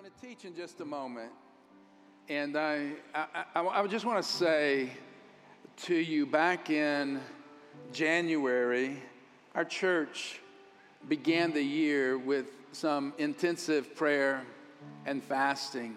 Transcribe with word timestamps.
going 0.00 0.12
to 0.18 0.26
teach 0.26 0.46
in 0.46 0.56
just 0.56 0.80
a 0.80 0.84
moment. 0.84 1.30
And 2.30 2.56
I, 2.56 2.92
I, 3.14 3.44
I, 3.54 3.66
I 3.82 3.86
just 3.86 4.06
want 4.06 4.24
to 4.24 4.26
say 4.26 4.88
to 5.82 5.94
you 5.94 6.24
back 6.24 6.70
in 6.70 7.20
January, 7.92 9.02
our 9.54 9.64
church 9.64 10.40
began 11.06 11.52
the 11.52 11.62
year 11.62 12.16
with 12.16 12.46
some 12.72 13.12
intensive 13.18 13.94
prayer 13.94 14.42
and 15.04 15.22
fasting. 15.22 15.96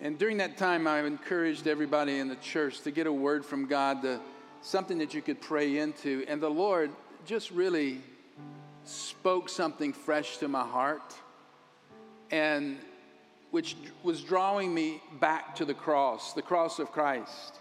And 0.00 0.18
during 0.18 0.38
that 0.38 0.56
time, 0.56 0.86
I 0.86 1.00
encouraged 1.00 1.66
everybody 1.66 2.18
in 2.18 2.28
the 2.28 2.36
church 2.36 2.80
to 2.80 2.90
get 2.90 3.06
a 3.06 3.12
word 3.12 3.44
from 3.44 3.66
God, 3.66 4.00
to, 4.02 4.20
something 4.62 4.96
that 4.98 5.12
you 5.12 5.20
could 5.20 5.42
pray 5.42 5.76
into. 5.76 6.24
And 6.28 6.40
the 6.40 6.48
Lord 6.48 6.90
just 7.26 7.50
really 7.50 8.00
spoke 8.84 9.50
something 9.50 9.92
fresh 9.92 10.38
to 10.38 10.48
my 10.48 10.66
heart. 10.66 11.14
And 12.30 12.78
which 13.52 13.76
was 14.02 14.22
drawing 14.22 14.74
me 14.74 15.00
back 15.20 15.54
to 15.54 15.64
the 15.64 15.74
cross, 15.74 16.32
the 16.32 16.42
cross 16.42 16.78
of 16.78 16.90
Christ. 16.90 17.60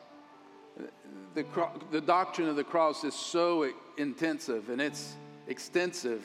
The, 1.35 1.45
the 1.91 2.01
doctrine 2.01 2.47
of 2.47 2.55
the 2.55 2.63
cross 2.63 3.03
is 3.03 3.13
so 3.13 3.69
intensive 3.97 4.69
and 4.69 4.81
it's 4.81 5.13
extensive 5.47 6.23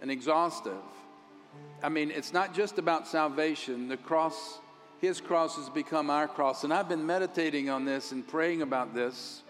and 0.00 0.10
exhaustive. 0.10 0.82
I 1.82 1.90
mean, 1.90 2.10
it's 2.10 2.32
not 2.32 2.54
just 2.54 2.78
about 2.78 3.06
salvation. 3.06 3.86
The 3.86 3.98
cross, 3.98 4.58
his 4.98 5.20
cross 5.20 5.56
has 5.56 5.68
become 5.68 6.08
our 6.08 6.26
cross. 6.26 6.64
And 6.64 6.72
I've 6.72 6.88
been 6.88 7.04
meditating 7.04 7.68
on 7.68 7.84
this 7.84 8.12
and 8.12 8.26
praying 8.26 8.62
about 8.62 8.94
this. 8.94 9.42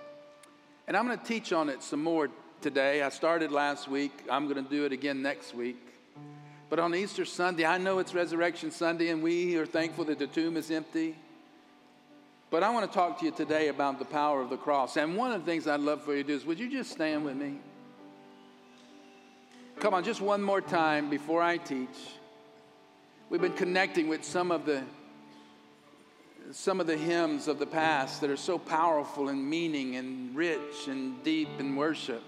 And 0.88 0.96
I'm 0.96 1.06
going 1.06 1.18
to 1.18 1.24
teach 1.24 1.52
on 1.52 1.68
it 1.68 1.84
some 1.84 2.02
more 2.02 2.28
today. 2.60 3.02
I 3.02 3.10
started 3.10 3.52
last 3.52 3.86
week. 3.86 4.12
I'm 4.28 4.48
going 4.48 4.62
to 4.62 4.68
do 4.68 4.84
it 4.86 4.92
again 4.92 5.22
next 5.22 5.54
week. 5.54 5.91
But 6.72 6.78
on 6.78 6.94
Easter 6.94 7.26
Sunday, 7.26 7.66
I 7.66 7.76
know 7.76 7.98
it's 7.98 8.14
Resurrection 8.14 8.70
Sunday, 8.70 9.10
and 9.10 9.22
we 9.22 9.58
are 9.58 9.66
thankful 9.66 10.06
that 10.06 10.18
the 10.18 10.26
tomb 10.26 10.56
is 10.56 10.70
empty. 10.70 11.14
But 12.48 12.62
I 12.62 12.70
want 12.70 12.90
to 12.90 12.98
talk 12.98 13.18
to 13.18 13.26
you 13.26 13.30
today 13.30 13.68
about 13.68 13.98
the 13.98 14.06
power 14.06 14.40
of 14.40 14.48
the 14.48 14.56
cross. 14.56 14.96
And 14.96 15.14
one 15.14 15.32
of 15.32 15.44
the 15.44 15.52
things 15.52 15.66
I'd 15.66 15.80
love 15.80 16.02
for 16.02 16.16
you 16.16 16.22
to 16.22 16.28
do 16.28 16.34
is 16.34 16.46
would 16.46 16.58
you 16.58 16.70
just 16.70 16.90
stand 16.90 17.26
with 17.26 17.36
me? 17.36 17.58
Come 19.80 19.92
on, 19.92 20.02
just 20.02 20.22
one 20.22 20.40
more 20.40 20.62
time 20.62 21.10
before 21.10 21.42
I 21.42 21.58
teach. 21.58 21.88
We've 23.28 23.42
been 23.42 23.52
connecting 23.52 24.08
with 24.08 24.24
some 24.24 24.50
of 24.50 24.64
the 24.64 24.82
some 26.52 26.80
of 26.80 26.86
the 26.86 26.96
hymns 26.96 27.48
of 27.48 27.58
the 27.58 27.66
past 27.66 28.22
that 28.22 28.30
are 28.30 28.36
so 28.38 28.56
powerful 28.56 29.28
and 29.28 29.46
meaning 29.46 29.96
and 29.96 30.34
rich 30.34 30.88
and 30.88 31.22
deep 31.22 31.50
in 31.58 31.76
worship. 31.76 32.22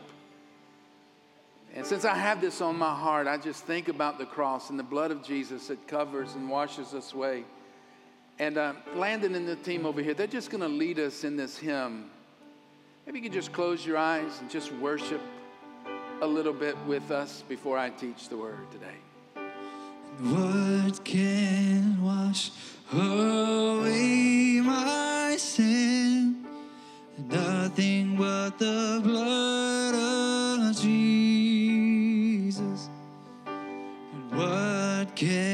And 1.75 1.85
since 1.85 2.05
I 2.05 2.15
have 2.15 2.41
this 2.41 2.61
on 2.61 2.79
my 2.79 2.95
heart, 2.95 3.27
I 3.27 3.37
just 3.37 3.65
think 3.65 3.89
about 3.89 4.17
the 4.17 4.27
cross 4.27 4.71
and 4.71 4.79
the 4.79 4.85
blood 4.85 5.11
of 5.11 5.25
Jesus 5.25 5.67
that 5.67 5.89
covers 5.89 6.37
and 6.37 6.49
washes 6.49 6.95
us 6.95 7.13
away. 7.13 7.45
And 8.39 8.57
uh, 8.59 8.75
Landon 8.95 9.35
and 9.35 9.47
the 9.47 9.57
team 9.57 9.85
over 9.85 10.01
here, 10.01 10.15
they're 10.15 10.29
just 10.29 10.51
going 10.51 10.61
to 10.61 10.69
lead 10.69 11.01
us 11.01 11.25
in 11.25 11.37
this 11.37 11.59
hymn. 11.59 12.11
Maybe 13.07 13.19
you 13.19 13.25
could 13.25 13.33
just 13.33 13.53
close 13.53 13.85
your 13.85 13.97
eyes 13.97 14.39
and 14.41 14.49
just 14.49 14.73
worship 14.75 15.21
a 16.23 16.27
little 16.27 16.53
bit 16.53 16.77
with 16.87 17.11
us 17.11 17.43
before 17.49 17.77
I 17.77 17.91
teach 17.91 18.29
the 18.29 18.37
word 18.37 18.71
today. 18.71 18.95
What 20.21 21.05
can 21.05 22.01
wash 22.01 22.53
away 22.93 24.61
my 24.63 25.35
sin? 25.37 26.47
Nothing 27.19 28.17
but 28.17 28.61
the 28.61 29.01
blood 29.03 29.74
can 35.25 35.54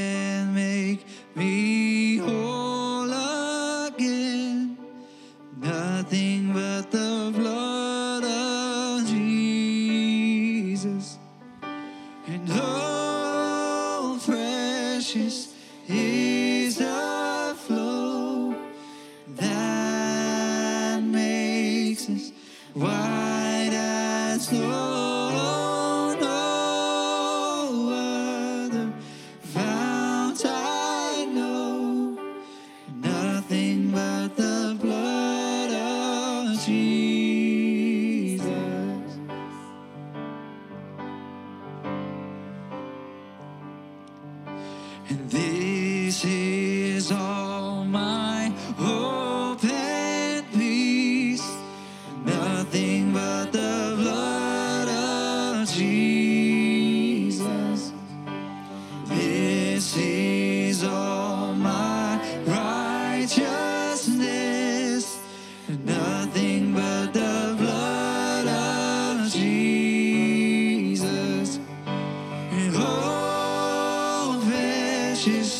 precious. 75.21 75.60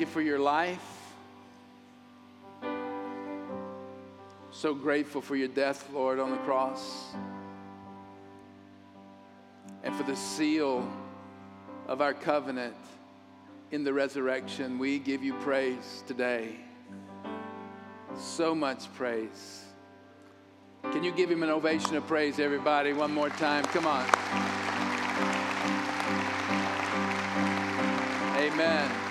You 0.00 0.06
for 0.06 0.22
your 0.22 0.38
life. 0.38 0.82
So 4.50 4.74
grateful 4.74 5.20
for 5.20 5.36
your 5.36 5.48
death, 5.48 5.88
Lord, 5.92 6.18
on 6.18 6.30
the 6.30 6.38
cross. 6.38 7.12
And 9.84 9.94
for 9.94 10.02
the 10.02 10.16
seal 10.16 10.90
of 11.86 12.00
our 12.00 12.14
covenant 12.14 12.74
in 13.70 13.84
the 13.84 13.92
resurrection. 13.92 14.78
We 14.78 14.98
give 14.98 15.22
you 15.22 15.34
praise 15.34 16.02
today. 16.06 16.56
So 18.16 18.54
much 18.54 18.92
praise. 18.94 19.64
Can 20.92 21.04
you 21.04 21.12
give 21.12 21.30
him 21.30 21.42
an 21.42 21.50
ovation 21.50 21.94
of 21.96 22.06
praise, 22.06 22.38
everybody, 22.38 22.92
one 22.92 23.12
more 23.12 23.30
time? 23.30 23.64
Come 23.64 23.86
on. 23.86 24.06
Amen. 28.36 29.09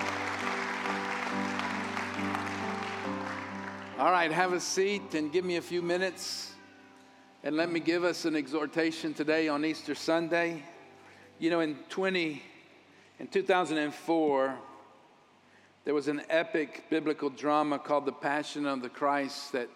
All 3.99 4.13
right, 4.13 4.31
have 4.31 4.53
a 4.53 4.61
seat 4.61 5.13
and 5.13 5.29
give 5.29 5.43
me 5.43 5.57
a 5.57 5.61
few 5.61 5.81
minutes. 5.81 6.53
And 7.43 7.57
let 7.57 7.69
me 7.69 7.81
give 7.81 8.05
us 8.05 8.23
an 8.23 8.33
exhortation 8.33 9.13
today 9.13 9.49
on 9.49 9.65
Easter 9.65 9.93
Sunday. 9.93 10.63
You 11.37 11.49
know, 11.49 11.59
in 11.59 11.75
20, 11.89 12.41
in 13.19 13.27
2004, 13.27 14.57
there 15.83 15.93
was 15.93 16.07
an 16.07 16.21
epic 16.29 16.85
biblical 16.89 17.29
drama 17.29 17.77
called 17.77 18.05
The 18.05 18.13
Passion 18.13 18.65
of 18.65 18.81
the 18.81 18.87
Christ 18.87 19.51
that 19.51 19.67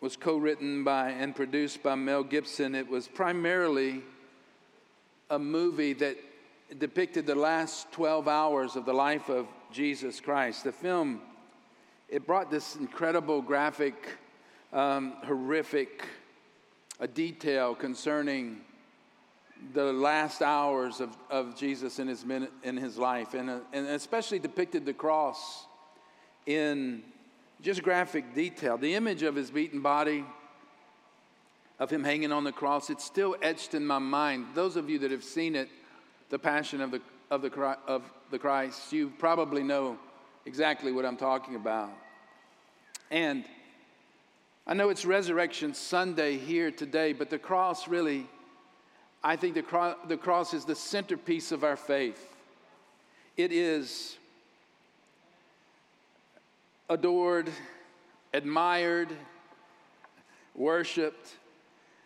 was 0.00 0.16
co-written 0.16 0.82
by 0.82 1.10
and 1.10 1.36
produced 1.36 1.84
by 1.84 1.94
Mel 1.94 2.24
Gibson. 2.24 2.74
It 2.74 2.88
was 2.88 3.06
primarily 3.06 4.02
a 5.30 5.38
movie 5.38 5.92
that 5.92 6.16
depicted 6.80 7.26
the 7.26 7.36
last 7.36 7.92
12 7.92 8.26
hours 8.26 8.74
of 8.74 8.86
the 8.86 8.92
life 8.92 9.28
of 9.28 9.46
Jesus 9.70 10.18
Christ. 10.18 10.64
The 10.64 10.72
film 10.72 11.20
it 12.08 12.26
brought 12.26 12.50
this 12.50 12.76
incredible 12.76 13.42
graphic 13.42 13.94
um, 14.72 15.14
horrific 15.24 16.04
a 17.00 17.06
detail 17.06 17.74
concerning 17.74 18.60
the 19.72 19.92
last 19.92 20.42
hours 20.42 21.00
of, 21.00 21.16
of 21.30 21.56
Jesus 21.56 21.98
in 21.98 22.08
his, 22.08 22.24
minute, 22.24 22.52
in 22.62 22.76
his 22.76 22.96
life, 22.96 23.34
and, 23.34 23.50
uh, 23.50 23.58
and 23.72 23.86
especially 23.88 24.38
depicted 24.38 24.84
the 24.84 24.92
cross 24.92 25.66
in 26.46 27.02
just 27.62 27.82
graphic 27.82 28.34
detail. 28.34 28.76
The 28.76 28.94
image 28.94 29.22
of 29.22 29.34
his 29.34 29.50
beaten 29.50 29.80
body, 29.80 30.24
of 31.78 31.90
him 31.90 32.04
hanging 32.04 32.32
on 32.32 32.44
the 32.44 32.52
cross, 32.52 32.90
it's 32.90 33.04
still 33.04 33.36
etched 33.42 33.74
in 33.74 33.86
my 33.86 33.98
mind. 33.98 34.46
Those 34.54 34.76
of 34.76 34.88
you 34.88 34.98
that 35.00 35.10
have 35.10 35.24
seen 35.24 35.54
it, 35.54 35.68
the 36.28 36.38
passion 36.38 36.80
of 36.80 36.90
the, 36.90 37.00
of 37.30 37.42
the, 37.42 37.76
of 37.86 38.02
the 38.30 38.38
Christ, 38.38 38.92
you 38.92 39.10
probably 39.18 39.62
know 39.62 39.98
exactly 40.46 40.92
what 40.92 41.04
I'm 41.04 41.16
talking 41.16 41.56
about. 41.56 41.90
And 43.10 43.44
I 44.66 44.74
know 44.74 44.88
it's 44.88 45.04
Resurrection 45.04 45.74
Sunday 45.74 46.38
here 46.38 46.70
today, 46.70 47.12
but 47.12 47.30
the 47.30 47.38
cross 47.38 47.88
really, 47.88 48.26
I 49.22 49.36
think 49.36 49.54
the, 49.54 49.62
cro- 49.62 49.96
the 50.08 50.16
cross 50.16 50.54
is 50.54 50.64
the 50.64 50.74
centerpiece 50.74 51.52
of 51.52 51.64
our 51.64 51.76
faith. 51.76 52.34
It 53.36 53.52
is 53.52 54.16
adored, 56.88 57.50
admired, 58.32 59.08
worshiped. 60.54 61.34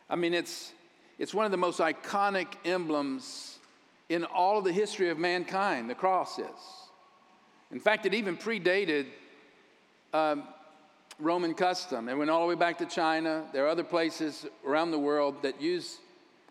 I 0.09 0.17
mean, 0.17 0.35
it's, 0.35 0.73
it's 1.19 1.35
one 1.35 1.45
of 1.45 1.51
the 1.51 1.59
most 1.59 1.79
iconic 1.79 2.49
emblems 2.65 3.59
in 4.09 4.25
all 4.25 4.59
of 4.59 4.65
the 4.65 4.73
history 4.73 5.11
of 5.11 5.19
mankind, 5.19 5.89
the 5.89 5.95
cross 5.95 6.39
is. 6.39 6.90
In 7.73 7.81
fact, 7.81 8.07
it 8.07 8.15
even 8.15 8.37
predated 8.37 9.07
um, 10.13 10.45
Roman 11.19 11.55
custom. 11.55 12.09
It 12.09 12.17
went 12.17 12.31
all 12.31 12.41
the 12.41 12.47
way 12.47 12.55
back 12.55 12.79
to 12.79 12.87
China. 12.87 13.45
There 13.53 13.65
are 13.65 13.69
other 13.69 13.85
places 13.85 14.47
around 14.67 14.91
the 14.91 14.99
world 14.99 15.43
that 15.43 15.61
use 15.61 15.99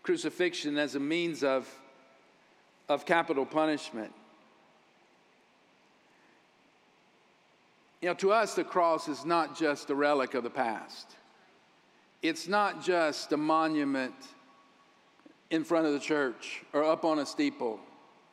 crucifixion 0.02 0.78
as 0.78 0.94
a 0.94 1.00
means 1.00 1.42
of, 1.42 1.68
of 2.88 3.04
capital 3.04 3.44
punishment. 3.44 4.12
You 8.00 8.08
know, 8.08 8.14
to 8.14 8.32
us, 8.32 8.54
the 8.54 8.64
cross 8.64 9.08
is 9.08 9.26
not 9.26 9.58
just 9.58 9.90
a 9.90 9.94
relic 9.94 10.32
of 10.34 10.42
the 10.42 10.50
past. 10.50 11.16
It's 12.22 12.48
not 12.48 12.82
just 12.82 13.32
a 13.32 13.36
monument 13.36 14.14
in 15.50 15.64
front 15.64 15.86
of 15.86 15.92
the 15.92 15.98
church 15.98 16.62
or 16.72 16.84
up 16.84 17.04
on 17.04 17.18
a 17.18 17.26
steeple 17.26 17.78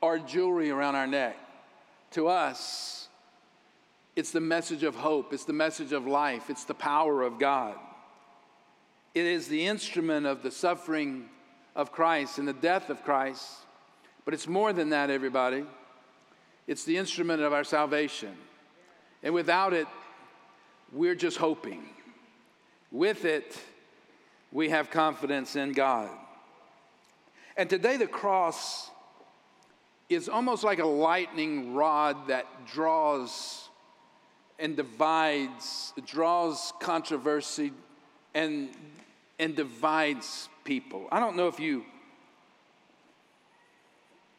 or 0.01 0.19
jewelry 0.19 0.69
around 0.69 0.95
our 0.95 1.07
neck. 1.07 1.37
To 2.11 2.27
us, 2.27 3.07
it's 4.15 4.31
the 4.31 4.41
message 4.41 4.83
of 4.83 4.95
hope, 4.95 5.33
it's 5.33 5.45
the 5.45 5.53
message 5.53 5.91
of 5.91 6.07
life, 6.07 6.49
it's 6.49 6.63
the 6.63 6.73
power 6.73 7.21
of 7.21 7.37
God. 7.37 7.75
It 9.13 9.25
is 9.25 9.47
the 9.47 9.65
instrument 9.65 10.25
of 10.25 10.43
the 10.43 10.51
suffering 10.51 11.29
of 11.75 11.91
Christ 11.91 12.39
and 12.39 12.47
the 12.47 12.53
death 12.53 12.89
of 12.89 13.03
Christ. 13.03 13.45
But 14.25 14.33
it's 14.33 14.47
more 14.47 14.73
than 14.73 14.89
that, 14.89 15.09
everybody. 15.09 15.65
It's 16.65 16.83
the 16.83 16.97
instrument 16.97 17.41
of 17.41 17.53
our 17.53 17.63
salvation. 17.63 18.35
And 19.23 19.33
without 19.33 19.73
it, 19.73 19.87
we're 20.91 21.15
just 21.15 21.37
hoping. 21.37 21.83
With 22.91 23.25
it, 23.25 23.57
we 24.51 24.69
have 24.69 24.89
confidence 24.89 25.55
in 25.55 25.73
God. 25.73 26.09
And 27.55 27.69
today, 27.69 27.97
the 27.97 28.07
cross 28.07 28.89
is 30.09 30.29
almost 30.29 30.63
like 30.63 30.79
a 30.79 30.85
lightning 30.85 31.73
rod 31.73 32.27
that 32.27 32.45
draws 32.65 33.67
and 34.59 34.75
divides, 34.75 35.93
draws 36.05 36.73
controversy 36.79 37.71
and, 38.33 38.69
and 39.37 39.55
divides 39.55 40.49
people. 40.63 41.07
I 41.11 41.19
don't 41.19 41.35
know 41.35 41.47
if 41.47 41.59
you 41.59 41.83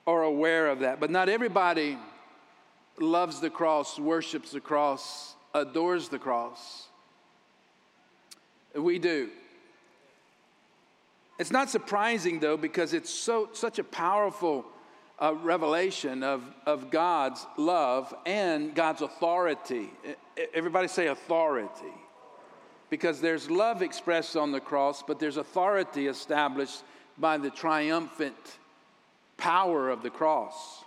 are 0.07 0.23
aware 0.23 0.69
of 0.69 0.81
that, 0.81 1.01
but 1.01 1.11
not 1.11 1.29
everybody 1.29 1.99
loves 2.99 3.41
the 3.41 3.51
cross, 3.51 3.99
worships 3.99 4.53
the 4.53 4.61
cross, 4.61 5.35
adores 5.55 6.09
the 6.09 6.19
cross. 6.19 6.89
We 8.75 8.99
do. 8.99 9.29
It's 11.39 11.51
not 11.53 11.71
surprising 11.71 12.41
though, 12.41 12.57
because 12.57 12.95
it's 12.95 13.11
so 13.11 13.51
such 13.53 13.79
a 13.79 13.85
powerful 13.85 14.65
a 15.21 15.35
revelation 15.35 16.23
of, 16.23 16.43
of 16.65 16.91
God's 16.91 17.45
love 17.57 18.15
and 18.25 18.75
God's 18.75 19.03
authority. 19.03 19.91
Everybody 20.55 20.89
say 20.89 21.09
authority. 21.09 21.93
Because 22.91 23.21
there's 23.21 23.51
love 23.51 23.83
expressed 23.83 24.37
on 24.37 24.53
the 24.53 24.61
cross, 24.61 25.03
but 25.03 25.19
there's 25.19 25.37
authority 25.37 26.07
established 26.07 26.83
by 27.19 27.37
the 27.37 27.51
triumphant 27.51 28.59
power 29.37 29.91
of 29.91 30.03
the 30.03 30.11
cross. 30.11 30.85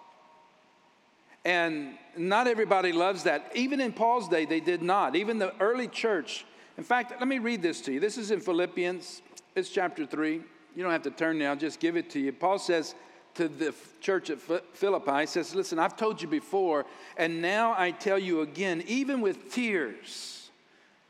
And 1.43 1.95
not 2.17 2.47
everybody 2.47 2.91
loves 2.91 3.23
that. 3.23 3.51
Even 3.55 3.81
in 3.81 3.93
Paul's 3.93 4.27
day, 4.27 4.45
they 4.45 4.59
did 4.59 4.81
not. 4.81 5.15
Even 5.15 5.39
the 5.39 5.53
early 5.59 5.87
church. 5.87 6.45
In 6.77 6.83
fact, 6.83 7.11
let 7.19 7.27
me 7.27 7.39
read 7.39 7.61
this 7.61 7.81
to 7.81 7.93
you. 7.93 7.99
This 7.99 8.17
is 8.17 8.31
in 8.31 8.39
Philippians, 8.39 9.21
it's 9.55 9.69
chapter 9.69 10.05
3. 10.05 10.41
You 10.75 10.83
don't 10.83 10.91
have 10.91 11.03
to 11.03 11.11
turn 11.11 11.37
now, 11.37 11.53
just 11.55 11.79
give 11.79 11.97
it 11.97 12.09
to 12.11 12.19
you. 12.19 12.31
Paul 12.31 12.57
says, 12.57 12.95
to 13.35 13.47
the 13.47 13.73
church 13.99 14.29
at 14.29 14.39
Philippi. 14.39 15.25
Says, 15.25 15.55
Listen, 15.55 15.79
I've 15.79 15.95
told 15.95 16.21
you 16.21 16.27
before, 16.27 16.85
and 17.17 17.41
now 17.41 17.75
I 17.77 17.91
tell 17.91 18.19
you 18.19 18.41
again, 18.41 18.83
even 18.87 19.21
with 19.21 19.51
tears. 19.51 20.49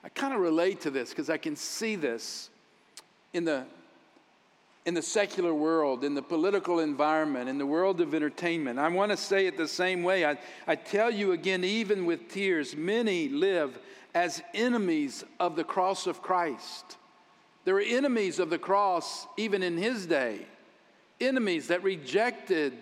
I 0.03 0.09
kind 0.09 0.33
of 0.33 0.39
relate 0.39 0.81
to 0.81 0.91
this 0.91 1.09
because 1.09 1.29
I 1.29 1.37
can 1.37 1.55
see 1.55 1.95
this 1.95 2.49
in 3.33 3.45
the, 3.45 3.65
in 4.85 4.93
the 4.93 5.01
secular 5.01 5.53
world, 5.53 6.03
in 6.03 6.15
the 6.15 6.21
political 6.21 6.79
environment, 6.79 7.49
in 7.49 7.57
the 7.57 7.65
world 7.65 8.01
of 8.01 8.15
entertainment. 8.15 8.79
I 8.79 8.87
want 8.87 9.11
to 9.11 9.17
say 9.17 9.45
it 9.45 9.57
the 9.57 9.67
same 9.67 10.03
way. 10.03 10.25
I, 10.25 10.37
I 10.67 10.75
tell 10.75 11.11
you 11.11 11.33
again, 11.33 11.63
even 11.63 12.05
with 12.05 12.29
tears, 12.29 12.75
many 12.75 13.29
live 13.29 13.77
as 14.13 14.41
enemies 14.53 15.23
of 15.39 15.55
the 15.55 15.63
cross 15.63 16.07
of 16.07 16.21
Christ. 16.21 16.97
There 17.63 17.75
were 17.75 17.81
enemies 17.81 18.39
of 18.39 18.49
the 18.49 18.57
cross 18.57 19.27
even 19.37 19.61
in 19.61 19.77
his 19.77 20.07
day 20.07 20.47
enemies 21.21 21.67
that 21.67 21.83
rejected 21.83 22.73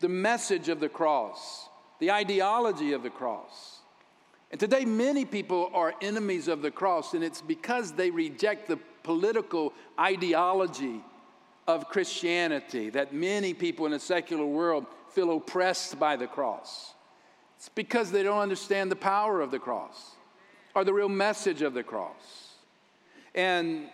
the 0.00 0.08
message 0.08 0.68
of 0.68 0.80
the 0.80 0.88
cross, 0.88 1.68
the 2.00 2.10
ideology 2.10 2.92
of 2.92 3.02
the 3.02 3.10
cross. 3.10 3.78
And 4.50 4.60
today, 4.60 4.84
many 4.84 5.24
people 5.24 5.70
are 5.72 5.94
enemies 6.00 6.48
of 6.48 6.62
the 6.62 6.70
cross, 6.70 7.14
and 7.14 7.24
it's 7.24 7.40
because 7.40 7.92
they 7.92 8.10
reject 8.10 8.68
the 8.68 8.78
political 9.02 9.72
ideology 9.98 11.02
of 11.66 11.88
Christianity 11.88 12.90
that 12.90 13.14
many 13.14 13.54
people 13.54 13.86
in 13.86 13.92
the 13.92 13.98
secular 13.98 14.44
world 14.44 14.86
feel 15.10 15.36
oppressed 15.36 15.98
by 15.98 16.16
the 16.16 16.26
cross. 16.26 16.92
It's 17.56 17.68
because 17.68 18.10
they 18.10 18.22
don't 18.22 18.40
understand 18.40 18.90
the 18.90 18.96
power 18.96 19.40
of 19.40 19.50
the 19.50 19.58
cross 19.58 20.12
or 20.74 20.84
the 20.84 20.92
real 20.92 21.08
message 21.08 21.62
of 21.62 21.72
the 21.72 21.82
cross. 21.82 22.52
And 23.34 23.88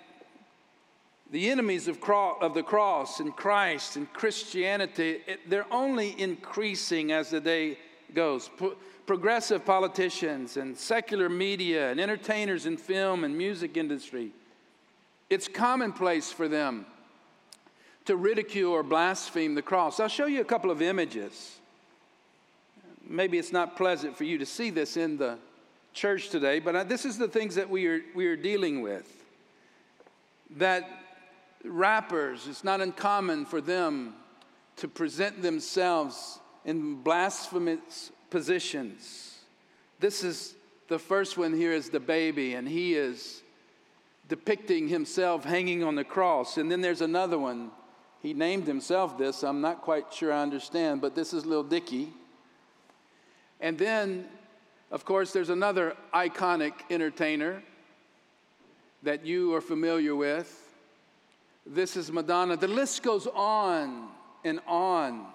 the 1.31 1.49
enemies 1.49 1.87
of, 1.87 2.01
cro- 2.01 2.37
of 2.41 2.55
the 2.55 2.63
cross 2.63 3.21
and 3.21 3.35
Christ 3.35 3.97
and 3.97 4.13
Christianity, 4.13 5.21
it, 5.27 5.49
they're 5.49 5.73
only 5.73 6.21
increasing 6.21 7.13
as 7.13 7.31
the 7.31 7.41
day 7.41 7.79
goes. 8.15 8.51
Pro- 8.57 8.75
progressive 9.07 9.65
politicians 9.65 10.57
and 10.57 10.77
secular 10.77 11.29
media 11.29 11.91
and 11.91 12.01
entertainers 12.01 12.67
in 12.67 12.77
film 12.77 13.25
and 13.25 13.37
music 13.37 13.77
industry, 13.77 14.31
it's 15.29 15.49
commonplace 15.49 16.31
for 16.31 16.47
them 16.49 16.87
to 18.05 18.17
ridicule 18.17 18.73
or 18.73 18.83
blaspheme 18.83 19.55
the 19.55 19.63
cross. 19.63 20.01
I'll 20.01 20.09
show 20.09 20.27
you 20.27 20.41
a 20.41 20.45
couple 20.45 20.71
of 20.71 20.83
images. 20.83 21.59
Maybe 23.09 23.39
it's 23.39 23.53
not 23.53 23.77
pleasant 23.77 24.17
for 24.17 24.25
you 24.25 24.39
to 24.39 24.47
see 24.47 24.71
this 24.71 24.97
in 24.97 25.17
the 25.17 25.39
church 25.93 26.29
today, 26.29 26.61
but 26.61 26.89
this 26.89 27.05
is 27.05 27.19
the 27.19 27.29
things 27.29 27.57
that 27.57 27.69
we 27.69 27.87
are, 27.87 28.03
we 28.15 28.27
are 28.27 28.37
dealing 28.37 28.81
with. 28.81 29.25
That 30.57 31.00
rappers, 31.65 32.47
it's 32.49 32.65
not 32.65 32.81
uncommon 32.81 33.45
for 33.45 33.61
them 33.61 34.15
to 34.77 34.89
present 34.89 35.43
themselves 35.43 36.39
in 36.65 37.03
blasphemous 37.03 38.13
positions. 38.31 39.39
This 39.99 40.25
is 40.25 40.55
the 40.89 40.99
first 40.99 41.39
one 41.39 41.55
here 41.55 41.73
is 41.73 41.91
DaBaby, 41.91 42.57
and 42.57 42.67
he 42.67 42.95
is 42.95 43.43
depicting 44.29 44.89
himself 44.89 45.45
hanging 45.45 45.85
on 45.85 45.95
the 45.95 46.05
cross. 46.05 46.57
And 46.57 46.71
then 46.71 46.81
there's 46.81 47.01
another 47.01 47.39
one. 47.39 47.71
He 48.23 48.33
named 48.33 48.67
himself 48.67 49.19
this. 49.19 49.43
I'm 49.43 49.61
not 49.61 49.83
quite 49.83 50.13
sure 50.13 50.33
I 50.33 50.43
understand, 50.43 51.01
but 51.01 51.15
this 51.15 51.33
is 51.33 51.45
Little 51.45 51.65
Dicky. 51.65 52.13
And 53.61 53.79
then, 53.79 54.27
of 54.91 55.05
course, 55.05 55.33
there's 55.33 55.51
another 55.51 55.97
iconic 56.15 56.73
entertainer 56.91 57.63
that 59.03 59.25
you 59.25 59.55
are 59.55 59.61
familiar 59.61 60.15
with. 60.15 60.60
This 61.67 61.97
is 61.97 62.11
Madonna. 62.11 62.57
The 62.57 62.69
list 62.69 63.03
goes 63.03 63.27
on 63.27 64.09
and 64.45 64.61
on. 64.67 65.27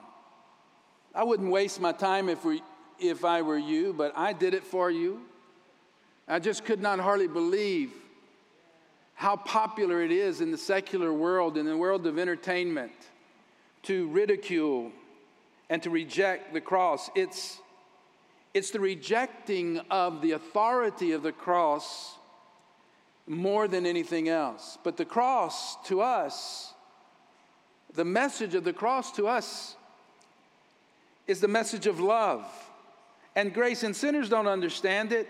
I 1.13 1.23
wouldn't 1.23 1.49
waste 1.49 1.79
my 1.79 1.91
time 1.91 2.29
if, 2.29 2.43
we, 2.43 2.61
if 2.99 3.23
I 3.23 3.41
were 3.41 3.57
you, 3.57 3.93
but 3.93 4.11
I 4.17 4.33
did 4.33 4.53
it 4.53 4.63
for 4.63 4.89
you. 4.89 5.21
I 6.27 6.39
just 6.39 6.65
could 6.65 6.81
not 6.81 6.99
hardly 6.99 7.27
believe 7.27 7.91
how 9.13 9.37
popular 9.37 10.01
it 10.01 10.11
is 10.11 10.41
in 10.41 10.51
the 10.51 10.57
secular 10.57 11.13
world, 11.13 11.57
in 11.57 11.65
the 11.65 11.77
world 11.77 12.05
of 12.05 12.19
entertainment, 12.19 12.91
to 13.83 14.07
ridicule 14.07 14.91
and 15.69 15.81
to 15.83 15.89
reject 15.89 16.53
the 16.53 16.59
cross. 16.59 17.09
It's, 17.15 17.59
it's 18.53 18.71
the 18.71 18.79
rejecting 18.79 19.79
of 19.89 20.21
the 20.21 20.31
authority 20.31 21.13
of 21.13 21.23
the 21.23 21.31
cross 21.31 22.17
more 23.27 23.67
than 23.67 23.85
anything 23.85 24.29
else. 24.29 24.77
But 24.83 24.97
the 24.97 25.05
cross 25.05 25.75
to 25.87 26.01
us, 26.01 26.73
the 27.93 28.05
message 28.05 28.55
of 28.55 28.63
the 28.63 28.73
cross 28.73 29.11
to 29.13 29.27
us, 29.27 29.75
is 31.27 31.39
the 31.39 31.47
message 31.47 31.87
of 31.87 31.99
love 31.99 32.45
and 33.35 33.53
grace, 33.53 33.83
and 33.83 33.95
sinners 33.95 34.29
don't 34.29 34.47
understand 34.47 35.11
it. 35.11 35.27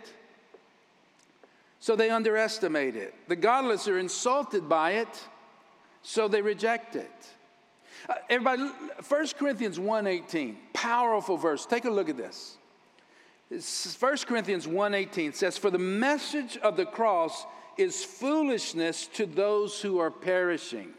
So 1.80 1.96
they 1.96 2.10
underestimate 2.10 2.96
it. 2.96 3.14
The 3.28 3.36
godless 3.36 3.88
are 3.88 4.00
insulted 4.00 4.68
by 4.68 4.92
it, 4.94 5.28
so 6.02 6.28
they 6.28 6.42
reject 6.42 6.96
it. 6.96 7.12
Uh, 8.08 8.16
everybody, 8.30 8.64
1 9.08 9.28
Corinthians 9.38 9.80
1:18, 9.80 10.58
powerful 10.74 11.38
verse. 11.38 11.66
Take 11.66 11.86
a 11.86 11.90
look 11.90 12.10
at 12.10 12.18
this. 12.18 12.58
1 13.50 14.26
Corinthians 14.26 14.68
1:18 14.68 15.34
says, 15.34 15.58
"For 15.58 15.70
the 15.70 15.80
message 15.80 16.58
of 16.58 16.78
the 16.78 16.86
cross 16.86 17.46
is 17.78 18.04
foolishness 18.04 19.08
to 19.08 19.26
those 19.26 19.82
who 19.82 20.00
are 20.00 20.12
perishing. 20.12 20.94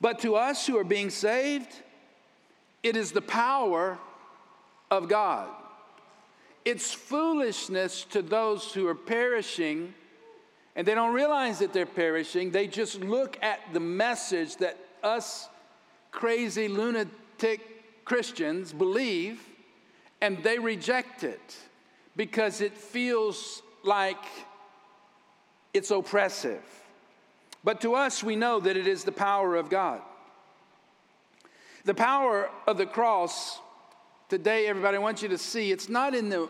But 0.00 0.18
to 0.20 0.34
us 0.34 0.66
who 0.66 0.76
are 0.78 0.84
being 0.84 1.10
saved, 1.10 1.72
it 2.82 2.96
is 2.96 3.12
the 3.12 3.22
power 3.22 3.98
of 4.90 5.08
God. 5.08 5.48
It's 6.64 6.92
foolishness 6.92 8.04
to 8.10 8.22
those 8.22 8.72
who 8.72 8.86
are 8.88 8.94
perishing, 8.94 9.94
and 10.76 10.86
they 10.86 10.94
don't 10.94 11.14
realize 11.14 11.60
that 11.60 11.72
they're 11.72 11.86
perishing. 11.86 12.50
They 12.50 12.66
just 12.66 13.00
look 13.00 13.38
at 13.42 13.60
the 13.72 13.80
message 13.80 14.56
that 14.56 14.78
us 15.02 15.48
crazy 16.10 16.68
lunatic 16.68 18.04
Christians 18.04 18.72
believe, 18.72 19.40
and 20.20 20.42
they 20.42 20.58
reject 20.58 21.24
it 21.24 21.56
because 22.16 22.60
it 22.60 22.76
feels 22.76 23.62
like 23.82 24.24
it's 25.74 25.90
oppressive. 25.90 26.62
But 27.64 27.80
to 27.82 27.94
us, 27.94 28.22
we 28.22 28.36
know 28.36 28.60
that 28.60 28.76
it 28.76 28.86
is 28.86 29.04
the 29.04 29.12
power 29.12 29.56
of 29.56 29.70
God. 29.70 30.00
The 31.84 31.94
power 31.94 32.50
of 32.66 32.76
the 32.76 32.86
cross 32.86 33.58
today, 34.28 34.66
everybody, 34.66 34.96
I 34.96 35.00
want 35.00 35.22
you 35.22 35.28
to 35.28 35.38
see 35.38 35.72
it's 35.72 35.88
not 35.88 36.14
in 36.14 36.28
the, 36.28 36.48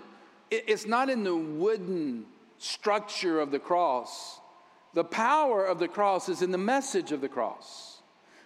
it's 0.51 0.87
not 0.87 1.11
in 1.11 1.25
the 1.25 1.35
wooden 1.35 2.27
structure 2.59 3.41
of 3.41 3.51
the 3.51 3.59
cross. 3.59 4.41
The 4.95 5.05
power 5.05 5.65
of 5.65 5.79
the 5.79 5.89
cross 5.89 6.29
is 6.29 6.43
in 6.43 6.51
the 6.51 6.59
message 6.59 7.13
of 7.13 7.21
the 7.21 7.29
cross. 7.29 8.03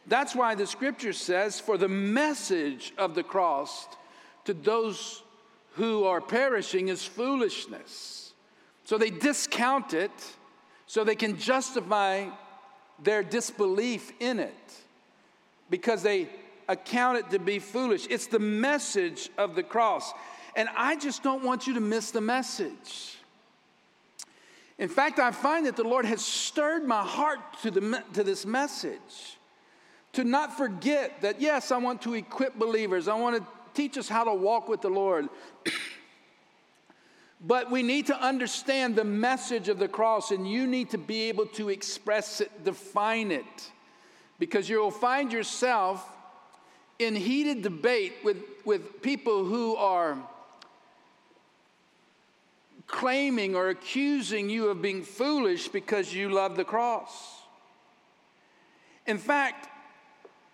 That's 0.06 0.34
why 0.34 0.54
the 0.54 0.66
scripture 0.66 1.12
says, 1.12 1.58
For 1.58 1.76
the 1.76 1.88
message 1.88 2.92
of 2.96 3.14
the 3.14 3.24
cross 3.24 3.88
to 4.44 4.54
those 4.54 5.22
who 5.72 6.04
are 6.04 6.20
perishing 6.20 6.88
is 6.88 7.04
foolishness. 7.04 8.32
So 8.84 8.96
they 8.96 9.10
discount 9.10 9.92
it 9.92 10.12
so 10.86 11.04
they 11.04 11.16
can 11.16 11.38
justify 11.38 12.28
their 13.02 13.22
disbelief 13.22 14.12
in 14.20 14.38
it 14.38 14.54
because 15.68 16.02
they 16.02 16.28
account 16.68 17.18
it 17.18 17.30
to 17.30 17.38
be 17.38 17.58
foolish. 17.58 18.06
It's 18.08 18.26
the 18.26 18.38
message 18.38 19.28
of 19.36 19.54
the 19.54 19.62
cross. 19.62 20.12
And 20.54 20.68
I 20.76 20.96
just 20.96 21.22
don't 21.22 21.44
want 21.44 21.66
you 21.66 21.74
to 21.74 21.80
miss 21.80 22.10
the 22.10 22.20
message. 22.20 23.18
In 24.78 24.88
fact, 24.88 25.18
I 25.18 25.30
find 25.30 25.66
that 25.66 25.76
the 25.76 25.84
Lord 25.84 26.04
has 26.04 26.24
stirred 26.24 26.84
my 26.86 27.02
heart 27.02 27.40
to, 27.62 27.70
the, 27.70 28.02
to 28.14 28.24
this 28.24 28.44
message. 28.44 29.38
To 30.14 30.24
not 30.24 30.56
forget 30.56 31.20
that, 31.22 31.40
yes, 31.40 31.70
I 31.70 31.78
want 31.78 32.02
to 32.02 32.14
equip 32.14 32.58
believers, 32.58 33.08
I 33.08 33.14
want 33.14 33.36
to 33.36 33.46
teach 33.74 33.98
us 33.98 34.08
how 34.08 34.24
to 34.24 34.34
walk 34.34 34.68
with 34.68 34.80
the 34.80 34.88
Lord. 34.88 35.28
But 37.40 37.70
we 37.70 37.82
need 37.82 38.06
to 38.06 38.18
understand 38.18 38.96
the 38.96 39.04
message 39.04 39.68
of 39.68 39.78
the 39.78 39.88
cross, 39.88 40.30
and 40.30 40.50
you 40.50 40.66
need 40.66 40.90
to 40.90 40.98
be 40.98 41.28
able 41.28 41.46
to 41.46 41.68
express 41.68 42.40
it, 42.40 42.64
define 42.64 43.30
it, 43.30 43.70
because 44.38 44.68
you'll 44.68 44.90
find 44.90 45.32
yourself 45.32 46.06
in 46.98 47.14
heated 47.14 47.62
debate 47.62 48.14
with, 48.24 48.38
with 48.64 49.02
people 49.02 49.44
who 49.44 49.76
are 49.76 50.16
claiming 52.86 53.54
or 53.54 53.68
accusing 53.68 54.48
you 54.48 54.68
of 54.68 54.80
being 54.80 55.02
foolish 55.02 55.68
because 55.68 56.14
you 56.14 56.30
love 56.30 56.56
the 56.56 56.64
cross. 56.64 57.40
In 59.06 59.18
fact, 59.18 59.68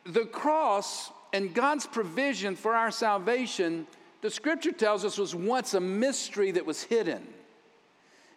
the 0.05 0.25
cross 0.25 1.11
and 1.33 1.55
God's 1.55 1.87
provision 1.87 2.57
for 2.57 2.75
our 2.75 2.91
salvation 2.91 3.87
the 4.23 4.31
scripture 4.31 4.73
tells 4.73 5.05
us 5.05 5.19
was 5.19 5.35
once 5.35 5.75
a 5.75 5.81
mystery 5.81 6.53
that 6.53 6.65
was 6.65 6.83
hidden. 6.83 7.27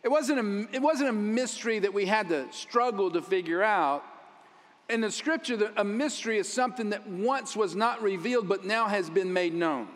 It 0.03 0.09
wasn't 0.09 0.39
a, 0.39 0.75
it 0.75 0.81
wasn't 0.81 1.09
a 1.09 1.13
mystery 1.13 1.79
that 1.79 1.93
we 1.93 2.05
had 2.05 2.29
to 2.29 2.47
struggle 2.51 3.09
to 3.11 3.21
figure 3.21 3.63
out. 3.63 4.03
In 4.89 5.01
the 5.01 5.11
scripture, 5.11 5.71
a 5.77 5.83
mystery 5.83 6.37
is 6.37 6.51
something 6.51 6.89
that 6.89 7.07
once 7.07 7.55
was 7.55 7.75
not 7.75 8.01
revealed 8.01 8.47
but 8.47 8.65
now 8.65 8.87
has 8.87 9.09
been 9.09 9.31
made 9.31 9.53
known. 9.53 9.87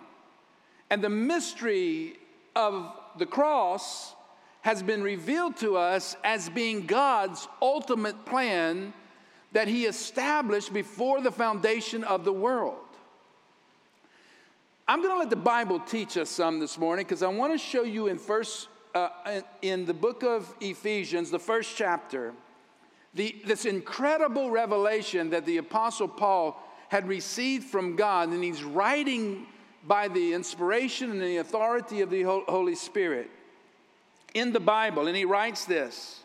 And 0.90 1.04
the 1.04 1.10
mystery 1.10 2.18
of 2.56 2.92
the 3.18 3.26
cross 3.26 4.16
has 4.62 4.84
been 4.84 5.02
revealed 5.04 5.58
to 5.58 5.78
us 5.78 6.16
as 6.24 6.50
being 6.50 6.86
God's 6.86 7.48
ultimate 7.62 8.26
plan 8.26 8.94
that 9.54 9.68
He 9.68 9.86
established 9.86 10.72
before 10.72 11.22
the 11.22 11.32
foundation 11.32 12.04
of 12.04 12.26
the 12.26 12.34
world. 12.34 12.89
I'm 14.90 15.04
going 15.04 15.14
to 15.14 15.20
let 15.20 15.30
the 15.30 15.36
Bible 15.36 15.80
teach 15.80 16.18
us 16.18 16.32
some 16.32 16.60
this 16.60 16.76
morning 16.76 17.06
because 17.06 17.22
I 17.22 17.28
want 17.28 17.54
to 17.54 17.60
show 17.60 17.84
you 17.84 18.08
in 18.08 18.18
first 18.18 18.70
uh, 18.96 19.10
in 19.62 19.86
the 19.86 19.94
book 19.94 20.24
of 20.24 20.52
Ephesians, 20.62 21.30
the 21.30 21.38
first 21.38 21.78
chapter, 21.78 22.34
the, 23.14 23.36
this 23.46 23.66
incredible 23.66 24.50
revelation 24.50 25.30
that 25.30 25.46
the 25.46 25.58
Apostle 25.58 26.08
Paul 26.08 26.60
had 26.88 27.08
received 27.08 27.66
from 27.66 27.96
God, 27.96 28.30
and 28.30 28.44
he's 28.44 28.64
writing 28.64 29.46
by 29.86 30.08
the 30.08 30.34
inspiration 30.34 31.12
and 31.12 31.22
the 31.22 31.38
authority 31.38 32.02
of 32.02 32.10
the 32.10 32.24
Holy 32.24 32.74
Spirit 32.74 33.30
in 34.34 34.52
the 34.54 34.60
Bible, 34.60 35.06
and 35.06 35.16
he 35.16 35.24
writes 35.24 35.66
this. 35.66 36.24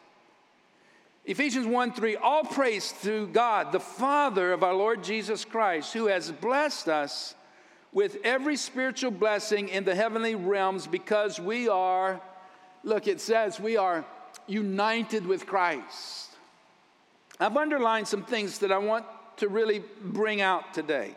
Ephesians 1.26 1.66
1 1.66 1.92
3, 1.92 2.16
all 2.16 2.44
praise 2.44 2.94
to 3.02 3.26
God, 3.26 3.73
the 3.73 3.80
Father 3.80 4.54
of 4.54 4.62
our 4.62 4.73
Lord 4.73 5.04
Jesus 5.04 5.44
Christ, 5.44 5.92
who 5.92 6.06
has 6.06 6.33
blessed 6.33 6.88
us 6.88 7.35
with 7.95 8.19
every 8.25 8.57
spiritual 8.57 9.13
blessing 9.13 9.69
in 9.69 9.85
the 9.85 9.95
heavenly 9.95 10.35
realms 10.35 10.87
because 10.87 11.39
we 11.39 11.69
are, 11.69 12.21
look, 12.83 13.07
it 13.07 13.21
says 13.21 13.61
we 13.61 13.77
are 13.77 14.05
united 14.49 15.25
with 15.25 15.47
Christ. 15.47 16.31
I've 17.39 17.57
underlined 17.57 18.09
some 18.09 18.25
things 18.25 18.59
that 18.59 18.73
I 18.73 18.79
want 18.79 19.07
to 19.39 19.49
really 19.49 19.83
bring 20.03 20.41
out 20.41 20.75
today. 20.75 21.15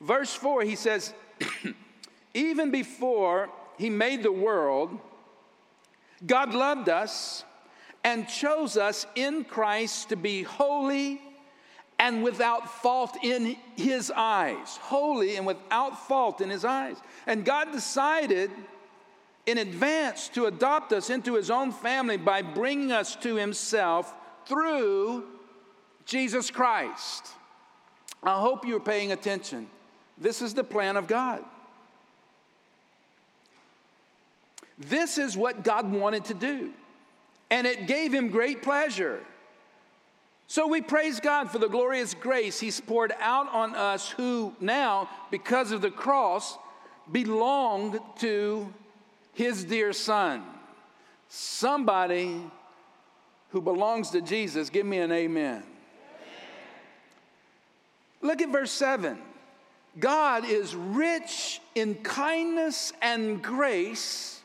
Verse 0.00 0.32
4, 0.34 0.62
he 0.62 0.76
says, 0.76 1.12
Even 2.34 2.70
before 2.70 3.50
he 3.76 3.90
made 3.90 4.22
the 4.22 4.32
world, 4.32 4.98
God 6.26 6.54
loved 6.54 6.88
us 6.88 7.44
and 8.02 8.26
chose 8.26 8.78
us 8.78 9.06
in 9.14 9.44
Christ 9.44 10.08
to 10.08 10.16
be 10.16 10.42
holy 10.42 11.20
and 12.02 12.24
without 12.24 12.68
fault 12.68 13.16
in 13.22 13.56
his 13.76 14.10
eyes, 14.10 14.76
holy 14.78 15.36
and 15.36 15.46
without 15.46 16.08
fault 16.08 16.40
in 16.40 16.50
his 16.50 16.64
eyes. 16.64 16.96
And 17.28 17.44
God 17.44 17.70
decided 17.70 18.50
in 19.46 19.58
advance 19.58 20.28
to 20.30 20.46
adopt 20.46 20.92
us 20.92 21.10
into 21.10 21.34
his 21.34 21.48
own 21.48 21.70
family 21.70 22.16
by 22.16 22.42
bringing 22.42 22.90
us 22.90 23.14
to 23.16 23.36
himself 23.36 24.12
through 24.46 25.24
Jesus 26.04 26.50
Christ. 26.50 27.28
I 28.20 28.40
hope 28.40 28.66
you're 28.66 28.80
paying 28.80 29.12
attention. 29.12 29.68
This 30.18 30.42
is 30.42 30.54
the 30.54 30.64
plan 30.64 30.96
of 30.96 31.06
God. 31.06 31.44
This 34.76 35.18
is 35.18 35.36
what 35.36 35.62
God 35.62 35.92
wanted 35.92 36.24
to 36.26 36.34
do. 36.34 36.72
and 37.48 37.66
it 37.66 37.86
gave 37.86 38.12
him 38.12 38.30
great 38.30 38.62
pleasure. 38.62 39.20
So 40.52 40.66
we 40.66 40.82
praise 40.82 41.18
God 41.18 41.50
for 41.50 41.58
the 41.58 41.66
glorious 41.66 42.12
grace 42.12 42.60
he's 42.60 42.78
poured 42.78 43.14
out 43.20 43.50
on 43.54 43.74
us 43.74 44.10
who 44.10 44.54
now, 44.60 45.08
because 45.30 45.72
of 45.72 45.80
the 45.80 45.90
cross, 45.90 46.58
belong 47.10 47.98
to 48.18 48.70
his 49.32 49.64
dear 49.64 49.94
son. 49.94 50.42
Somebody 51.30 52.42
who 53.48 53.62
belongs 53.62 54.10
to 54.10 54.20
Jesus, 54.20 54.68
give 54.68 54.84
me 54.84 54.98
an 54.98 55.10
amen. 55.10 55.62
Look 58.20 58.42
at 58.42 58.50
verse 58.50 58.72
7. 58.72 59.16
God 59.98 60.44
is 60.44 60.76
rich 60.76 61.62
in 61.74 61.94
kindness 61.94 62.92
and 63.00 63.42
grace. 63.42 64.42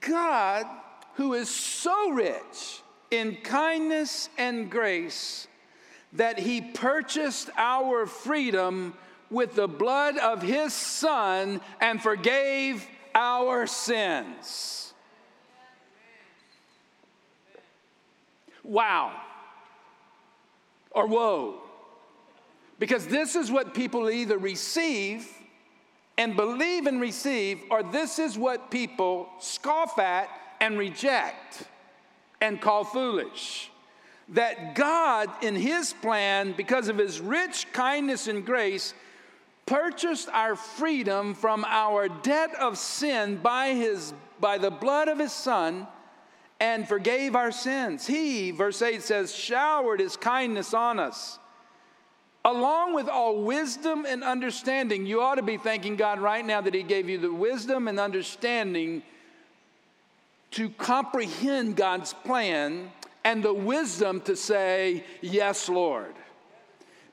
God, 0.00 0.66
who 1.14 1.34
is 1.34 1.50
so 1.50 2.10
rich 2.12 2.80
in 3.10 3.36
kindness 3.36 4.28
and 4.38 4.70
grace, 4.70 5.46
that 6.12 6.38
he 6.38 6.60
purchased 6.60 7.50
our 7.56 8.06
freedom 8.06 8.94
with 9.30 9.54
the 9.54 9.68
blood 9.68 10.16
of 10.18 10.42
his 10.42 10.72
son 10.72 11.60
and 11.80 12.00
forgave 12.00 12.86
our 13.14 13.66
sins. 13.66 14.92
Wow. 18.62 19.12
Or 20.90 21.06
whoa. 21.06 21.60
Because 22.78 23.06
this 23.06 23.36
is 23.36 23.50
what 23.50 23.74
people 23.74 24.10
either 24.10 24.38
receive 24.38 25.28
and 26.16 26.36
believe 26.36 26.86
and 26.86 27.00
receive, 27.00 27.60
or 27.70 27.82
this 27.82 28.18
is 28.18 28.38
what 28.38 28.70
people 28.70 29.28
scoff 29.40 29.98
at 29.98 30.28
and 30.60 30.78
reject 30.78 31.64
and 32.44 32.60
call 32.60 32.84
foolish. 32.84 33.70
That 34.30 34.74
God, 34.74 35.30
in 35.42 35.54
His 35.54 35.92
plan, 35.92 36.52
because 36.52 36.88
of 36.88 36.98
His 36.98 37.20
rich 37.20 37.66
kindness 37.72 38.28
and 38.28 38.44
grace, 38.44 38.94
purchased 39.66 40.28
our 40.28 40.56
freedom 40.56 41.34
from 41.34 41.64
our 41.66 42.08
debt 42.08 42.54
of 42.60 42.76
sin 42.76 43.36
by, 43.36 43.68
his, 43.74 44.12
by 44.40 44.58
the 44.58 44.70
blood 44.70 45.08
of 45.08 45.18
His 45.18 45.32
Son 45.32 45.86
and 46.60 46.86
forgave 46.86 47.34
our 47.34 47.50
sins. 47.50 48.06
He, 48.06 48.50
verse 48.50 48.80
8 48.80 49.02
says, 49.02 49.34
showered 49.34 50.00
His 50.00 50.16
kindness 50.16 50.74
on 50.74 50.98
us 50.98 51.38
along 52.46 52.94
with 52.94 53.08
all 53.08 53.42
wisdom 53.42 54.04
and 54.06 54.22
understanding. 54.22 55.06
You 55.06 55.22
ought 55.22 55.36
to 55.36 55.42
be 55.42 55.56
thanking 55.56 55.96
God 55.96 56.20
right 56.20 56.44
now 56.44 56.60
that 56.60 56.74
He 56.74 56.82
gave 56.82 57.08
you 57.08 57.16
the 57.16 57.32
wisdom 57.32 57.88
and 57.88 57.98
understanding 57.98 59.02
to 60.54 60.70
comprehend 60.70 61.76
God's 61.76 62.12
plan 62.12 62.90
and 63.24 63.42
the 63.42 63.54
wisdom 63.54 64.20
to 64.22 64.36
say, 64.36 65.04
Yes, 65.20 65.68
Lord. 65.68 66.14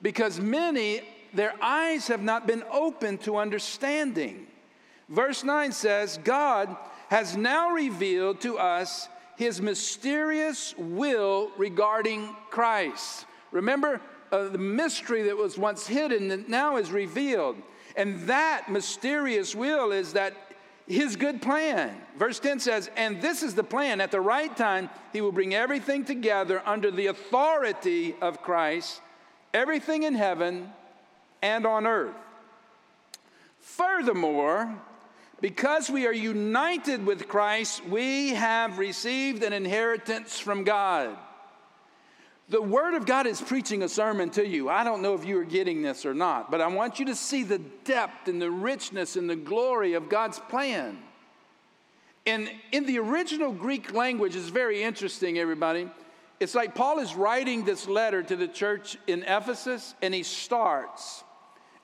Because 0.02 0.40
many, 0.40 1.02
their 1.34 1.54
eyes 1.62 2.08
have 2.08 2.22
not 2.22 2.48
been 2.48 2.64
open 2.72 3.18
to 3.20 3.38
understanding. 3.38 4.48
Verse 5.10 5.44
9 5.44 5.72
says, 5.72 6.20
God 6.24 6.76
has 7.10 7.36
now 7.36 7.72
revealed 7.72 8.42
to 8.42 8.58
us 8.58 9.10
his 9.38 9.62
mysterious 9.62 10.76
will 10.78 11.52
regarding 11.58 12.36
Christ. 12.50 13.26
Remember, 13.52 14.02
uh, 14.32 14.48
the 14.48 14.58
mystery 14.58 15.24
that 15.24 15.36
was 15.36 15.58
once 15.58 15.88
hidden 15.88 16.30
that 16.30 16.48
now 16.48 16.78
is 16.78 16.92
revealed. 16.92 17.58
And 17.96 18.22
that 18.28 18.70
mysterious 18.70 19.54
will 19.54 19.92
is 19.92 20.14
that 20.14 20.34
his 20.88 21.16
good 21.16 21.42
plan. 21.42 21.96
Verse 22.18 22.40
10 22.40 22.60
says, 22.60 22.90
And 22.96 23.22
this 23.22 23.44
is 23.44 23.56
the 23.56 23.64
plan. 23.64 24.02
At 24.02 24.12
the 24.12 24.22
right 24.22 24.56
time, 24.56 24.90
he 25.14 25.22
will 25.22 25.32
bring 25.32 25.54
everything 25.54 26.06
together 26.06 26.62
under 26.66 26.92
the 26.92 27.08
authority 27.08 28.16
of 28.22 28.42
Christ, 28.42 29.02
everything 29.54 30.04
in 30.04 30.16
heaven 30.16 30.72
and 31.42 31.66
on 31.66 31.88
earth. 31.88 32.16
Furthermore, 33.60 34.76
because 35.40 35.90
we 35.90 36.06
are 36.06 36.14
united 36.14 37.06
with 37.06 37.28
Christ, 37.28 37.86
we 37.86 38.30
have 38.30 38.78
received 38.78 39.44
an 39.44 39.54
inheritance 39.54 40.40
from 40.40 40.64
God. 40.64 41.18
The 42.52 42.62
Word 42.62 42.96
of 42.96 43.06
God 43.06 43.28
is 43.28 43.40
preaching 43.40 43.82
a 43.82 43.88
sermon 43.88 44.30
to 44.32 44.46
you. 44.46 44.68
I 44.68 44.84
don't 44.84 45.02
know 45.02 45.14
if 45.14 45.24
you 45.24 45.40
are 45.40 45.46
getting 45.46 45.82
this 45.82 46.06
or 46.06 46.14
not, 46.14 46.52
but 46.52 46.60
I 46.60 46.68
want 46.68 47.00
you 47.00 47.06
to 47.06 47.16
see 47.16 47.44
the 47.44 47.60
depth 47.60 48.28
and 48.28 48.42
the 48.42 48.52
richness 48.52 49.16
and 49.16 49.30
the 49.30 49.38
glory 49.38 49.94
of 49.94 50.10
God's 50.10 50.38
plan. 50.38 50.98
And 52.26 52.52
in 52.74 52.86
the 52.86 53.00
original 53.00 53.54
Greek 53.54 53.94
language, 53.94 54.36
it's 54.36 54.50
very 54.50 54.84
interesting, 54.84 55.40
everybody. 55.40 55.90
It's 56.42 56.54
like 56.54 56.76
Paul 56.76 57.00
is 57.00 57.16
writing 57.16 57.64
this 57.64 57.88
letter 57.88 58.22
to 58.22 58.36
the 58.36 58.50
church 58.50 58.98
in 59.08 59.24
Ephesus, 59.24 59.96
and 60.02 60.14
he 60.14 60.24
starts. 60.24 61.24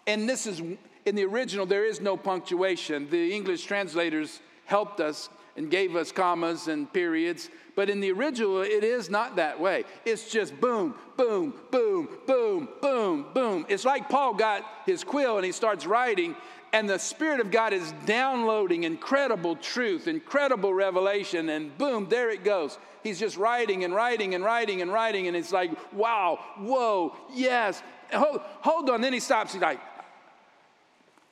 And 0.05 0.27
this 0.27 0.45
is 0.45 0.61
in 1.05 1.15
the 1.15 1.23
original, 1.23 1.65
there 1.65 1.85
is 1.85 2.01
no 2.01 2.17
punctuation. 2.17 3.09
The 3.09 3.33
English 3.33 3.63
translators 3.63 4.41
helped 4.65 4.99
us 4.99 5.29
and 5.57 5.69
gave 5.69 5.95
us 5.95 6.11
commas 6.11 6.67
and 6.67 6.91
periods. 6.93 7.49
But 7.75 7.89
in 7.89 7.99
the 7.99 8.11
original, 8.11 8.61
it 8.61 8.83
is 8.83 9.09
not 9.09 9.35
that 9.35 9.59
way. 9.59 9.83
It's 10.05 10.31
just 10.31 10.59
boom, 10.61 10.95
boom, 11.17 11.53
boom, 11.71 12.07
boom, 12.25 12.69
boom, 12.81 13.25
boom. 13.33 13.65
It's 13.67 13.85
like 13.85 14.09
Paul 14.09 14.33
got 14.33 14.63
his 14.85 15.03
quill 15.03 15.37
and 15.37 15.45
he 15.45 15.51
starts 15.51 15.85
writing, 15.85 16.35
and 16.73 16.89
the 16.89 16.97
Spirit 16.97 17.39
of 17.39 17.51
God 17.51 17.73
is 17.73 17.93
downloading 18.05 18.83
incredible 18.83 19.55
truth, 19.55 20.07
incredible 20.07 20.73
revelation, 20.73 21.49
and 21.49 21.77
boom, 21.77 22.07
there 22.09 22.29
it 22.29 22.43
goes. 22.43 22.77
He's 23.03 23.19
just 23.19 23.37
writing 23.37 23.83
and 23.83 23.93
writing 23.93 24.35
and 24.35 24.43
writing 24.43 24.81
and 24.81 24.91
writing, 24.91 25.27
and 25.27 25.37
it's 25.37 25.51
like, 25.51 25.71
wow, 25.93 26.39
whoa, 26.57 27.15
yes. 27.33 27.81
Hold, 28.11 28.41
hold 28.61 28.89
on. 28.89 29.01
Then 29.01 29.13
he 29.13 29.19
stops. 29.19 29.53
He's 29.53 29.61
like, 29.61 29.79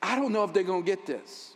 I 0.01 0.15
don't 0.15 0.31
know 0.31 0.43
if 0.43 0.53
they're 0.53 0.63
going 0.63 0.83
to 0.83 0.85
get 0.85 1.05
this. 1.05 1.54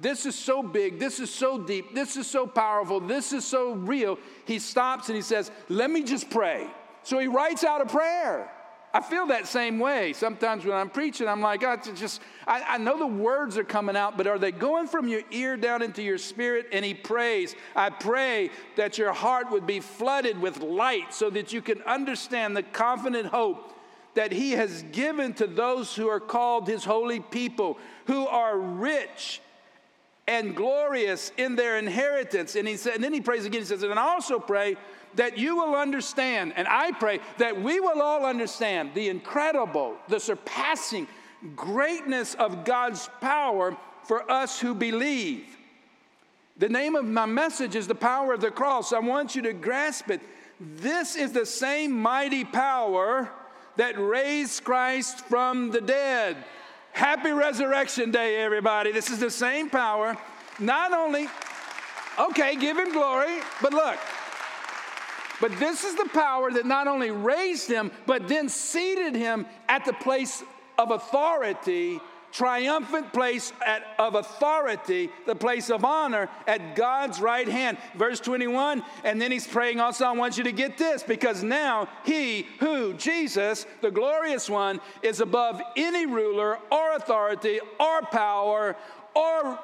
This 0.00 0.26
is 0.26 0.34
so 0.34 0.62
big. 0.62 0.98
This 0.98 1.20
is 1.20 1.30
so 1.30 1.58
deep. 1.58 1.94
This 1.94 2.16
is 2.16 2.26
so 2.26 2.46
powerful. 2.46 3.00
This 3.00 3.32
is 3.32 3.44
so 3.44 3.72
real. 3.72 4.18
He 4.44 4.58
stops 4.58 5.08
and 5.08 5.16
he 5.16 5.22
says, 5.22 5.50
Let 5.68 5.90
me 5.90 6.02
just 6.02 6.28
pray. 6.28 6.68
So 7.02 7.18
he 7.18 7.28
writes 7.28 7.64
out 7.64 7.80
a 7.80 7.86
prayer. 7.86 8.50
I 8.92 9.00
feel 9.02 9.26
that 9.26 9.46
same 9.46 9.78
way. 9.78 10.14
Sometimes 10.14 10.64
when 10.64 10.74
I'm 10.74 10.88
preaching, 10.88 11.28
I'm 11.28 11.42
like, 11.42 11.62
oh, 11.62 11.76
just, 11.94 12.22
I, 12.46 12.62
I, 12.62 12.78
know 12.78 12.98
the 12.98 13.06
words 13.06 13.58
are 13.58 13.64
coming 13.64 13.94
out, 13.94 14.16
but 14.16 14.26
are 14.26 14.38
they 14.38 14.52
going 14.52 14.86
from 14.86 15.06
your 15.06 15.20
ear 15.30 15.58
down 15.58 15.82
into 15.82 16.02
your 16.02 16.16
spirit? 16.16 16.68
And 16.72 16.82
he 16.82 16.94
prays, 16.94 17.54
I 17.74 17.90
pray 17.90 18.48
that 18.76 18.96
your 18.96 19.12
heart 19.12 19.50
would 19.50 19.66
be 19.66 19.80
flooded 19.80 20.40
with 20.40 20.62
light 20.62 21.12
so 21.12 21.28
that 21.28 21.52
you 21.52 21.60
can 21.60 21.82
understand 21.82 22.56
the 22.56 22.62
confident 22.62 23.26
hope 23.26 23.74
that 24.14 24.32
he 24.32 24.52
has 24.52 24.82
given 24.92 25.34
to 25.34 25.46
those 25.46 25.94
who 25.94 26.08
are 26.08 26.20
called 26.20 26.66
his 26.66 26.82
holy 26.82 27.20
people, 27.20 27.76
who 28.06 28.26
are 28.26 28.58
rich 28.58 29.42
and 30.28 30.56
glorious 30.56 31.32
in 31.36 31.56
their 31.56 31.78
inheritance. 31.78 32.56
And 32.56 32.66
he 32.66 32.76
said, 32.76 32.94
and 32.94 33.04
then 33.04 33.12
he 33.12 33.20
prays 33.20 33.44
again. 33.44 33.60
He 33.60 33.66
says, 33.66 33.82
and 33.82 33.98
I 33.98 34.02
also 34.02 34.38
pray 34.38 34.76
that 35.14 35.38
you 35.38 35.56
will 35.56 35.74
understand, 35.74 36.52
and 36.56 36.68
I 36.68 36.92
pray 36.92 37.20
that 37.38 37.60
we 37.60 37.80
will 37.80 38.02
all 38.02 38.26
understand 38.26 38.90
the 38.94 39.08
incredible, 39.08 39.96
the 40.08 40.20
surpassing 40.20 41.06
greatness 41.54 42.34
of 42.34 42.64
God's 42.64 43.08
power 43.20 43.76
for 44.04 44.30
us 44.30 44.60
who 44.60 44.74
believe. 44.74 45.44
The 46.58 46.68
name 46.68 46.96
of 46.96 47.04
my 47.04 47.26
message 47.26 47.76
is 47.76 47.86
the 47.86 47.94
power 47.94 48.32
of 48.32 48.40
the 48.40 48.50
cross. 48.50 48.92
I 48.92 48.98
want 48.98 49.36
you 49.36 49.42
to 49.42 49.52
grasp 49.52 50.10
it. 50.10 50.20
This 50.58 51.16
is 51.16 51.32
the 51.32 51.46
same 51.46 51.92
mighty 51.92 52.44
power 52.44 53.30
that 53.76 53.98
raised 53.98 54.64
Christ 54.64 55.20
from 55.26 55.70
the 55.70 55.82
dead. 55.82 56.36
Happy 56.96 57.30
Resurrection 57.30 58.10
Day, 58.10 58.36
everybody. 58.36 58.90
This 58.90 59.10
is 59.10 59.18
the 59.18 59.30
same 59.30 59.68
power. 59.68 60.16
Not 60.58 60.94
only, 60.94 61.28
okay, 62.18 62.56
give 62.56 62.78
him 62.78 62.90
glory, 62.90 63.36
but 63.60 63.74
look, 63.74 63.98
but 65.38 65.54
this 65.58 65.84
is 65.84 65.94
the 65.94 66.08
power 66.14 66.50
that 66.50 66.64
not 66.64 66.88
only 66.88 67.10
raised 67.10 67.70
him, 67.70 67.90
but 68.06 68.28
then 68.28 68.48
seated 68.48 69.14
him 69.14 69.44
at 69.68 69.84
the 69.84 69.92
place 69.92 70.42
of 70.78 70.90
authority 70.90 72.00
triumphant 72.36 73.10
place 73.14 73.50
at, 73.64 73.82
of 73.98 74.14
authority, 74.14 75.08
the 75.24 75.34
place 75.34 75.70
of 75.70 75.86
honor 75.86 76.28
at 76.46 76.76
God's 76.76 77.18
right 77.18 77.48
hand. 77.48 77.78
Verse 77.94 78.20
21, 78.20 78.82
and 79.04 79.20
then 79.20 79.32
he's 79.32 79.46
praying 79.46 79.80
also, 79.80 80.04
I 80.04 80.12
want 80.12 80.36
you 80.36 80.44
to 80.44 80.52
get 80.52 80.76
this, 80.76 81.02
because 81.02 81.42
now 81.42 81.88
he 82.04 82.46
who, 82.60 82.92
Jesus, 82.92 83.66
the 83.80 83.90
glorious 83.90 84.50
one, 84.50 84.80
is 85.02 85.20
above 85.20 85.62
any 85.76 86.04
ruler 86.04 86.58
or 86.70 86.92
authority 86.96 87.58
or 87.80 88.02
power 88.02 88.76
or 89.14 89.58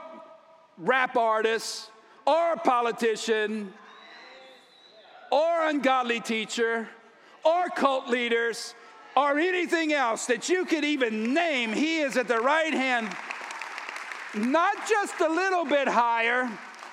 rap 0.79 1.15
artist 1.17 1.91
or 2.27 2.57
politician 2.57 3.71
or 5.31 5.69
ungodly 5.69 6.21
teacher 6.21 6.89
or 7.45 7.69
cult 7.69 8.09
leaders 8.09 8.75
or 9.17 9.39
anything 9.39 9.93
else 9.93 10.27
that 10.27 10.49
you 10.49 10.65
could 10.65 10.85
even 10.85 11.35
name, 11.35 11.73
He 11.73 12.01
is 12.01 12.17
at 12.17 12.29
the 12.29 12.41
right 12.41 12.73
hand, 12.73 13.09
not 14.35 14.89
just 14.89 15.21
a 15.21 15.29
little 15.29 15.65
bit 15.65 15.89
higher, 15.89 16.51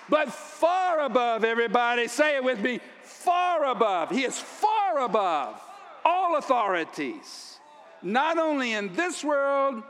but 0.10 0.32
far 0.34 1.02
above, 1.02 1.44
everybody. 1.44 2.08
Say 2.08 2.36
it 2.36 2.44
with 2.44 2.60
me 2.60 2.80
far 3.04 3.66
above. 3.66 4.10
He 4.10 4.24
is 4.24 4.40
far 4.40 5.00
above 5.00 5.62
all 6.04 6.38
authorities, 6.38 7.60
not 8.02 8.38
only 8.38 8.74
in 8.74 8.94
this 8.94 9.24
world, 9.24 9.84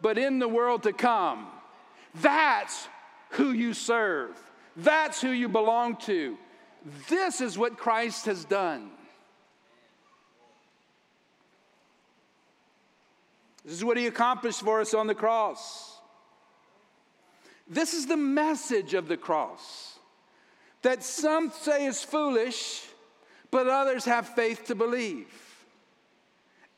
but 0.00 0.18
in 0.18 0.38
the 0.38 0.48
world 0.48 0.84
to 0.84 0.92
come. 0.92 1.46
That's 2.16 2.88
who 3.30 3.52
you 3.52 3.74
serve, 3.74 4.36
that's 4.76 5.20
who 5.20 5.30
you 5.30 5.48
belong 5.48 5.96
to. 6.02 6.38
This 7.08 7.40
is 7.40 7.58
what 7.58 7.76
Christ 7.76 8.26
has 8.26 8.44
done. 8.44 8.90
This 13.68 13.76
is 13.76 13.84
what 13.84 13.98
he 13.98 14.06
accomplished 14.06 14.62
for 14.62 14.80
us 14.80 14.94
on 14.94 15.06
the 15.06 15.14
cross. 15.14 15.98
This 17.68 17.92
is 17.92 18.06
the 18.06 18.16
message 18.16 18.94
of 18.94 19.08
the 19.08 19.16
cross 19.18 19.98
that 20.80 21.04
some 21.04 21.50
say 21.50 21.84
is 21.84 22.02
foolish, 22.02 22.86
but 23.50 23.66
others 23.66 24.06
have 24.06 24.26
faith 24.26 24.64
to 24.68 24.74
believe. 24.74 25.26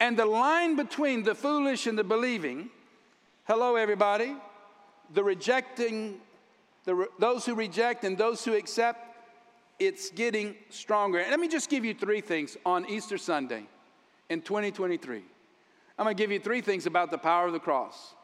And 0.00 0.18
the 0.18 0.26
line 0.26 0.74
between 0.74 1.22
the 1.22 1.36
foolish 1.36 1.86
and 1.86 1.96
the 1.96 2.02
believing, 2.02 2.70
hello, 3.44 3.76
everybody, 3.76 4.34
the 5.14 5.22
rejecting, 5.22 6.20
the, 6.86 7.06
those 7.20 7.46
who 7.46 7.54
reject 7.54 8.02
and 8.02 8.18
those 8.18 8.44
who 8.44 8.54
accept, 8.54 9.16
it's 9.78 10.10
getting 10.10 10.56
stronger. 10.70 11.20
And 11.20 11.30
let 11.30 11.38
me 11.38 11.46
just 11.46 11.70
give 11.70 11.84
you 11.84 11.94
three 11.94 12.20
things 12.20 12.56
on 12.66 12.84
Easter 12.90 13.16
Sunday 13.16 13.62
in 14.28 14.42
2023. 14.42 15.22
I'm 16.00 16.04
going 16.04 16.16
to 16.16 16.22
give 16.22 16.32
you 16.32 16.38
three 16.38 16.62
things 16.62 16.86
about 16.86 17.10
the 17.10 17.18
power 17.18 17.46
of 17.46 17.52
the 17.52 17.60
cross. 17.60 18.14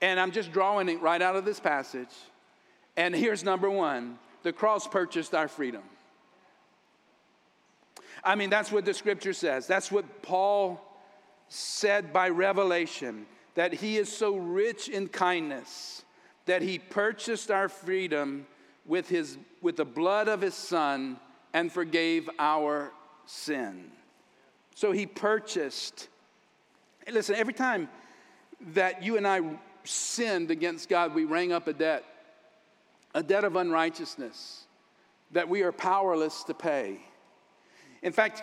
And 0.00 0.18
I'm 0.18 0.32
just 0.32 0.52
drawing 0.52 0.88
it 0.88 1.02
right 1.02 1.20
out 1.20 1.36
of 1.36 1.44
this 1.44 1.60
passage. 1.60 2.08
And 2.96 3.14
here's 3.14 3.44
number 3.44 3.68
one 3.68 4.18
the 4.42 4.54
cross 4.54 4.88
purchased 4.88 5.34
our 5.34 5.46
freedom. 5.46 5.82
I 8.24 8.36
mean, 8.36 8.48
that's 8.48 8.72
what 8.72 8.86
the 8.86 8.94
scripture 8.94 9.34
says. 9.34 9.66
That's 9.66 9.92
what 9.92 10.22
Paul 10.22 10.80
said 11.48 12.10
by 12.10 12.30
revelation 12.30 13.26
that 13.54 13.74
he 13.74 13.98
is 13.98 14.10
so 14.10 14.36
rich 14.36 14.88
in 14.88 15.06
kindness 15.06 16.04
that 16.46 16.62
he 16.62 16.78
purchased 16.78 17.50
our 17.50 17.68
freedom 17.68 18.46
with, 18.86 19.10
his, 19.10 19.36
with 19.60 19.76
the 19.76 19.84
blood 19.84 20.28
of 20.28 20.40
his 20.40 20.54
son 20.54 21.18
and 21.52 21.70
forgave 21.70 22.30
our 22.38 22.92
sin. 23.26 23.90
So 24.74 24.92
he 24.92 25.04
purchased 25.04 26.08
Listen, 27.10 27.36
every 27.36 27.52
time 27.52 27.88
that 28.72 29.02
you 29.02 29.16
and 29.16 29.26
I 29.26 29.40
sinned 29.84 30.50
against 30.50 30.88
God, 30.88 31.14
we 31.14 31.24
rang 31.24 31.52
up 31.52 31.68
a 31.68 31.72
debt, 31.72 32.04
a 33.14 33.22
debt 33.22 33.44
of 33.44 33.56
unrighteousness 33.56 34.64
that 35.32 35.48
we 35.48 35.62
are 35.62 35.72
powerless 35.72 36.44
to 36.44 36.54
pay. 36.54 37.00
In 38.02 38.12
fact, 38.12 38.42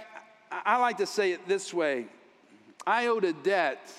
I 0.52 0.78
like 0.78 0.98
to 0.98 1.06
say 1.06 1.32
it 1.32 1.48
this 1.48 1.74
way 1.74 2.08
I 2.86 3.08
owed 3.08 3.24
a 3.24 3.34
debt 3.34 3.92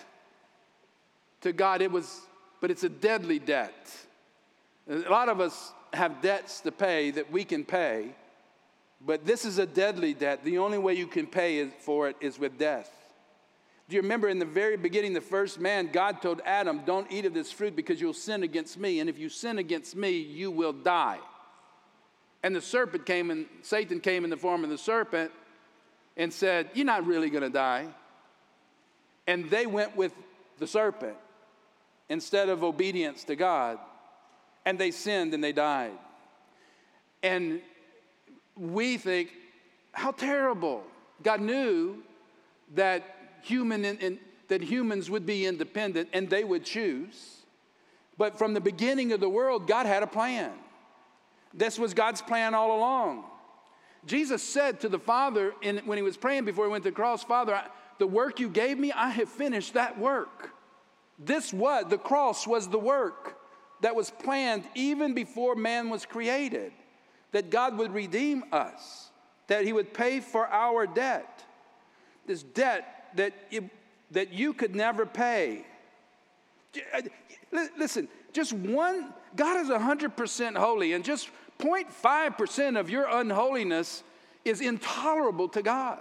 to 1.42 1.52
God, 1.52 1.82
it 1.82 1.90
was, 1.90 2.20
but 2.60 2.70
it's 2.70 2.84
a 2.84 2.88
deadly 2.88 3.38
debt. 3.38 3.74
A 4.88 5.10
lot 5.10 5.28
of 5.28 5.40
us 5.40 5.72
have 5.92 6.22
debts 6.22 6.60
to 6.62 6.72
pay 6.72 7.10
that 7.12 7.30
we 7.30 7.44
can 7.44 7.64
pay, 7.64 8.14
but 9.04 9.26
this 9.26 9.44
is 9.44 9.58
a 9.58 9.66
deadly 9.66 10.14
debt. 10.14 10.44
The 10.44 10.58
only 10.58 10.78
way 10.78 10.94
you 10.94 11.06
can 11.06 11.26
pay 11.26 11.66
for 11.68 12.08
it 12.08 12.16
is 12.20 12.38
with 12.38 12.58
death. 12.58 12.90
Do 13.88 13.96
you 13.96 14.02
remember 14.02 14.28
in 14.28 14.38
the 14.38 14.46
very 14.46 14.76
beginning, 14.76 15.12
the 15.12 15.20
first 15.20 15.60
man, 15.60 15.90
God 15.92 16.22
told 16.22 16.40
Adam, 16.44 16.82
Don't 16.86 17.10
eat 17.12 17.26
of 17.26 17.34
this 17.34 17.52
fruit 17.52 17.76
because 17.76 18.00
you'll 18.00 18.14
sin 18.14 18.42
against 18.42 18.78
me. 18.78 19.00
And 19.00 19.10
if 19.10 19.18
you 19.18 19.28
sin 19.28 19.58
against 19.58 19.94
me, 19.94 20.18
you 20.18 20.50
will 20.50 20.72
die. 20.72 21.18
And 22.42 22.56
the 22.56 22.62
serpent 22.62 23.04
came 23.04 23.30
and 23.30 23.46
Satan 23.62 24.00
came 24.00 24.24
in 24.24 24.30
the 24.30 24.36
form 24.36 24.64
of 24.64 24.70
the 24.70 24.78
serpent 24.78 25.30
and 26.16 26.32
said, 26.32 26.70
You're 26.72 26.86
not 26.86 27.06
really 27.06 27.28
going 27.28 27.42
to 27.42 27.50
die. 27.50 27.88
And 29.26 29.50
they 29.50 29.66
went 29.66 29.96
with 29.96 30.12
the 30.58 30.66
serpent 30.66 31.16
instead 32.08 32.48
of 32.48 32.64
obedience 32.64 33.24
to 33.24 33.36
God. 33.36 33.78
And 34.64 34.78
they 34.78 34.92
sinned 34.92 35.34
and 35.34 35.44
they 35.44 35.52
died. 35.52 35.92
And 37.22 37.60
we 38.56 38.96
think, 38.96 39.30
How 39.92 40.12
terrible. 40.12 40.84
God 41.22 41.42
knew 41.42 42.02
that 42.74 43.14
human 43.44 43.84
in, 43.84 43.98
in, 43.98 44.18
that 44.48 44.62
humans 44.62 45.10
would 45.10 45.26
be 45.26 45.46
independent 45.46 46.08
and 46.12 46.28
they 46.28 46.44
would 46.44 46.64
choose. 46.64 47.42
But 48.16 48.38
from 48.38 48.54
the 48.54 48.60
beginning 48.60 49.12
of 49.12 49.20
the 49.20 49.28
world, 49.28 49.66
God 49.66 49.86
had 49.86 50.02
a 50.02 50.06
plan. 50.06 50.52
This 51.52 51.78
was 51.78 51.94
God's 51.94 52.22
plan 52.22 52.54
all 52.54 52.76
along. 52.76 53.24
Jesus 54.06 54.42
said 54.42 54.80
to 54.80 54.88
the 54.88 54.98
Father 54.98 55.54
in, 55.62 55.78
when 55.78 55.98
he 55.98 56.02
was 56.02 56.16
praying 56.16 56.44
before 56.44 56.66
he 56.66 56.70
went 56.70 56.84
to 56.84 56.90
the 56.90 56.94
cross, 56.94 57.24
Father, 57.24 57.54
I, 57.54 57.66
the 57.98 58.06
work 58.06 58.40
you 58.40 58.48
gave 58.48 58.78
me, 58.78 58.92
I 58.92 59.10
have 59.10 59.28
finished 59.28 59.74
that 59.74 59.98
work. 59.98 60.50
This 61.18 61.52
was, 61.52 61.86
the 61.88 61.98
cross 61.98 62.46
was 62.46 62.68
the 62.68 62.78
work 62.78 63.38
that 63.80 63.94
was 63.94 64.10
planned 64.10 64.64
even 64.74 65.14
before 65.14 65.54
man 65.54 65.90
was 65.90 66.04
created, 66.04 66.72
that 67.32 67.50
God 67.50 67.78
would 67.78 67.92
redeem 67.92 68.44
us, 68.52 69.10
that 69.46 69.64
he 69.64 69.72
would 69.72 69.94
pay 69.94 70.20
for 70.20 70.46
our 70.48 70.86
debt. 70.86 71.44
This 72.26 72.42
debt 72.42 73.03
that, 73.16 73.32
that 74.10 74.32
you 74.32 74.52
could 74.52 74.74
never 74.74 75.06
pay. 75.06 75.64
Uh, 76.92 77.02
listen, 77.76 78.08
just 78.32 78.52
one, 78.52 79.12
God 79.36 79.60
is 79.60 79.68
100% 79.68 80.56
holy, 80.56 80.92
and 80.92 81.04
just 81.04 81.28
0.5% 81.58 82.78
of 82.78 82.90
your 82.90 83.06
unholiness 83.08 84.02
is 84.44 84.60
intolerable 84.60 85.48
to 85.50 85.62
God. 85.62 86.00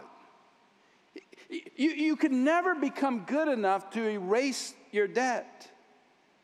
You, 1.49 1.91
you 1.91 2.15
can 2.15 2.43
never 2.43 2.73
become 2.73 3.25
good 3.25 3.47
enough 3.47 3.91
to 3.91 4.07
erase 4.07 4.73
your 4.91 5.07
debt. 5.07 5.69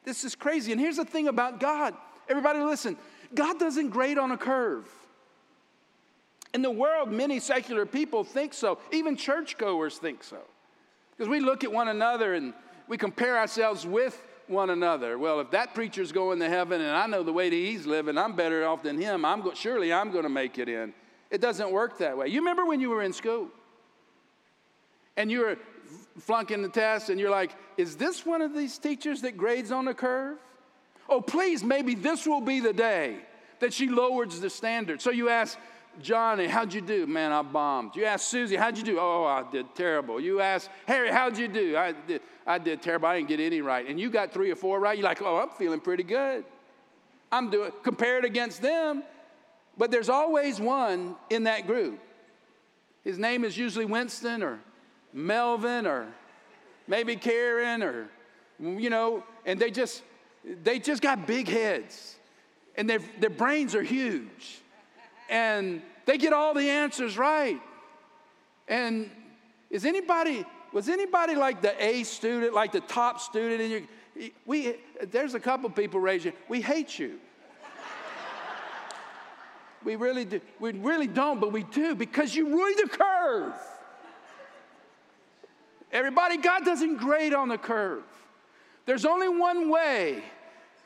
This 0.04 0.24
is 0.24 0.36
crazy. 0.36 0.72
And 0.72 0.80
here's 0.80 0.98
the 0.98 1.06
thing 1.06 1.28
about 1.28 1.60
God 1.60 1.96
everybody, 2.28 2.60
listen 2.60 2.96
God 3.34 3.60
doesn't 3.60 3.90
grade 3.90 4.18
on 4.18 4.32
a 4.32 4.38
curve. 4.38 4.88
In 6.54 6.62
the 6.62 6.72
world, 6.72 7.12
many 7.12 7.40
secular 7.40 7.86
people 7.86 8.24
think 8.24 8.54
so, 8.54 8.80
even 8.92 9.16
churchgoers 9.16 9.98
think 9.98 10.24
so. 10.24 10.40
Because 11.20 11.30
we 11.30 11.42
look 11.42 11.66
at 11.66 11.72
one 11.74 11.90
another 11.90 12.34
and 12.34 12.54
we 12.88 12.98
compare 12.98 13.38
ourselves 13.38 13.86
with 13.86 14.26
one 14.48 14.70
another. 14.70 15.20
Well, 15.20 15.42
if 15.42 15.52
that 15.52 15.76
preacher's 15.76 16.14
going 16.14 16.40
to 16.40 16.48
heaven 16.48 16.80
and 16.80 16.96
I 16.96 17.08
know 17.08 17.24
the 17.24 17.34
way 17.34 17.50
that 17.50 17.56
he's 17.56 17.86
living, 17.86 18.18
I'm 18.18 18.38
better 18.38 18.66
off 18.66 18.84
than 18.84 18.98
him. 18.98 19.26
I'm 19.26 19.42
go- 19.42 19.54
surely 19.54 19.92
I'm 19.92 20.12
going 20.12 20.24
to 20.24 20.30
make 20.30 20.58
it 20.58 20.70
in. 20.70 20.94
It 21.30 21.42
doesn't 21.42 21.74
work 21.74 21.98
that 21.98 22.18
way. 22.18 22.30
You 22.30 22.40
remember 22.40 22.66
when 22.66 22.80
you 22.80 22.90
were 22.90 23.04
in 23.04 23.12
school 23.12 23.50
and 25.18 25.30
you 25.30 25.42
were 25.42 25.58
flunking 26.22 26.62
the 26.62 26.70
test 26.70 27.10
and 27.10 27.20
you're 27.20 27.30
like, 27.30 27.52
is 27.76 27.98
this 27.98 28.26
one 28.26 28.42
of 28.42 28.56
these 28.56 28.78
teachers 28.78 29.20
that 29.24 29.36
grades 29.36 29.74
on 29.74 29.84
the 29.84 29.94
curve? 29.94 30.38
Oh, 31.10 31.20
please, 31.20 31.66
maybe 31.66 31.96
this 31.96 32.26
will 32.26 32.40
be 32.40 32.62
the 32.62 32.72
day 32.72 33.18
that 33.60 33.74
she 33.74 33.90
lowers 33.90 34.40
the 34.40 34.50
standard. 34.50 35.02
So 35.02 35.12
you 35.12 35.28
ask, 35.28 35.58
Johnny, 36.02 36.48
how'd 36.48 36.74
you 36.74 36.82
do? 36.82 37.06
Man, 37.08 37.32
I 37.32 37.42
bombed. 37.42 37.96
You 37.96 38.06
ask 38.06 38.28
Susie, 38.28 38.56
how'd 38.56 38.78
you 38.78 38.84
do? 38.84 38.98
Oh, 39.00 39.26
I 39.26 39.50
did 39.52 39.74
terrible. 39.76 40.20
You 40.20 40.40
ask 40.40 40.70
Harry, 40.88 41.12
how'd 41.12 41.38
you 41.38 41.48
do? 41.48 41.76
I 41.76 41.92
did, 41.92 42.22
I 42.48 42.58
did 42.58 42.82
terrible. 42.82 43.08
I 43.08 43.18
didn't 43.18 43.30
get 43.30 43.40
any 43.40 43.62
right. 43.62 43.88
And 43.88 44.00
you 44.00 44.10
got 44.10 44.32
three 44.32 44.50
or 44.52 44.56
four 44.56 44.80
right. 44.80 44.98
You're 44.98 45.06
like, 45.06 45.22
oh, 45.22 45.38
I'm 45.38 45.50
feeling 45.50 45.80
pretty 45.80 46.04
good. 46.04 46.46
I'm 47.32 47.50
doing, 47.50 47.72
compared 47.84 48.26
against 48.26 48.62
them. 48.62 49.04
But 49.78 49.92
there's 49.92 50.10
always 50.10 50.60
one 50.60 51.16
in 51.30 51.44
that 51.44 51.68
group. 51.68 52.00
His 53.04 53.18
name 53.18 53.44
is 53.44 53.58
usually 53.58 53.86
Winston 53.86 54.44
or 54.44 54.60
Melvin 55.14 55.86
or 55.86 56.08
maybe 56.88 57.16
Karen 57.16 57.84
or, 57.84 58.10
you 58.60 58.90
know, 58.90 59.24
and 59.46 59.60
they 59.60 59.72
just, 59.72 60.04
they 60.64 60.80
just 60.80 61.02
got 61.02 61.28
big 61.28 61.48
heads 61.48 62.16
and 62.76 62.90
their, 62.90 63.00
their 63.20 63.30
brains 63.30 63.76
are 63.76 63.84
huge 63.84 64.62
and 65.30 65.82
they 66.06 66.18
get 66.18 66.34
all 66.34 66.54
the 66.54 66.70
answers 66.70 67.18
right. 67.18 67.62
And 68.68 69.10
is 69.70 69.86
anybody, 69.86 70.46
was 70.74 70.90
anybody 70.90 71.36
like 71.36 71.62
the 71.62 71.82
A 71.84 72.04
student, 72.04 72.54
like 72.54 72.72
the 72.72 72.82
top 72.82 73.22
student 73.22 73.62
in 73.62 73.72
your, 73.72 74.30
we, 74.46 74.76
there's 75.12 75.36
a 75.36 75.40
couple 75.40 75.70
people 75.70 76.00
raising, 76.00 76.34
we 76.50 76.62
hate 76.62 76.98
you. 76.98 77.20
we 79.84 79.96
really 79.96 80.26
do. 80.26 80.42
We 80.60 80.72
really 80.72 81.08
don't, 81.08 81.40
but 81.40 81.52
we 81.52 81.64
do 81.64 81.96
because 81.96 82.36
you 82.36 82.48
ruined 82.48 82.80
the 82.84 82.90
curve. 82.90 83.54
Everybody, 85.92 86.38
God 86.38 86.66
doesn't 86.66 86.98
grade 86.98 87.34
on 87.34 87.48
the 87.50 87.58
curve. 87.58 88.04
There's 88.86 89.06
only 89.06 89.30
one 89.30 89.70
way 89.70 90.24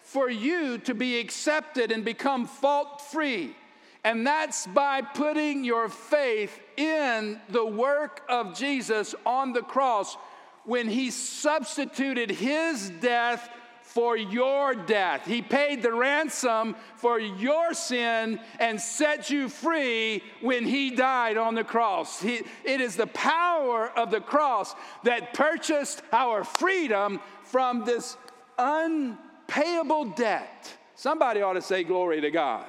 for 0.01 0.29
you 0.29 0.77
to 0.79 0.93
be 0.93 1.19
accepted 1.19 1.91
and 1.91 2.03
become 2.03 2.45
fault 2.45 3.01
free 3.01 3.55
and 4.03 4.27
that's 4.27 4.67
by 4.67 5.01
putting 5.01 5.63
your 5.63 5.89
faith 5.89 6.59
in 6.77 7.39
the 7.49 7.65
work 7.65 8.21
of 8.27 8.57
Jesus 8.57 9.15
on 9.25 9.53
the 9.53 9.61
cross 9.61 10.17
when 10.65 10.89
he 10.89 11.11
substituted 11.11 12.29
his 12.29 12.89
death 12.89 13.49
for 13.93 14.17
your 14.17 14.73
death. 14.73 15.23
He 15.25 15.43
paid 15.43 15.83
the 15.83 15.93
ransom 15.93 16.75
for 16.95 17.19
your 17.19 17.75
sin 17.75 18.39
and 18.59 18.81
set 18.81 19.29
you 19.29 19.47
free 19.47 20.23
when 20.41 20.65
He 20.65 20.89
died 20.89 21.37
on 21.37 21.53
the 21.53 21.63
cross. 21.63 22.19
He, 22.19 22.41
it 22.63 22.81
is 22.81 22.95
the 22.95 23.07
power 23.07 23.91
of 23.95 24.09
the 24.09 24.19
cross 24.19 24.73
that 25.03 25.35
purchased 25.35 26.01
our 26.11 26.43
freedom 26.43 27.19
from 27.43 27.85
this 27.85 28.17
unpayable 28.57 30.05
debt. 30.05 30.75
Somebody 30.95 31.41
ought 31.41 31.53
to 31.53 31.61
say, 31.61 31.83
Glory 31.83 32.19
to 32.21 32.31
God. 32.31 32.65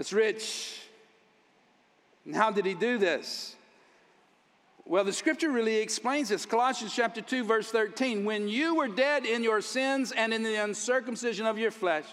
It's 0.00 0.14
rich. 0.14 0.80
And 2.24 2.34
how 2.34 2.50
did 2.50 2.64
He 2.64 2.72
do 2.72 2.96
this? 2.96 3.54
Well, 4.86 5.04
the 5.04 5.12
scripture 5.12 5.50
really 5.50 5.76
explains 5.76 6.30
this. 6.30 6.46
Colossians 6.46 6.94
chapter 6.96 7.20
2, 7.20 7.44
verse 7.44 7.70
13. 7.70 8.24
When 8.24 8.48
you 8.48 8.74
were 8.74 8.88
dead 8.88 9.26
in 9.26 9.44
your 9.44 9.60
sins 9.60 10.10
and 10.10 10.32
in 10.32 10.42
the 10.42 10.56
uncircumcision 10.56 11.44
of 11.44 11.58
your 11.58 11.70
flesh, 11.70 12.06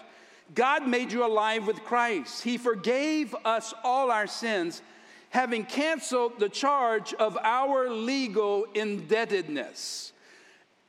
God 0.54 0.86
made 0.86 1.10
you 1.10 1.24
alive 1.24 1.66
with 1.66 1.82
Christ. 1.84 2.44
He 2.44 2.58
forgave 2.58 3.34
us 3.46 3.72
all 3.82 4.10
our 4.10 4.26
sins, 4.26 4.82
having 5.30 5.64
canceled 5.64 6.38
the 6.38 6.50
charge 6.50 7.14
of 7.14 7.38
our 7.42 7.88
legal 7.88 8.66
indebtedness. 8.74 10.12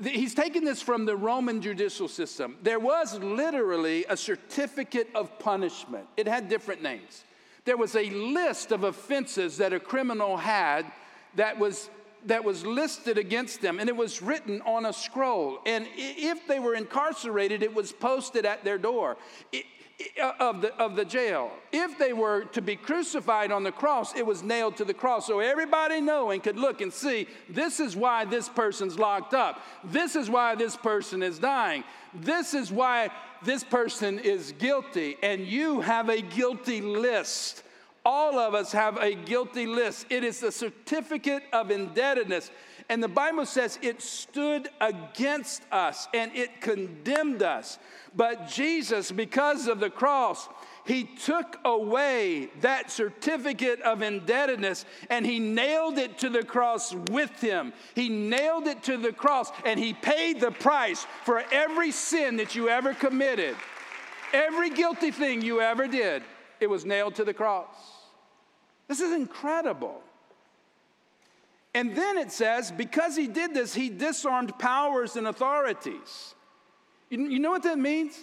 He's 0.01 0.33
taken 0.33 0.63
this 0.63 0.81
from 0.81 1.05
the 1.05 1.15
Roman 1.15 1.61
judicial 1.61 2.07
system. 2.07 2.57
There 2.63 2.79
was 2.79 3.19
literally 3.19 4.05
a 4.07 4.15
certificate 4.15 5.09
of 5.13 5.37
punishment, 5.39 6.07
it 6.15 6.27
had 6.27 6.47
different 6.47 6.81
names. 6.81 7.25
There 7.65 7.77
was 7.77 7.95
a 7.95 8.09
list 8.09 8.71
of 8.71 8.83
offenses 8.83 9.57
that 9.57 9.73
a 9.73 9.79
criminal 9.79 10.37
had 10.37 10.85
that 11.35 11.59
was 11.59 11.89
that 12.25 12.43
was 12.43 12.65
listed 12.65 13.17
against 13.17 13.61
them, 13.61 13.79
and 13.79 13.87
it 13.87 13.95
was 13.95 14.21
written 14.21 14.61
on 14.63 14.85
a 14.85 14.93
scroll. 14.93 15.59
And 15.65 15.87
if 15.95 16.47
they 16.47 16.59
were 16.59 16.75
incarcerated, 16.75 17.63
it 17.63 17.73
was 17.73 17.93
posted 17.93 18.45
at 18.45 18.63
their 18.63 18.77
door 18.77 19.17
uh, 19.53 19.57
Uh, 20.21 20.31
of 20.39 20.61
the, 20.61 20.73
of 20.77 20.95
the 20.95 21.03
jail. 21.03 21.51
If 21.73 21.97
they 21.97 22.13
were 22.13 22.45
to 22.53 22.61
be 22.61 22.77
crucified 22.77 23.51
on 23.51 23.63
the 23.63 23.71
cross, 23.71 24.15
it 24.15 24.25
was 24.25 24.41
nailed 24.41 24.77
to 24.77 24.85
the 24.85 24.93
cross. 24.93 25.27
So 25.27 25.39
everybody 25.39 25.99
knowing 25.99 26.39
could 26.39 26.57
look 26.57 26.79
and 26.79 26.91
see 26.91 27.27
this 27.49 27.81
is 27.81 27.97
why 27.97 28.23
this 28.23 28.47
person's 28.47 28.97
locked 28.97 29.33
up. 29.33 29.61
This 29.83 30.15
is 30.15 30.29
why 30.29 30.55
this 30.55 30.77
person 30.77 31.21
is 31.21 31.37
dying. 31.37 31.83
This 32.13 32.53
is 32.53 32.71
why 32.71 33.09
this 33.43 33.61
person 33.61 34.19
is 34.19 34.53
guilty. 34.53 35.17
And 35.21 35.45
you 35.45 35.81
have 35.81 36.07
a 36.07 36.21
guilty 36.21 36.79
list 36.79 37.63
all 38.05 38.39
of 38.39 38.55
us 38.55 38.71
have 38.71 38.97
a 38.97 39.13
guilty 39.13 39.67
list. 39.67 40.05
It 40.09 40.23
is 40.23 40.39
the 40.39 40.51
certificate 40.51 41.43
of 41.51 41.69
indebtedness. 41.69 42.49
And 42.89 43.03
the 43.03 43.07
Bible 43.07 43.45
says 43.45 43.77
it 43.83 44.01
stood 44.01 44.67
against 44.81 45.61
us 45.71 46.07
and 46.11 46.35
it 46.35 46.59
condemned 46.59 47.43
us. 47.43 47.77
But 48.15 48.47
Jesus, 48.47 49.11
because 49.11 49.67
of 49.67 49.79
the 49.79 49.91
cross, 49.91 50.49
he 50.85 51.03
took 51.03 51.59
away 51.65 52.49
that 52.61 52.89
certificate 52.89 53.79
of 53.81 54.01
indebtedness 54.01 54.85
and 55.11 55.23
he 55.23 55.37
nailed 55.37 55.99
it 55.99 56.17
to 56.17 56.29
the 56.29 56.43
cross 56.43 56.95
with 57.11 57.39
him. 57.39 57.73
He 57.93 58.09
nailed 58.09 58.65
it 58.65 58.81
to 58.83 58.97
the 58.97 59.13
cross 59.13 59.51
and 59.65 59.79
he 59.79 59.93
paid 59.93 60.39
the 60.39 60.49
price 60.49 61.05
for 61.25 61.43
every 61.51 61.91
sin 61.91 62.37
that 62.37 62.55
you 62.55 62.69
ever 62.69 62.95
committed. 62.95 63.55
Every 64.33 64.71
guilty 64.71 65.11
thing 65.11 65.43
you 65.43 65.61
ever 65.61 65.87
did, 65.87 66.23
it 66.59 66.67
was 66.67 66.85
nailed 66.85 67.13
to 67.15 67.23
the 67.23 67.35
cross. 67.35 67.67
This 68.87 68.99
is 68.99 69.13
incredible. 69.13 70.01
And 71.73 71.95
then 71.95 72.17
it 72.17 72.31
says, 72.31 72.71
because 72.71 73.15
he 73.15 73.27
did 73.27 73.53
this, 73.53 73.73
he 73.73 73.89
disarmed 73.89 74.57
powers 74.57 75.15
and 75.15 75.27
authorities. 75.27 76.35
You, 77.09 77.27
you 77.27 77.39
know 77.39 77.51
what 77.51 77.63
that 77.63 77.77
means? 77.77 78.17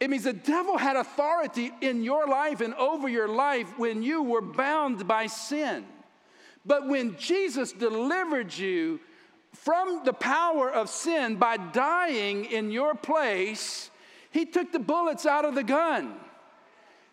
It 0.00 0.10
means 0.10 0.24
the 0.24 0.32
devil 0.32 0.78
had 0.78 0.96
authority 0.96 1.72
in 1.80 2.04
your 2.04 2.28
life 2.28 2.60
and 2.60 2.74
over 2.74 3.08
your 3.08 3.28
life 3.28 3.78
when 3.78 4.02
you 4.02 4.22
were 4.22 4.42
bound 4.42 5.08
by 5.08 5.26
sin. 5.26 5.84
But 6.64 6.86
when 6.88 7.16
Jesus 7.16 7.72
delivered 7.72 8.56
you 8.56 9.00
from 9.54 10.02
the 10.04 10.12
power 10.12 10.70
of 10.70 10.88
sin 10.88 11.36
by 11.36 11.56
dying 11.56 12.44
in 12.44 12.70
your 12.70 12.94
place, 12.94 13.90
he 14.30 14.44
took 14.44 14.70
the 14.70 14.78
bullets 14.78 15.26
out 15.26 15.44
of 15.44 15.56
the 15.56 15.64
gun. 15.64 16.14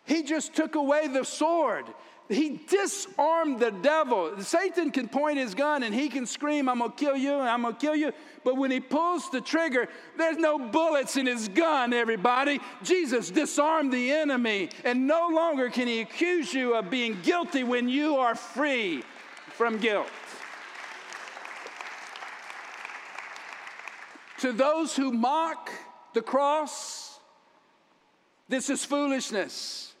He 0.04 0.22
just 0.22 0.54
took 0.54 0.76
away 0.76 1.08
the 1.08 1.24
sword. 1.24 1.86
He 2.28 2.60
disarmed 2.68 3.60
the 3.60 3.70
devil. 3.70 4.40
Satan 4.40 4.90
can 4.90 5.08
point 5.08 5.38
his 5.38 5.54
gun 5.54 5.84
and 5.84 5.94
he 5.94 6.08
can 6.08 6.26
scream, 6.26 6.68
I'm 6.68 6.80
gonna 6.80 6.92
kill 6.92 7.16
you, 7.16 7.34
I'm 7.34 7.62
gonna 7.62 7.76
kill 7.76 7.94
you. 7.94 8.12
But 8.42 8.56
when 8.56 8.70
he 8.70 8.80
pulls 8.80 9.30
the 9.30 9.40
trigger, 9.40 9.88
there's 10.16 10.36
no 10.36 10.58
bullets 10.58 11.16
in 11.16 11.26
his 11.26 11.48
gun, 11.48 11.92
everybody. 11.92 12.60
Jesus 12.82 13.30
disarmed 13.30 13.92
the 13.92 14.10
enemy, 14.12 14.70
and 14.84 15.06
no 15.06 15.28
longer 15.28 15.68
can 15.68 15.86
he 15.86 16.00
accuse 16.00 16.52
you 16.52 16.74
of 16.74 16.90
being 16.90 17.18
guilty 17.22 17.62
when 17.64 17.88
you 17.88 18.16
are 18.16 18.34
free 18.34 19.02
from 19.50 19.78
guilt. 19.78 20.08
To 24.38 24.52
those 24.52 24.94
who 24.94 25.12
mock 25.12 25.70
the 26.12 26.22
cross, 26.22 27.18
this 28.48 28.68
is 28.68 28.84
foolishness. 28.84 29.95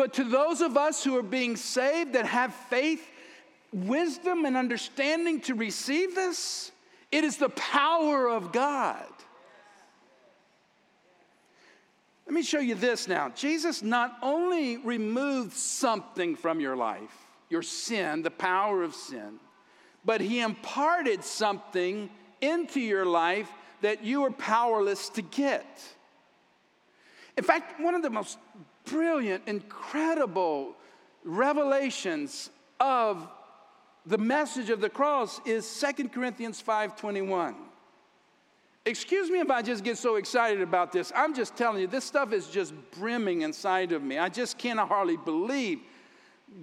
But 0.00 0.14
to 0.14 0.24
those 0.24 0.62
of 0.62 0.78
us 0.78 1.04
who 1.04 1.14
are 1.18 1.22
being 1.22 1.56
saved 1.56 2.14
that 2.14 2.24
have 2.24 2.54
faith, 2.54 3.06
wisdom, 3.70 4.46
and 4.46 4.56
understanding 4.56 5.42
to 5.42 5.54
receive 5.54 6.14
this, 6.14 6.72
it 7.12 7.22
is 7.22 7.36
the 7.36 7.50
power 7.50 8.26
of 8.26 8.50
God. 8.50 9.04
Let 12.24 12.34
me 12.34 12.40
show 12.40 12.60
you 12.60 12.76
this 12.76 13.08
now. 13.08 13.28
Jesus 13.28 13.82
not 13.82 14.16
only 14.22 14.78
removed 14.78 15.52
something 15.52 16.34
from 16.34 16.60
your 16.60 16.76
life, 16.76 17.14
your 17.50 17.60
sin, 17.60 18.22
the 18.22 18.30
power 18.30 18.82
of 18.82 18.94
sin, 18.94 19.38
but 20.02 20.22
he 20.22 20.40
imparted 20.40 21.22
something 21.22 22.08
into 22.40 22.80
your 22.80 23.04
life 23.04 23.52
that 23.82 24.02
you 24.02 24.22
were 24.22 24.30
powerless 24.30 25.10
to 25.10 25.20
get. 25.20 25.66
In 27.36 27.44
fact, 27.44 27.78
one 27.78 27.94
of 27.94 28.00
the 28.00 28.08
most 28.08 28.38
brilliant, 28.90 29.42
incredible 29.46 30.74
revelations 31.24 32.50
of 32.78 33.28
the 34.06 34.18
message 34.18 34.70
of 34.70 34.80
the 34.80 34.88
cross 34.88 35.40
is 35.44 35.66
Second 35.66 36.12
Corinthians 36.12 36.60
5:21. 36.60 37.54
Excuse 38.86 39.30
me 39.30 39.40
if 39.40 39.50
I 39.50 39.60
just 39.60 39.84
get 39.84 39.98
so 39.98 40.16
excited 40.16 40.62
about 40.62 40.90
this. 40.90 41.12
I'm 41.14 41.34
just 41.34 41.54
telling 41.54 41.80
you, 41.80 41.86
this 41.86 42.04
stuff 42.04 42.32
is 42.32 42.48
just 42.48 42.72
brimming 42.92 43.42
inside 43.42 43.92
of 43.92 44.02
me. 44.02 44.16
I 44.18 44.30
just 44.30 44.56
cannot 44.56 44.88
hardly 44.88 45.18
believe 45.18 45.80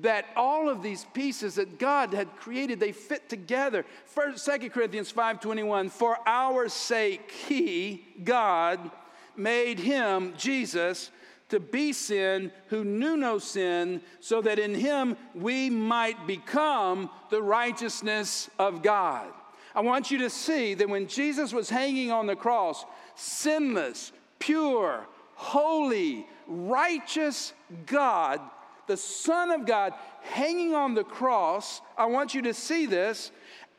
that 0.01 0.25
all 0.35 0.67
of 0.67 0.81
these 0.81 1.05
pieces 1.13 1.55
that 1.55 1.77
God 1.77 2.13
had 2.13 2.35
created, 2.35 2.79
they 2.79 2.91
fit 2.91 3.29
together. 3.29 3.85
First, 4.05 4.43
2 4.43 4.71
Corinthians 4.71 5.11
5:21, 5.11 5.89
for 5.89 6.17
our 6.25 6.67
sake, 6.67 7.31
He, 7.31 8.05
God, 8.23 8.91
made 9.37 9.79
him, 9.79 10.33
Jesus, 10.37 11.11
to 11.49 11.60
be 11.60 11.93
sin 11.93 12.51
who 12.67 12.83
knew 12.83 13.15
no 13.15 13.39
sin, 13.39 14.01
so 14.19 14.41
that 14.41 14.60
in 14.60 14.75
him 14.75 15.15
we 15.33 15.69
might 15.69 16.27
become 16.27 17.10
the 17.29 17.41
righteousness 17.41 18.49
of 18.60 18.83
God. 18.83 19.27
I 19.73 19.81
want 19.81 20.12
you 20.12 20.17
to 20.19 20.29
see 20.29 20.73
that 20.73 20.89
when 20.89 21.07
Jesus 21.07 21.53
was 21.53 21.69
hanging 21.69 22.12
on 22.12 22.25
the 22.25 22.36
cross, 22.36 22.83
sinless, 23.15 24.12
pure, 24.39 25.05
holy, 25.36 26.25
righteous 26.47 27.53
God, 27.86 28.41
the 28.88 28.97
Son 28.97 29.51
of 29.51 29.65
God, 29.65 29.93
hanging 30.23 30.73
on 30.73 30.95
the 30.95 31.03
cross, 31.03 31.81
I 31.97 32.07
want 32.07 32.33
you 32.33 32.41
to 32.43 32.53
see 32.53 32.86
this. 32.86 33.31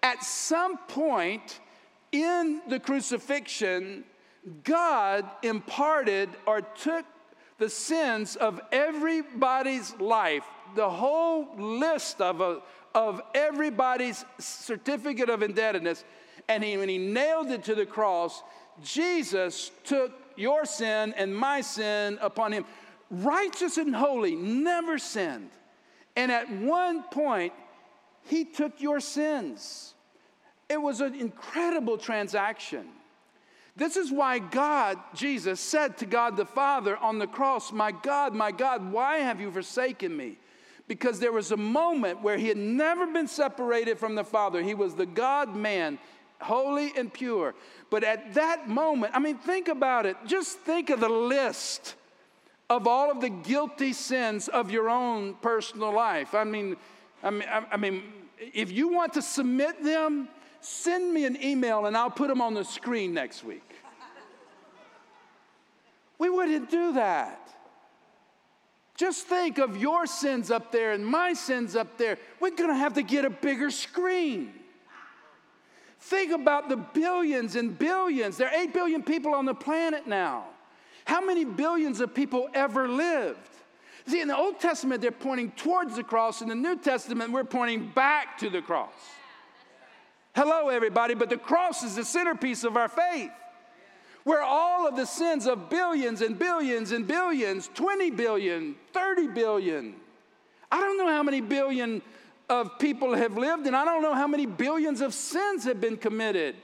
At 0.03 0.23
some 0.23 0.79
point 0.79 1.61
in 2.13 2.63
the 2.69 2.79
crucifixion, 2.79 4.05
God 4.63 5.29
imparted 5.43 6.29
or 6.47 6.61
took 6.61 7.05
the 7.59 7.69
sins 7.69 8.37
of 8.37 8.61
everybody's 8.73 9.95
life, 9.97 10.45
the 10.75 10.89
whole 10.89 11.49
list 11.57 12.21
of, 12.21 12.41
a, 12.41 12.61
of 12.95 13.21
everybody's 13.35 14.25
certificate 14.39 15.29
of 15.29 15.43
indebtedness, 15.43 16.05
and 16.49 16.65
he, 16.65 16.77
when 16.77 16.89
he 16.89 16.99
nailed 16.99 17.51
it 17.51 17.65
to 17.65 17.75
the 17.75 17.85
cross, 17.87 18.43
Jesus 18.83 19.71
took 19.85 20.13
your 20.37 20.65
sin 20.65 21.13
and 21.17 21.37
my 21.37 21.61
sin 21.61 22.19
upon 22.21 22.53
him. 22.53 22.65
Righteous 23.11 23.77
and 23.77 23.95
holy, 23.95 24.37
never 24.37 24.99
sinned. 24.99 25.51
And 26.17 26.31
at 26.31 26.51
one 26.51 27.03
point, 27.05 27.53
he 28.25 28.45
took 28.45 28.81
your 28.81 29.01
sins. 29.01 29.95
It 30.69 30.81
was 30.81 31.01
an 31.01 31.15
incredible 31.15 31.99
transaction. 31.99 32.87
This 33.79 33.97
is 33.97 34.11
why 34.11 34.41
God, 34.41 34.99
Jesus, 35.15 35.61
said 35.61 35.99
to 35.99 36.07
God 36.07 36.37
the 36.37 36.45
Father 36.45 36.97
on 36.97 37.19
the 37.19 37.29
cross, 37.29 37.71
My 37.71 37.93
God, 37.93 38.35
my 38.35 38.51
God, 38.51 38.91
why 38.91 39.19
have 39.19 39.41
you 39.41 39.53
forsaken 39.53 40.17
me? 40.17 40.37
Because 40.89 41.21
there 41.21 41.31
was 41.31 41.53
a 41.53 41.57
moment 41.57 42.21
where 42.21 42.37
he 42.37 42.49
had 42.49 42.57
never 42.57 43.07
been 43.07 43.29
separated 43.29 43.97
from 43.97 44.17
the 44.17 44.25
Father. 44.25 44.63
He 44.63 44.75
was 44.75 44.97
the 44.97 45.07
God 45.07 45.55
man 45.55 46.01
holy 46.41 46.93
and 46.97 47.13
pure. 47.13 47.55
But 47.89 48.03
at 48.03 48.35
that 48.35 48.69
moment, 48.69 49.13
I 49.15 49.21
mean, 49.21 49.39
think 49.39 49.69
about 49.69 50.07
it. 50.07 50.17
Just 50.27 50.59
think 50.59 50.91
of 50.91 50.99
the 50.99 51.09
list 51.09 51.95
of 52.69 52.89
all 52.89 53.13
of 53.13 53.21
the 53.21 53.31
guilty 53.31 53.93
sins 53.93 54.49
of 54.49 54.73
your 54.73 54.91
own 54.91 55.35
personal 55.35 55.93
life. 55.93 56.35
I 56.35 56.43
mean, 56.43 56.77
I 57.23 57.31
mean, 57.31 57.49
I 57.49 57.77
mean, 57.77 58.03
if 58.39 58.73
you 58.73 58.89
want 58.89 59.13
to 59.15 59.23
submit 59.23 59.85
them, 59.85 60.29
send 60.61 61.13
me 61.13 61.25
an 61.25 61.43
email 61.43 61.87
and 61.87 61.97
I'll 61.97 62.11
put 62.11 62.29
them 62.29 62.41
on 62.41 62.55
the 62.55 62.65
screen 62.65 63.15
next 63.15 63.45
week. 63.45 63.63
We 66.19 66.29
wouldn't 66.29 66.71
do 66.71 66.95
that. 66.95 67.49
Just 68.97 69.29
think 69.29 69.59
of 69.59 69.77
your 69.77 70.07
sins 70.07 70.51
up 70.51 70.73
there 70.73 70.93
and 70.93 71.07
my 71.07 71.33
sins 71.33 71.77
up 71.77 71.97
there. 71.99 72.19
We're 72.41 72.51
going 72.51 72.71
to 72.71 72.77
have 72.77 72.95
to 72.95 73.03
get 73.03 73.25
a 73.25 73.31
bigger 73.31 73.71
screen. 73.71 74.53
Think 76.01 76.33
about 76.33 76.69
the 76.69 76.77
billions 76.77 77.55
and 77.55 77.79
billions. 77.79 78.37
There 78.37 78.49
are 78.49 78.55
8 78.55 78.75
billion 78.75 79.03
people 79.03 79.35
on 79.35 79.45
the 79.45 79.55
planet 79.55 80.07
now. 80.07 80.47
How 81.05 81.21
many 81.21 81.45
billions 81.45 82.01
of 82.01 82.13
people 82.13 82.49
ever 82.55 82.89
lived? 82.89 83.39
See, 84.07 84.21
in 84.21 84.29
the 84.29 84.37
Old 84.37 84.59
Testament, 84.59 85.01
they're 85.01 85.13
pointing 85.13 85.53
towards 85.53 85.97
the 85.97 86.03
cross. 86.03 86.41
In 86.41 86.49
the 86.49 86.55
New 86.55 86.77
Testament, 86.77 87.31
we're 87.31 87.45
pointing 87.45 87.91
back 87.95 88.39
to 88.39 88.51
the 88.51 88.63
cross. 88.63 88.93
Hello, 90.39 90.69
everybody, 90.69 91.15
but 91.15 91.31
the 91.31 91.37
cross 91.37 91.83
is 91.83 91.97
the 91.97 92.05
centerpiece 92.05 92.63
of 92.63 92.77
our 92.77 92.89
faith. 92.89 93.33
Where 94.23 94.41
all 94.41 94.87
of 94.87 94.95
the 94.95 95.05
sins 95.05 95.49
of 95.49 95.69
billions 95.69 96.21
and 96.21 96.39
billions 96.39 96.93
and 96.93 97.09
billions 97.09 97.69
20 97.75 98.11
billion, 98.11 98.77
30 98.93 99.27
billion. 99.27 99.97
I 100.71 100.79
don't 100.79 100.97
know 100.97 101.09
how 101.09 101.25
many 101.25 101.41
billion 101.41 102.03
of 102.49 102.79
people 102.79 103.17
have 103.17 103.37
lived, 103.37 103.67
and 103.67 103.75
I 103.75 103.85
don't 103.85 104.01
know 104.01 104.15
how 104.15 104.29
many 104.29 104.47
billions 104.47 105.01
of 105.01 105.13
sins 105.13 105.65
have 105.65 105.81
been 105.81 105.97
committed. 105.97 106.55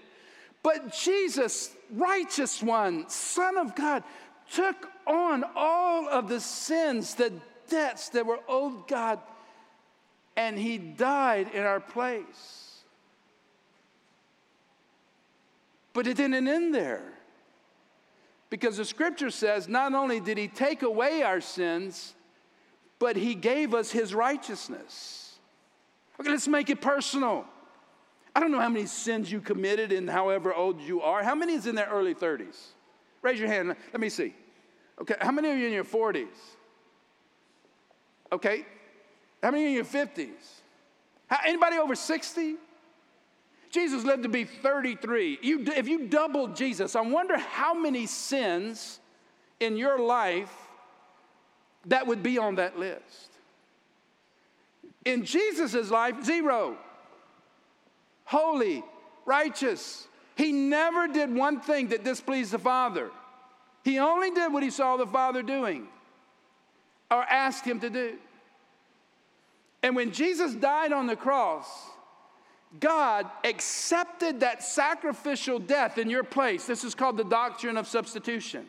But 0.63 0.93
Jesus, 0.93 1.75
righteous 1.91 2.63
one, 2.63 3.09
Son 3.09 3.59
of 3.59 3.75
God, 3.75 4.05
took 4.53 4.89
on 5.05 5.43
all 5.57 6.09
of 6.09 6.29
the 6.29 6.39
sins, 6.39 7.17
the 7.17 7.33
debts 7.69 8.11
that 8.11 8.25
were 8.25 8.39
owed 8.47 8.87
God, 8.87 9.19
and 10.37 10.57
He 10.57 10.79
died 10.79 11.49
in 11.53 11.65
our 11.65 11.81
place. 11.81 12.64
But 15.95 16.07
it 16.07 16.19
didn't 16.19 16.47
end 16.47 16.75
there. 16.75 17.15
Because 18.51 18.77
the 18.77 18.85
scripture 18.85 19.31
says 19.31 19.69
not 19.69 19.95
only 19.95 20.21
did 20.21 20.37
He 20.37 20.49
take 20.49 20.83
away 20.83 21.23
our 21.23 21.41
sins, 21.41 22.15
but 22.99 23.17
He 23.17 23.35
gave 23.35 23.73
us 23.73 23.91
His 23.91 24.15
righteousness. 24.15 25.39
Okay, 26.21 26.31
let's 26.31 26.47
make 26.47 26.69
it 26.69 26.81
personal. 26.81 27.47
I 28.37 28.41
don't 28.41 28.51
know 28.51 28.61
how 28.61 28.69
many 28.69 28.87
sins 28.87 29.31
you 29.31 29.41
committed 29.41 29.93
and 29.93 30.11
however 30.11 30.53
old 30.53 30.81
you 30.81 31.01
are. 31.01 31.23
How 31.23 31.35
many 31.35 31.55
is 31.55 31.67
in 31.67 31.77
their 31.77 31.87
early 31.87 32.15
30s? 32.15 32.57
Raise 33.23 33.39
your 33.39 33.49
hand. 33.49 33.75
Let 33.93 34.01
me 34.01 34.09
see. 34.09 34.35
Okay, 35.01 35.15
how 35.21 35.31
many 35.33 35.49
are 35.49 35.57
you 35.57 35.67
in 35.67 35.73
your 35.73 35.85
40s? 35.85 36.27
Okay, 38.33 38.67
how 39.43 39.51
many 39.51 39.67
in 39.67 39.73
your 39.73 39.85
50s? 39.85 40.31
How, 41.29 41.39
anybody 41.47 41.79
over 41.79 41.95
60? 41.95 42.57
Jesus 43.75 44.05
lived 44.05 44.23
to 44.23 44.29
be 44.29 44.45
33. 44.45 45.41
You, 45.43 45.65
if 45.77 45.89
you 45.89 46.07
doubled 46.07 46.55
Jesus, 46.55 46.95
I 46.95 47.01
wonder 47.01 47.37
how 47.37 47.75
many 47.75 48.07
sins 48.07 49.01
in 49.59 49.77
your 49.77 49.99
life 49.99 50.55
that 51.87 52.07
would 52.07 52.23
be 52.23 52.39
on 52.39 52.55
that 52.55 52.79
list. 52.79 53.31
In 55.05 55.25
Jesus' 55.25 55.91
life, 55.91 56.25
zero. 56.25 56.77
Holy, 58.27 58.85
righteous. 59.27 60.07
He 60.37 60.53
never 60.53 61.09
did 61.09 61.35
one 61.35 61.61
thing 61.61 61.89
that 61.89 62.05
displeased 62.05 62.53
the 62.53 62.61
Father. 62.61 63.11
He 63.83 63.99
only 63.99 64.31
did 64.31 64.53
what 64.53 64.63
he 64.63 64.71
saw 64.71 64.97
the 64.97 65.07
Father 65.07 65.43
doing 65.43 65.89
or 67.11 67.25
asked 67.25 67.65
him 67.65 67.81
to 67.81 67.91
do. 67.91 68.19
And 69.83 69.97
when 69.97 70.13
Jesus 70.13 70.55
died 70.55 70.93
on 70.93 71.09
the 71.09 71.17
cross, 71.17 71.67
God 72.81 73.31
accepted 73.45 74.41
that 74.41 74.63
sacrificial 74.63 75.59
death 75.59 75.99
in 75.99 76.11
your 76.11 76.25
place. 76.25 76.67
This 76.67 76.85
is 76.85 76.95
called 76.95 77.17
the 77.17 77.25
doctrine 77.25 77.77
of 77.77 77.87
substitution. 77.87 78.67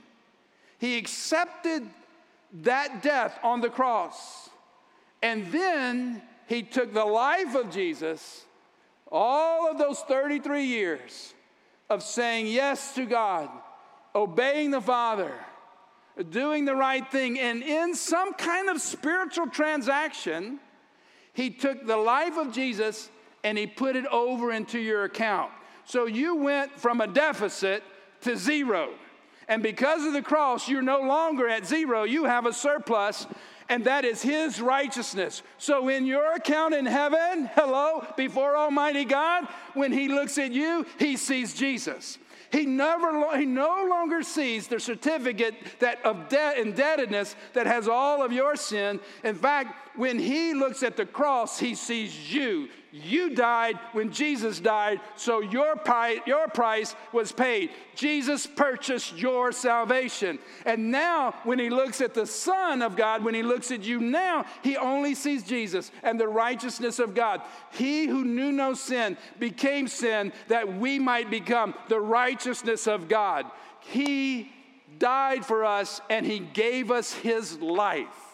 He 0.77 0.97
accepted 0.97 1.89
that 2.61 3.01
death 3.01 3.39
on 3.43 3.61
the 3.61 3.69
cross. 3.69 4.49
And 5.21 5.51
then 5.51 6.21
he 6.47 6.61
took 6.61 6.93
the 6.93 7.05
life 7.05 7.55
of 7.55 7.71
Jesus, 7.71 8.45
all 9.11 9.69
of 9.69 9.77
those 9.77 9.99
33 10.01 10.65
years 10.65 11.33
of 11.89 12.03
saying 12.03 12.47
yes 12.47 12.93
to 12.95 13.05
God, 13.05 13.49
obeying 14.13 14.71
the 14.71 14.81
Father, 14.81 15.31
doing 16.29 16.65
the 16.65 16.75
right 16.75 17.09
thing, 17.11 17.39
and 17.39 17.63
in 17.63 17.95
some 17.95 18.33
kind 18.33 18.69
of 18.69 18.81
spiritual 18.81 19.47
transaction, 19.47 20.59
he 21.33 21.49
took 21.49 21.85
the 21.85 21.97
life 21.97 22.37
of 22.37 22.53
Jesus 22.53 23.09
and 23.45 23.59
he 23.59 23.67
put 23.67 23.95
it 23.95 24.07
over 24.07 24.51
into 24.51 24.79
your 24.79 25.03
account. 25.03 25.51
So 25.85 26.07
you 26.07 26.35
went 26.35 26.71
from 26.71 26.99
a 26.99 27.07
deficit 27.07 27.83
to 28.21 28.35
zero. 28.35 28.89
And 29.47 29.61
because 29.61 30.03
of 30.03 30.13
the 30.13 30.23
cross, 30.23 30.67
you're 30.67 30.81
no 30.81 31.01
longer 31.01 31.47
at 31.47 31.67
zero, 31.67 32.03
you 32.03 32.25
have 32.25 32.47
a 32.47 32.53
surplus 32.53 33.27
and 33.69 33.85
that 33.85 34.05
is 34.05 34.21
His 34.21 34.61
righteousness. 34.61 35.41
So, 35.57 35.89
in 35.89 36.05
your 36.05 36.33
account 36.33 36.75
in 36.75 36.85
heaven, 36.85 37.49
hello, 37.55 38.05
before 38.15 38.55
Almighty 38.55 39.05
God, 39.05 39.47
when 39.73 39.91
He 39.91 40.07
looks 40.07 40.37
at 40.37 40.51
you, 40.51 40.85
He 40.99 41.17
sees 41.17 41.53
Jesus. 41.53 42.19
He 42.51 42.65
never, 42.65 43.37
he 43.37 43.45
no 43.45 43.85
longer 43.89 44.23
sees 44.23 44.67
the 44.67 44.79
certificate 44.79 45.55
that 45.79 46.03
of 46.05 46.29
debt 46.29 46.57
indebtedness 46.57 47.35
that 47.53 47.65
has 47.65 47.87
all 47.87 48.23
of 48.23 48.31
your 48.31 48.55
sin. 48.55 48.99
In 49.25 49.35
fact, 49.35 49.97
when 49.97 50.17
he 50.17 50.53
looks 50.53 50.81
at 50.81 50.95
the 50.95 51.05
cross, 51.05 51.59
he 51.59 51.75
sees 51.75 52.33
you. 52.33 52.69
You 53.03 53.31
died 53.31 53.77
when 53.91 54.13
Jesus 54.13 54.61
died, 54.61 55.01
so 55.17 55.41
your, 55.41 55.75
pi- 55.75 56.21
your 56.25 56.47
price 56.47 56.95
was 57.11 57.33
paid. 57.33 57.71
Jesus 57.93 58.47
purchased 58.47 59.17
your 59.17 59.51
salvation. 59.51 60.39
And 60.65 60.91
now, 60.91 61.33
when 61.43 61.59
he 61.59 61.69
looks 61.69 61.99
at 61.99 62.13
the 62.13 62.25
Son 62.25 62.81
of 62.81 62.95
God, 62.95 63.21
when 63.25 63.35
he 63.35 63.43
looks 63.43 63.69
at 63.69 63.83
you 63.83 63.99
now, 63.99 64.45
he 64.63 64.77
only 64.77 65.13
sees 65.13 65.43
Jesus 65.43 65.91
and 66.03 66.17
the 66.17 66.29
righteousness 66.29 66.99
of 66.99 67.13
God. 67.13 67.41
He 67.73 68.05
who 68.05 68.23
knew 68.23 68.53
no 68.53 68.73
sin 68.73 69.17
became 69.39 69.89
sin 69.89 70.31
that 70.47 70.77
we 70.77 70.97
might 70.97 71.29
become 71.29 71.73
the 71.89 71.99
righteousness 71.99 72.87
of 72.87 73.09
God. 73.09 73.45
He 73.81 74.53
died 74.99 75.45
for 75.45 75.65
us 75.65 75.99
and 76.09 76.25
he 76.25 76.39
gave 76.39 76.91
us 76.91 77.11
his 77.11 77.59
life. 77.59 78.24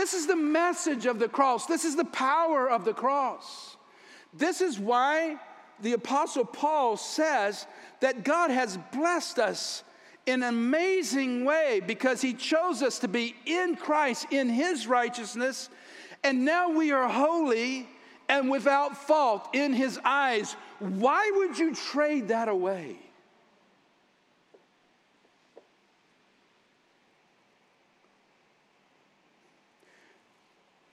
This 0.00 0.14
is 0.14 0.26
the 0.26 0.34
message 0.34 1.04
of 1.04 1.18
the 1.18 1.28
cross. 1.28 1.66
This 1.66 1.84
is 1.84 1.94
the 1.94 2.06
power 2.06 2.70
of 2.70 2.86
the 2.86 2.94
cross. 2.94 3.76
This 4.32 4.62
is 4.62 4.78
why 4.78 5.36
the 5.82 5.92
Apostle 5.92 6.46
Paul 6.46 6.96
says 6.96 7.66
that 8.00 8.24
God 8.24 8.50
has 8.50 8.78
blessed 8.94 9.38
us 9.38 9.84
in 10.24 10.42
an 10.42 10.48
amazing 10.48 11.44
way 11.44 11.82
because 11.86 12.22
he 12.22 12.32
chose 12.32 12.82
us 12.82 12.98
to 13.00 13.08
be 13.08 13.36
in 13.44 13.76
Christ, 13.76 14.28
in 14.30 14.48
his 14.48 14.86
righteousness, 14.86 15.68
and 16.24 16.46
now 16.46 16.70
we 16.70 16.92
are 16.92 17.06
holy 17.06 17.86
and 18.30 18.48
without 18.48 18.96
fault 18.96 19.50
in 19.52 19.74
his 19.74 20.00
eyes. 20.02 20.56
Why 20.78 21.30
would 21.34 21.58
you 21.58 21.74
trade 21.74 22.28
that 22.28 22.48
away? 22.48 22.96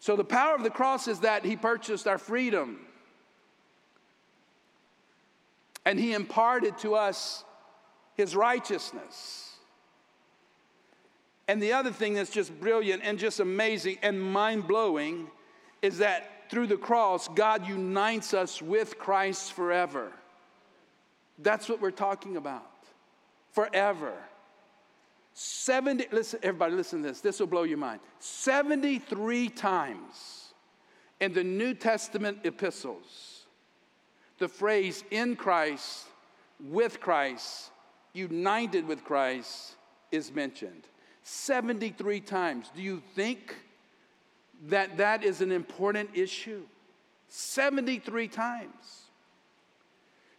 So, 0.08 0.15
the 0.15 0.24
power 0.24 0.56
of 0.56 0.63
the 0.63 0.70
cross 0.70 1.10
is 1.10 1.20
that 1.20 1.43
He 1.43 1.58
purchased 1.58 2.08
our 2.08 2.17
freedom. 2.17 2.80
And 5.86 6.00
He 6.00 6.13
imparted 6.13 6.77
to 6.77 6.96
us 6.96 7.44
His 8.15 8.34
righteousness. 8.34 9.58
And 11.50 11.62
the 11.62 11.73
other 11.73 11.92
thing 11.92 12.13
that's 12.13 12.29
just 12.29 12.58
brilliant 12.58 13.04
and 13.04 13.19
just 13.19 13.42
amazing 13.42 13.98
and 14.02 14.21
mind 14.21 14.65
blowing 14.65 15.27
is 15.82 15.98
that 15.98 16.50
through 16.50 16.67
the 16.67 16.77
cross, 16.77 17.27
God 17.27 17.67
unites 17.67 18.34
us 18.34 18.62
with 18.62 18.98
Christ 18.98 19.52
forever. 19.52 20.13
That's 21.40 21.67
what 21.67 21.82
we're 21.82 21.92
talking 21.92 22.38
about. 22.38 22.71
Forever. 23.52 24.13
70, 25.40 26.08
listen, 26.12 26.40
everybody, 26.42 26.73
listen 26.73 27.04
to 27.04 27.10
this. 27.10 27.21
This 27.21 27.40
will 27.40 27.48
blow 27.48 27.63
your 27.63 27.77
mind. 27.77 28.00
73 28.19 29.50
times 29.50 30.54
in 31.19 31.33
the 31.33 31.44
New 31.44 31.75
Testament 31.75 32.40
epistles, 32.44 33.46
the 34.40 34.48
phrase 34.48 35.04
in 35.12 35.35
Christ, 35.35 36.06
with 36.60 37.00
Christ, 37.00 37.69
united 38.13 38.88
with 38.88 39.04
Christ 39.04 39.75
is 40.12 40.31
mentioned. 40.31 40.83
73 41.21 42.19
times. 42.21 42.71
Do 42.75 42.81
you 42.81 43.04
think 43.13 43.56
that 44.65 44.98
that 44.98 45.23
is 45.23 45.42
an 45.42 45.52
important 45.52 46.10
issue. 46.13 46.63
73 47.29 48.27
times. 48.27 49.04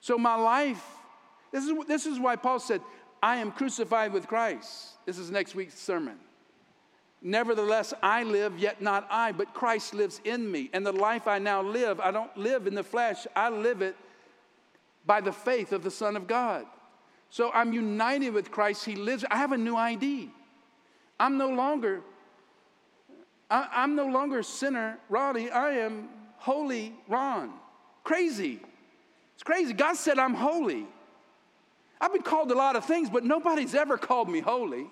So 0.00 0.18
my 0.18 0.34
life, 0.34 0.84
this 1.52 1.64
is, 1.64 1.72
this 1.86 2.06
is 2.06 2.18
why 2.18 2.36
Paul 2.36 2.58
said, 2.58 2.80
I 3.22 3.36
am 3.36 3.52
crucified 3.52 4.12
with 4.12 4.26
Christ. 4.26 4.90
This 5.06 5.18
is 5.18 5.30
next 5.30 5.54
week's 5.54 5.78
sermon. 5.78 6.16
Nevertheless, 7.20 7.92
I 8.02 8.22
live, 8.22 8.58
yet 8.58 8.80
not 8.80 9.06
I, 9.10 9.32
but 9.32 9.52
Christ 9.52 9.92
lives 9.92 10.20
in 10.24 10.50
me. 10.50 10.70
And 10.72 10.86
the 10.86 10.92
life 10.92 11.26
I 11.26 11.38
now 11.38 11.62
live, 11.62 11.98
I 11.98 12.12
don't 12.12 12.34
live 12.36 12.66
in 12.66 12.74
the 12.74 12.84
flesh, 12.84 13.26
I 13.34 13.48
live 13.50 13.82
it 13.82 13.96
by 15.04 15.20
the 15.20 15.32
faith 15.32 15.72
of 15.72 15.82
the 15.82 15.90
Son 15.90 16.16
of 16.16 16.26
God. 16.26 16.66
So 17.30 17.50
I'm 17.52 17.72
united 17.72 18.30
with 18.30 18.50
Christ. 18.50 18.84
He 18.84 18.94
lives. 18.94 19.24
I 19.30 19.36
have 19.36 19.52
a 19.52 19.58
new 19.58 19.76
ID. 19.76 20.30
I'm 21.20 21.36
no 21.36 21.48
longer, 21.48 22.00
I, 23.50 23.84
am 23.84 23.96
no 23.96 24.06
longer 24.06 24.42
sinner 24.42 24.98
Ronnie. 25.08 25.50
I 25.50 25.72
am 25.72 26.08
holy 26.36 26.94
Ron. 27.08 27.52
Crazy. 28.04 28.60
It's 29.34 29.42
crazy. 29.42 29.72
God 29.72 29.96
said 29.96 30.18
I'm 30.18 30.34
holy. 30.34 30.86
I've 32.00 32.12
been 32.12 32.22
called 32.22 32.50
a 32.50 32.54
lot 32.54 32.76
of 32.76 32.84
things, 32.84 33.10
but 33.10 33.24
nobody's 33.24 33.74
ever 33.74 33.98
called 33.98 34.28
me 34.28 34.40
holy. 34.40 34.86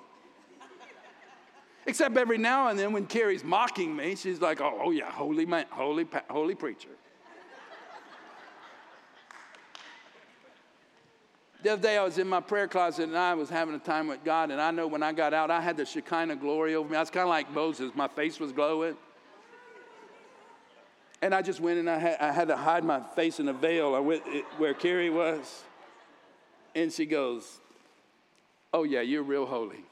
Except 1.86 2.16
every 2.16 2.38
now 2.38 2.68
and 2.68 2.78
then 2.78 2.92
when 2.92 3.06
Carrie's 3.06 3.44
mocking 3.44 3.94
me, 3.94 4.16
she's 4.16 4.40
like, 4.40 4.60
oh, 4.60 4.80
oh 4.84 4.90
yeah, 4.90 5.08
holy 5.10 5.46
man, 5.46 5.66
holy, 5.70 6.06
holy 6.28 6.56
preacher. 6.56 6.88
The 11.62 11.72
other 11.72 11.82
day 11.82 11.96
I 11.96 12.02
was 12.04 12.18
in 12.18 12.28
my 12.28 12.40
prayer 12.40 12.68
closet 12.68 13.04
and 13.04 13.16
I 13.16 13.34
was 13.34 13.48
having 13.48 13.74
a 13.74 13.78
time 13.78 14.08
with 14.08 14.22
God, 14.24 14.50
and 14.50 14.60
I 14.60 14.70
know 14.72 14.86
when 14.86 15.02
I 15.02 15.12
got 15.12 15.32
out, 15.32 15.50
I 15.50 15.60
had 15.60 15.76
the 15.76 15.84
Shekinah 15.84 16.36
glory 16.36 16.74
over 16.74 16.88
me. 16.88 16.96
I 16.96 17.00
was 17.00 17.10
kind 17.10 17.22
of 17.22 17.28
like 17.28 17.50
Moses, 17.52 17.92
my 17.94 18.08
face 18.08 18.40
was 18.40 18.52
glowing. 18.52 18.96
And 21.22 21.34
I 21.34 21.42
just 21.42 21.60
went 21.60 21.78
and 21.78 21.88
I 21.88 21.98
had, 21.98 22.16
I 22.20 22.32
had 22.32 22.48
to 22.48 22.56
hide 22.56 22.84
my 22.84 23.00
face 23.00 23.40
in 23.40 23.48
a 23.48 23.52
veil. 23.52 23.94
I 23.94 24.00
went 24.00 24.22
where 24.58 24.74
Carrie 24.74 25.10
was. 25.10 25.62
And 26.76 26.92
she 26.92 27.06
goes, 27.06 27.58
Oh, 28.72 28.82
yeah, 28.82 29.00
you're 29.00 29.22
real 29.22 29.46
holy. 29.46 29.82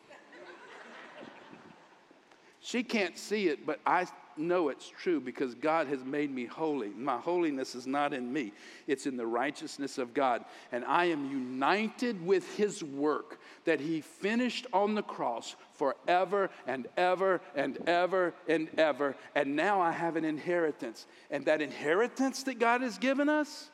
she 2.61 2.82
can't 2.82 3.16
see 3.16 3.49
it, 3.49 3.64
but 3.64 3.80
I 3.87 4.07
know 4.37 4.68
it's 4.68 4.89
true 4.89 5.18
because 5.20 5.55
God 5.55 5.87
has 5.87 6.05
made 6.05 6.30
me 6.30 6.45
holy. 6.45 6.91
My 6.91 7.16
holiness 7.16 7.74
is 7.74 7.87
not 7.87 8.12
in 8.12 8.30
me, 8.30 8.53
it's 8.87 9.07
in 9.07 9.16
the 9.16 9.26
righteousness 9.26 9.97
of 9.97 10.12
God. 10.12 10.45
And 10.72 10.85
I 10.85 11.07
am 11.07 11.30
united 11.30 12.24
with 12.24 12.55
His 12.57 12.85
work 12.85 13.41
that 13.64 13.80
He 13.80 14.03
finished 14.03 14.66
on 14.70 14.95
the 14.95 15.03
cross 15.03 15.57
forever 15.72 16.51
and 16.66 16.87
ever 16.99 17.41
and 17.55 17.78
ever 17.87 18.35
and 18.47 18.68
ever. 18.76 19.16
And 19.35 19.57
now 19.57 19.80
I 19.80 19.91
have 19.91 20.16
an 20.16 20.24
inheritance. 20.26 21.07
And 21.30 21.47
that 21.47 21.62
inheritance 21.62 22.43
that 22.43 22.59
God 22.59 22.82
has 22.82 22.99
given 22.99 23.30
us, 23.30 23.70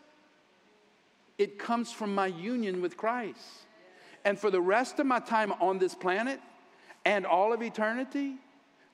it 1.41 1.59
comes 1.59 1.91
from 1.91 2.15
my 2.15 2.27
union 2.27 2.83
with 2.83 2.99
Christ. 2.99 3.41
And 4.27 4.39
for 4.39 4.51
the 4.51 4.61
rest 4.61 4.99
of 4.99 5.07
my 5.07 5.21
time 5.21 5.53
on 5.53 5.79
this 5.79 5.95
planet 5.95 6.39
and 7.07 7.25
all 7.25 7.55
of 7.55 7.63
eternity, 7.63 8.35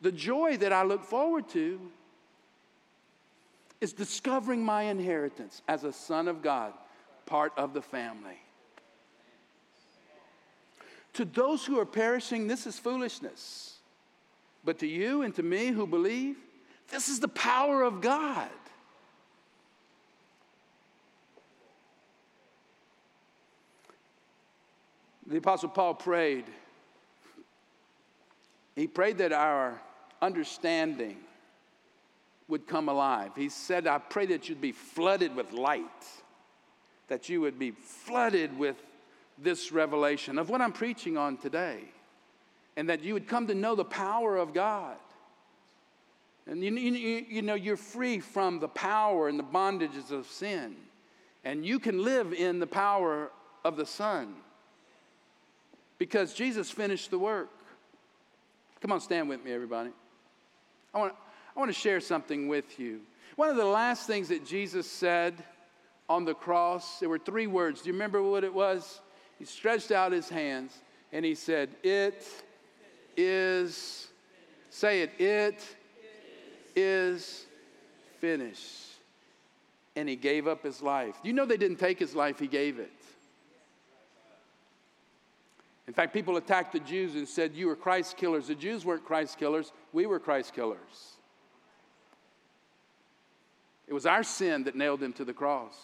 the 0.00 0.12
joy 0.12 0.56
that 0.58 0.72
I 0.72 0.84
look 0.84 1.02
forward 1.02 1.48
to 1.50 1.80
is 3.80 3.92
discovering 3.92 4.64
my 4.64 4.82
inheritance 4.82 5.60
as 5.66 5.82
a 5.82 5.92
son 5.92 6.28
of 6.28 6.40
God, 6.40 6.72
part 7.26 7.52
of 7.56 7.74
the 7.74 7.82
family. 7.82 8.38
To 11.14 11.24
those 11.24 11.64
who 11.64 11.80
are 11.80 11.86
perishing, 11.86 12.46
this 12.46 12.64
is 12.64 12.78
foolishness. 12.78 13.78
But 14.64 14.78
to 14.78 14.86
you 14.86 15.22
and 15.22 15.34
to 15.34 15.42
me 15.42 15.68
who 15.72 15.84
believe, 15.84 16.36
this 16.92 17.08
is 17.08 17.18
the 17.18 17.26
power 17.26 17.82
of 17.82 18.00
God. 18.00 18.48
The 25.28 25.38
Apostle 25.38 25.70
Paul 25.70 25.94
prayed. 25.94 26.44
He 28.76 28.86
prayed 28.86 29.18
that 29.18 29.32
our 29.32 29.80
understanding 30.22 31.16
would 32.48 32.68
come 32.68 32.88
alive. 32.88 33.32
He 33.34 33.48
said, 33.48 33.88
I 33.88 33.98
pray 33.98 34.26
that 34.26 34.48
you'd 34.48 34.60
be 34.60 34.70
flooded 34.70 35.34
with 35.34 35.52
light, 35.52 35.82
that 37.08 37.28
you 37.28 37.40
would 37.40 37.58
be 37.58 37.72
flooded 37.72 38.56
with 38.56 38.76
this 39.38 39.72
revelation 39.72 40.38
of 40.38 40.48
what 40.48 40.60
I'm 40.60 40.72
preaching 40.72 41.16
on 41.16 41.38
today, 41.38 41.80
and 42.76 42.88
that 42.88 43.02
you 43.02 43.14
would 43.14 43.26
come 43.26 43.48
to 43.48 43.54
know 43.54 43.74
the 43.74 43.84
power 43.84 44.36
of 44.36 44.54
God. 44.54 44.96
And 46.46 46.62
you, 46.62 46.70
you, 46.72 47.26
you 47.28 47.42
know, 47.42 47.54
you're 47.54 47.76
free 47.76 48.20
from 48.20 48.60
the 48.60 48.68
power 48.68 49.28
and 49.28 49.36
the 49.36 49.44
bondages 49.44 50.12
of 50.12 50.26
sin, 50.28 50.76
and 51.44 51.66
you 51.66 51.80
can 51.80 52.04
live 52.04 52.32
in 52.32 52.60
the 52.60 52.66
power 52.66 53.32
of 53.64 53.76
the 53.76 53.86
Son 53.86 54.36
because 55.98 56.34
Jesus 56.34 56.70
finished 56.70 57.10
the 57.10 57.18
work. 57.18 57.50
Come 58.80 58.92
on, 58.92 59.00
stand 59.00 59.28
with 59.28 59.44
me, 59.44 59.52
everybody. 59.52 59.90
I 60.94 60.98
want, 60.98 61.14
I 61.54 61.58
want 61.58 61.70
to 61.70 61.78
share 61.78 62.00
something 62.00 62.48
with 62.48 62.78
you. 62.78 63.00
One 63.36 63.48
of 63.48 63.56
the 63.56 63.64
last 63.64 64.06
things 64.06 64.28
that 64.28 64.46
Jesus 64.46 64.90
said 64.90 65.34
on 66.08 66.24
the 66.24 66.34
cross, 66.34 67.00
there 67.00 67.08
were 67.08 67.18
three 67.18 67.46
words. 67.46 67.82
Do 67.82 67.88
you 67.88 67.92
remember 67.92 68.22
what 68.22 68.44
it 68.44 68.52
was? 68.52 69.00
He 69.38 69.44
stretched 69.44 69.90
out 69.90 70.12
his 70.12 70.28
hands 70.28 70.78
and 71.12 71.24
he 71.24 71.34
said, 71.34 71.70
It 71.82 72.24
is, 73.16 74.08
say 74.70 75.02
it, 75.02 75.12
it 75.18 75.62
is 76.74 77.46
finished. 78.18 78.84
And 79.96 80.08
he 80.08 80.16
gave 80.16 80.46
up 80.46 80.62
his 80.62 80.82
life. 80.82 81.16
You 81.22 81.32
know, 81.32 81.46
they 81.46 81.56
didn't 81.56 81.78
take 81.78 81.98
his 81.98 82.14
life, 82.14 82.38
he 82.38 82.46
gave 82.46 82.78
it. 82.78 82.92
In 85.88 85.94
fact, 85.94 86.12
people 86.12 86.36
attacked 86.36 86.72
the 86.72 86.80
Jews 86.80 87.14
and 87.14 87.28
said, 87.28 87.54
You 87.54 87.68
were 87.68 87.76
Christ 87.76 88.16
killers. 88.16 88.48
The 88.48 88.54
Jews 88.54 88.84
weren't 88.84 89.04
Christ 89.04 89.38
killers, 89.38 89.72
we 89.92 90.06
were 90.06 90.18
Christ 90.18 90.54
killers. 90.54 91.16
It 93.86 93.94
was 93.94 94.04
our 94.04 94.24
sin 94.24 94.64
that 94.64 94.74
nailed 94.74 95.00
him 95.00 95.12
to 95.14 95.24
the 95.24 95.32
cross. 95.32 95.74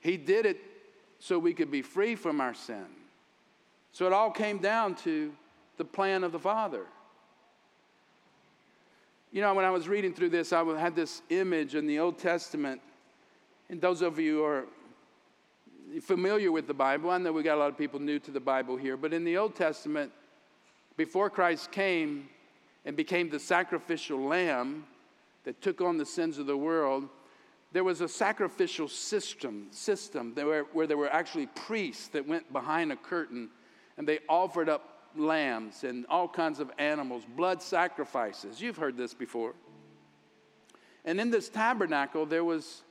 He 0.00 0.18
did 0.18 0.44
it 0.44 0.58
so 1.18 1.38
we 1.38 1.54
could 1.54 1.70
be 1.70 1.82
free 1.82 2.14
from 2.14 2.40
our 2.40 2.52
sin. 2.52 2.84
So 3.92 4.06
it 4.06 4.12
all 4.12 4.30
came 4.30 4.58
down 4.58 4.94
to 4.96 5.32
the 5.78 5.84
plan 5.84 6.24
of 6.24 6.32
the 6.32 6.38
Father. 6.38 6.84
You 9.32 9.40
know, 9.40 9.54
when 9.54 9.64
I 9.64 9.70
was 9.70 9.88
reading 9.88 10.12
through 10.12 10.30
this, 10.30 10.52
I 10.52 10.62
had 10.78 10.94
this 10.94 11.22
image 11.30 11.74
in 11.74 11.86
the 11.86 11.98
Old 11.98 12.18
Testament. 12.18 12.80
And 13.70 13.80
those 13.80 14.02
of 14.02 14.18
you 14.18 14.38
who 14.38 14.44
are 14.44 14.64
familiar 16.00 16.52
with 16.52 16.66
the 16.66 16.74
Bible. 16.74 17.10
I 17.10 17.18
know 17.18 17.32
we 17.32 17.42
got 17.42 17.56
a 17.56 17.60
lot 17.60 17.70
of 17.70 17.78
people 17.78 18.00
new 18.00 18.18
to 18.20 18.30
the 18.30 18.40
Bible 18.40 18.76
here, 18.76 18.96
but 18.96 19.12
in 19.12 19.24
the 19.24 19.36
Old 19.36 19.54
Testament, 19.54 20.12
before 20.96 21.30
Christ 21.30 21.70
came 21.70 22.28
and 22.84 22.96
became 22.96 23.30
the 23.30 23.38
sacrificial 23.38 24.20
lamb 24.20 24.84
that 25.44 25.60
took 25.62 25.80
on 25.80 25.96
the 25.96 26.06
sins 26.06 26.38
of 26.38 26.46
the 26.46 26.56
world, 26.56 27.08
there 27.72 27.84
was 27.84 28.00
a 28.00 28.08
sacrificial 28.08 28.88
system, 28.88 29.68
system 29.70 30.32
where, 30.34 30.64
where 30.72 30.86
there 30.86 30.96
were 30.96 31.12
actually 31.12 31.46
priests 31.46 32.08
that 32.08 32.26
went 32.26 32.50
behind 32.52 32.92
a 32.92 32.96
curtain 32.96 33.50
and 33.96 34.08
they 34.08 34.20
offered 34.28 34.68
up 34.68 35.10
lambs 35.16 35.84
and 35.84 36.06
all 36.08 36.28
kinds 36.28 36.60
of 36.60 36.70
animals, 36.78 37.24
blood 37.36 37.62
sacrifices. 37.62 38.60
You've 38.60 38.76
heard 38.76 38.96
this 38.96 39.14
before. 39.14 39.54
And 41.04 41.20
in 41.20 41.30
this 41.30 41.48
tabernacle, 41.48 42.26
there 42.26 42.44
was 42.44 42.82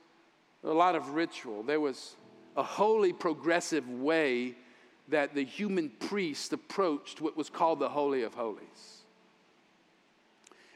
a 0.64 0.72
lot 0.72 0.94
of 0.94 1.10
ritual. 1.10 1.62
There 1.62 1.80
was 1.80 2.16
a 2.58 2.62
holy, 2.62 3.12
progressive 3.12 3.88
way 3.88 4.56
that 5.06 5.32
the 5.32 5.44
human 5.44 5.88
priest 5.88 6.52
approached 6.52 7.20
what 7.20 7.36
was 7.36 7.48
called 7.48 7.78
the 7.78 7.88
Holy 7.88 8.24
of 8.24 8.34
Holies. 8.34 9.04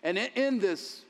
And 0.04 0.16
in, 0.16 0.60
this 0.60 1.02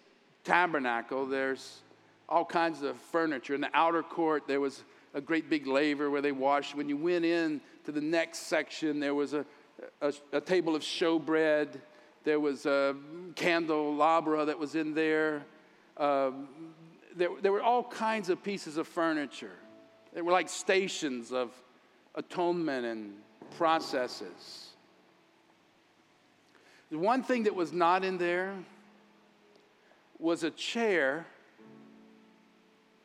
tabernacle, 0.45 1.27
there's 1.27 1.83
all 2.27 2.47
kinds 2.47 2.81
of 2.81 2.97
furniture. 2.97 3.55
In 3.55 3.61
the 3.61 3.71
outer 3.75 4.03
court, 4.03 4.45
there 4.49 4.61
was 4.61 4.83
a 5.13 5.21
great 5.21 5.51
big 5.51 5.67
laver 5.67 6.11
where 6.11 6.23
they 6.23 6.33
washed. 6.33 6.75
When 6.75 6.89
you 6.89 6.97
went 6.97 7.27
in 7.27 7.61
to 7.85 7.93
the 7.93 8.01
next 8.01 8.41
section, 8.47 8.99
there 8.99 9.15
was 9.15 9.35
a, 9.35 9.45
a, 10.01 10.15
a 10.33 10.41
table 10.41 10.75
of 10.75 10.81
showbread. 10.81 11.81
There 12.25 12.41
was 12.41 12.65
a 12.65 12.97
candelabra 13.35 14.47
that 14.47 14.59
was 14.59 14.75
in 14.75 14.95
there. 14.95 15.45
Uh, 15.99 16.31
there. 17.15 17.29
There 17.43 17.53
were 17.53 17.63
all 17.63 17.85
kinds 17.85 18.31
of 18.31 18.43
pieces 18.43 18.79
of 18.79 18.89
furniture. 18.89 19.59
They 20.13 20.23
were 20.23 20.33
like 20.33 20.49
stations 20.49 21.33
of 21.33 21.51
atonement 22.15 22.85
and 22.85 23.15
processes. 23.57 24.69
The 26.91 26.99
one 26.99 27.23
thing 27.23 27.45
that 27.45 27.55
was 27.55 27.73
not 27.73 28.05
in 28.05 28.19
there 28.19 28.55
was 30.19 30.45
a 30.45 30.51
chair 30.51 31.27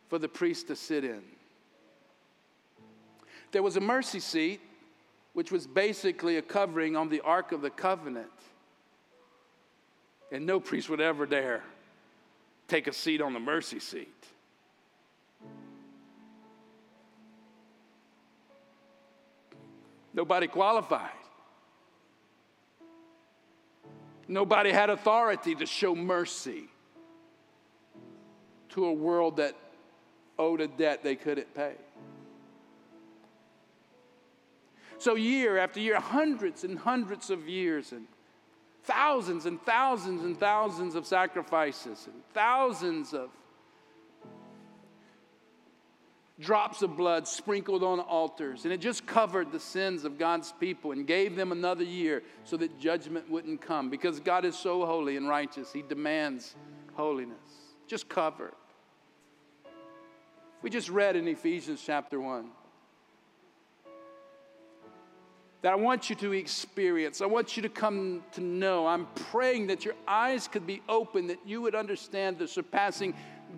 for 0.09 0.19
the 0.19 0.27
priest 0.27 0.67
to 0.67 0.75
sit 0.75 1.03
in. 1.03 1.23
There 3.51 3.63
was 3.63 3.77
a 3.77 3.81
mercy 3.81 4.19
seat, 4.19 4.59
which 5.33 5.51
was 5.51 5.65
basically 5.65 6.37
a 6.37 6.41
covering 6.41 6.95
on 6.95 7.09
the 7.09 7.21
Ark 7.21 7.51
of 7.51 7.61
the 7.61 7.69
Covenant. 7.69 8.27
And 10.31 10.45
no 10.45 10.59
priest 10.59 10.89
would 10.89 11.01
ever 11.01 11.25
dare 11.25 11.63
take 12.67 12.87
a 12.87 12.93
seat 12.93 13.21
on 13.21 13.33
the 13.33 13.39
mercy 13.39 13.79
seat. 13.79 14.13
Nobody 20.17 20.47
qualified. 20.47 21.11
Nobody 24.27 24.71
had 24.71 24.89
authority 24.89 25.53
to 25.53 25.67
show 25.67 25.93
mercy 25.93 26.63
to 28.69 28.85
a 28.85 28.93
world 28.93 29.37
that 29.37 29.53
owed 30.39 30.59
a 30.59 30.67
debt 30.67 31.03
they 31.03 31.15
couldn't 31.15 31.53
pay. 31.53 31.75
So, 34.97 35.13
year 35.13 35.59
after 35.59 35.79
year, 35.79 35.99
hundreds 35.99 36.63
and 36.63 36.79
hundreds 36.79 37.29
of 37.29 37.47
years, 37.47 37.91
and 37.91 38.07
thousands 38.85 39.45
and 39.45 39.61
thousands 39.61 40.23
and 40.23 40.37
thousands 40.37 40.95
of 40.95 41.05
sacrifices, 41.05 42.07
and 42.11 42.23
thousands 42.33 43.13
of 43.13 43.29
drops 46.39 46.81
of 46.83 46.95
blood 46.95 47.27
sprinkled 47.27 47.83
on 47.83 47.99
altars. 47.99 48.63
And 48.65 48.73
it 48.73 48.79
just 48.79 49.05
covered 49.05 49.51
the 49.51 49.59
sins 49.59 50.05
of 50.05 50.17
God's 50.17 50.53
people 50.59 50.91
and 50.91 51.07
gave 51.07 51.35
them 51.35 51.51
another 51.51 51.83
year 51.83 52.23
so 52.43 52.57
that 52.57 52.79
judgment 52.79 53.29
wouldn't 53.29 53.61
come. 53.61 53.89
Because 53.89 54.19
God 54.19 54.45
is 54.45 54.57
so 54.57 54.85
holy 54.85 55.17
and 55.17 55.27
righteous, 55.27 55.71
He 55.73 55.81
demands 55.81 56.55
holiness. 56.93 57.37
Just 57.87 58.07
covered. 58.07 58.53
We 60.61 60.69
just 60.69 60.89
read 60.89 61.15
in 61.15 61.27
Ephesians 61.27 61.81
chapter 61.85 62.19
1 62.19 62.49
that 65.61 65.73
I 65.73 65.75
want 65.75 66.09
you 66.09 66.15
to 66.17 66.33
experience. 66.33 67.21
I 67.21 67.25
want 67.25 67.57
you 67.57 67.63
to 67.63 67.69
come 67.69 68.23
to 68.33 68.41
know. 68.41 68.85
I'm 68.85 69.07
praying 69.31 69.67
that 69.67 69.85
your 69.85 69.95
eyes 70.07 70.47
could 70.47 70.67
be 70.67 70.81
open, 70.87 71.27
that 71.27 71.39
you 71.45 71.61
would 71.61 71.75
understand 71.75 72.37
the 72.37 72.47
surpassing 72.47 73.15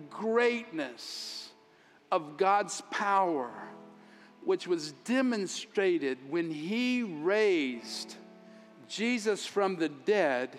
greatness 0.08 1.49
of 2.10 2.36
God's 2.36 2.82
power, 2.90 3.50
which 4.44 4.66
was 4.66 4.92
demonstrated 5.04 6.18
when 6.28 6.50
He 6.50 7.02
raised 7.02 8.14
Jesus 8.88 9.46
from 9.46 9.76
the 9.76 9.88
dead 9.88 10.58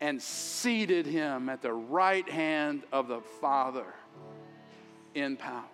and 0.00 0.20
seated 0.20 1.06
Him 1.06 1.48
at 1.48 1.62
the 1.62 1.72
right 1.72 2.28
hand 2.28 2.82
of 2.92 3.08
the 3.08 3.20
Father 3.20 3.86
in 5.14 5.36
power. 5.36 5.64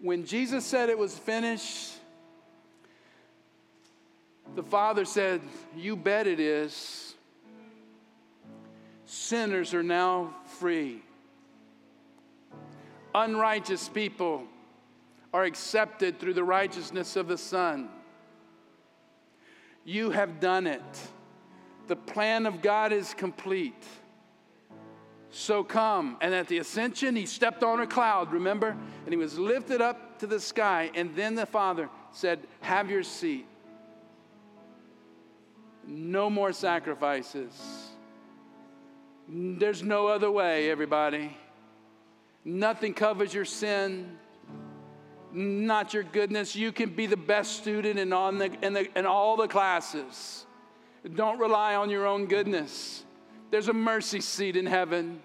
When 0.00 0.26
Jesus 0.26 0.64
said 0.64 0.90
it 0.90 0.98
was 0.98 1.16
finished, 1.16 1.92
the 4.54 4.62
Father 4.62 5.04
said, 5.04 5.40
You 5.76 5.96
bet 5.96 6.26
it 6.26 6.40
is. 6.40 7.14
Sinners 9.06 9.74
are 9.74 9.82
now 9.82 10.34
free. 10.58 11.02
Unrighteous 13.14 13.88
people 13.88 14.44
are 15.32 15.44
accepted 15.44 16.18
through 16.18 16.34
the 16.34 16.44
righteousness 16.44 17.16
of 17.16 17.28
the 17.28 17.38
Son. 17.38 17.88
You 19.84 20.10
have 20.10 20.40
done 20.40 20.66
it. 20.66 20.82
The 21.86 21.96
plan 21.96 22.46
of 22.46 22.62
God 22.62 22.92
is 22.92 23.14
complete. 23.14 23.84
So 25.30 25.62
come. 25.64 26.16
And 26.20 26.32
at 26.32 26.48
the 26.48 26.58
ascension, 26.58 27.16
he 27.16 27.26
stepped 27.26 27.62
on 27.62 27.80
a 27.80 27.86
cloud, 27.86 28.32
remember? 28.32 28.76
And 29.04 29.12
he 29.12 29.16
was 29.16 29.38
lifted 29.38 29.80
up 29.80 30.18
to 30.20 30.26
the 30.26 30.40
sky. 30.40 30.90
And 30.94 31.14
then 31.14 31.34
the 31.34 31.46
Father 31.46 31.90
said, 32.12 32.46
Have 32.60 32.90
your 32.90 33.02
seat. 33.02 33.46
No 35.86 36.30
more 36.30 36.52
sacrifices. 36.52 37.52
There's 39.28 39.82
no 39.82 40.06
other 40.06 40.30
way, 40.30 40.70
everybody. 40.70 41.36
Nothing 42.44 42.92
covers 42.92 43.32
your 43.32 43.46
sin, 43.46 44.18
not 45.32 45.94
your 45.94 46.02
goodness. 46.02 46.54
You 46.54 46.72
can 46.72 46.90
be 46.90 47.06
the 47.06 47.16
best 47.16 47.56
student 47.56 47.98
in, 47.98 48.12
on 48.12 48.38
the, 48.38 48.52
in, 48.62 48.74
the, 48.74 48.98
in 48.98 49.06
all 49.06 49.36
the 49.36 49.48
classes. 49.48 50.44
Don't 51.14 51.38
rely 51.38 51.74
on 51.74 51.90
your 51.90 52.06
own 52.06 52.26
goodness. 52.26 53.04
There's 53.50 53.68
a 53.68 53.72
mercy 53.72 54.20
seat 54.20 54.56
in 54.56 54.66
heaven. 54.66 55.20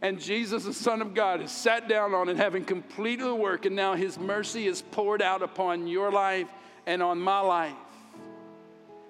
And 0.00 0.20
Jesus, 0.20 0.64
the 0.64 0.72
Son 0.72 1.02
of 1.02 1.12
God, 1.12 1.40
has 1.40 1.50
sat 1.50 1.88
down 1.88 2.14
on 2.14 2.28
it, 2.28 2.36
having 2.36 2.64
completed 2.64 3.26
the 3.26 3.34
work, 3.34 3.66
and 3.66 3.74
now 3.74 3.94
His 3.94 4.18
mercy 4.18 4.66
is 4.66 4.80
poured 4.80 5.22
out 5.22 5.42
upon 5.42 5.88
your 5.88 6.12
life 6.12 6.48
and 6.86 7.02
on 7.02 7.20
my 7.20 7.40
life. 7.40 7.74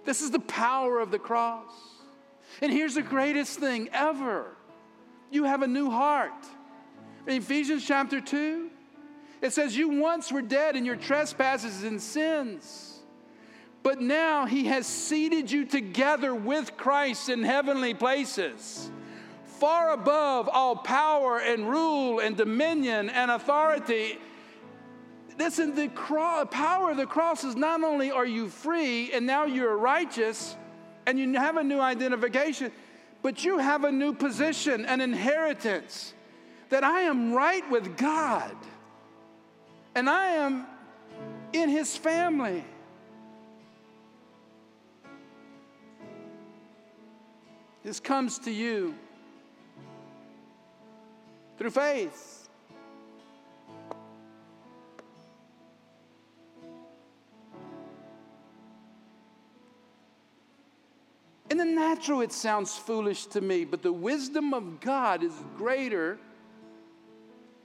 This 0.05 0.23
is 0.23 0.31
the 0.31 0.41
power 0.41 0.99
of 0.99 1.11
the 1.11 1.19
cross. 1.19 1.71
And 2.63 2.73
here's 2.73 2.95
the 2.95 3.03
greatest 3.03 3.59
thing 3.59 3.91
ever 3.93 4.47
you 5.31 5.45
have 5.45 5.61
a 5.61 5.67
new 5.67 5.91
heart. 5.91 6.33
Ephesians 7.29 7.87
chapter 7.87 8.21
2, 8.21 8.71
it 9.43 9.53
says, 9.53 9.77
You 9.77 9.89
once 9.91 10.33
were 10.33 10.43
dead 10.43 10.77
in 10.77 10.85
your 10.85 10.97
trespasses 10.97 11.85
and 11.85 12.01
sins. 12.01 13.01
But 13.83 14.01
now 14.01 14.47
he 14.47 14.67
has 14.67 14.87
seated 14.87 15.51
you 15.51 15.65
together 15.65 16.35
with 16.35 16.77
Christ 16.77 17.29
in 17.29 17.43
heavenly 17.43 17.95
places, 17.95 18.91
far 19.45 19.93
above 19.93 20.49
all 20.49 20.77
power 20.77 21.39
and 21.39 21.69
rule 21.69 22.19
and 22.21 22.37
dominion 22.37 23.11
and 23.11 23.31
authority. 23.31 24.19
Listen, 25.39 25.75
the 25.75 25.89
cross, 25.89 26.49
power 26.51 26.91
of 26.91 26.97
the 26.97 27.07
cross 27.07 27.45
is 27.45 27.55
not 27.55 27.85
only 27.85 28.11
are 28.11 28.27
you 28.27 28.49
free 28.49 29.13
and 29.13 29.25
now 29.25 29.45
you're 29.45 29.77
righteous 29.77 30.57
and 31.07 31.19
you 31.19 31.33
have 31.35 31.57
a 31.57 31.63
new 31.63 31.79
identification, 31.79 32.73
but 33.23 33.45
you 33.45 33.59
have 33.59 33.85
a 33.85 33.93
new 33.93 34.13
position, 34.13 34.85
an 34.87 35.01
inheritance 35.01 36.15
that 36.71 36.85
I 36.85 37.03
am 37.03 37.33
right 37.33 37.69
with 37.71 37.97
God 37.97 38.55
and 39.95 40.09
I 40.09 40.27
am 40.29 40.67
in 41.53 41.69
his 41.69 41.97
family. 41.97 42.65
This 47.83 48.01
comes 48.01 48.39
to 48.41 48.51
you 48.51 48.95
through 51.57 51.71
faith. 51.71 52.49
In 61.51 61.57
the 61.57 61.65
natural, 61.65 62.21
it 62.21 62.31
sounds 62.31 62.77
foolish 62.77 63.25
to 63.27 63.41
me, 63.41 63.65
but 63.65 63.83
the 63.83 63.93
wisdom 63.93 64.53
of 64.53 64.81
God 64.81 65.23
is 65.23 65.33
greater 65.57 66.19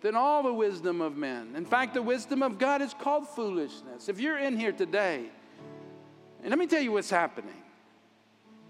than 0.04 0.16
all 0.16 0.44
the 0.44 0.54
wisdom 0.54 1.02
of 1.02 1.18
men. 1.18 1.56
In 1.56 1.66
fact, 1.66 1.96
the 1.96 2.02
wisdom 2.02 2.44
of 2.44 2.60
God 2.60 2.82
is 2.82 2.94
called 2.94 3.28
foolishness. 3.28 4.10
If 4.10 4.20
you're 4.20 4.38
in 4.38 4.58
here 4.58 4.74
today, 4.74 5.26
and 6.42 6.50
let 6.50 6.60
me 6.60 6.68
tell 6.68 6.82
you 6.82 6.92
what's 6.92 7.10
happening 7.10 7.56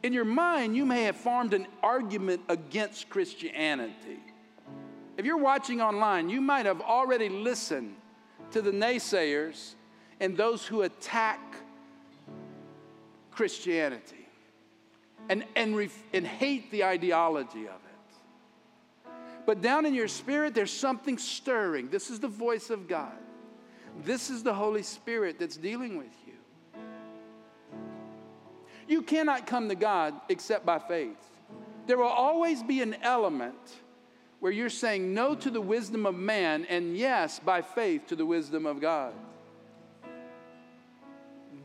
in 0.03 0.13
your 0.13 0.25
mind, 0.25 0.75
you 0.75 0.85
may 0.85 1.03
have 1.03 1.15
formed 1.15 1.53
an 1.53 1.65
argument 1.81 2.41
against 2.49 3.09
Christianity. 3.09 4.19
If 5.17 5.25
you're 5.25 5.37
watching 5.37 5.81
online, 5.81 6.29
you 6.29 6.41
might 6.41 6.65
have 6.65 6.81
already 6.81 7.29
listened 7.29 7.95
to 8.51 8.61
the 8.61 8.71
naysayers 8.71 9.73
and 10.19 10.37
those 10.37 10.65
who 10.65 10.83
attack 10.83 11.39
Christianity 13.31 14.27
and, 15.29 15.45
and, 15.55 15.75
ref, 15.75 15.97
and 16.13 16.27
hate 16.27 16.69
the 16.69 16.83
ideology 16.83 17.65
of 17.67 17.75
it. 17.75 17.82
But 19.45 19.61
down 19.61 19.85
in 19.85 19.93
your 19.93 20.07
spirit, 20.07 20.53
there's 20.53 20.71
something 20.71 21.17
stirring. 21.17 21.89
This 21.89 22.09
is 22.09 22.19
the 22.19 22.27
voice 22.27 22.69
of 22.69 22.87
God. 22.87 23.11
This 24.03 24.29
is 24.29 24.43
the 24.43 24.53
Holy 24.53 24.83
Spirit 24.83 25.37
that's 25.39 25.57
dealing 25.57 25.97
with 25.97 26.13
you. 26.25 26.33
You 28.87 29.01
cannot 29.01 29.45
come 29.47 29.69
to 29.69 29.75
God 29.75 30.13
except 30.29 30.65
by 30.65 30.79
faith. 30.79 31.17
There 31.87 31.97
will 31.97 32.05
always 32.05 32.63
be 32.63 32.81
an 32.81 32.95
element 33.01 33.55
where 34.39 34.51
you're 34.51 34.69
saying 34.69 35.13
no 35.13 35.35
to 35.35 35.49
the 35.49 35.61
wisdom 35.61 36.05
of 36.05 36.15
man 36.15 36.65
and 36.65 36.97
yes, 36.97 37.39
by 37.39 37.61
faith, 37.61 38.07
to 38.07 38.15
the 38.15 38.25
wisdom 38.25 38.65
of 38.65 38.81
God. 38.81 39.13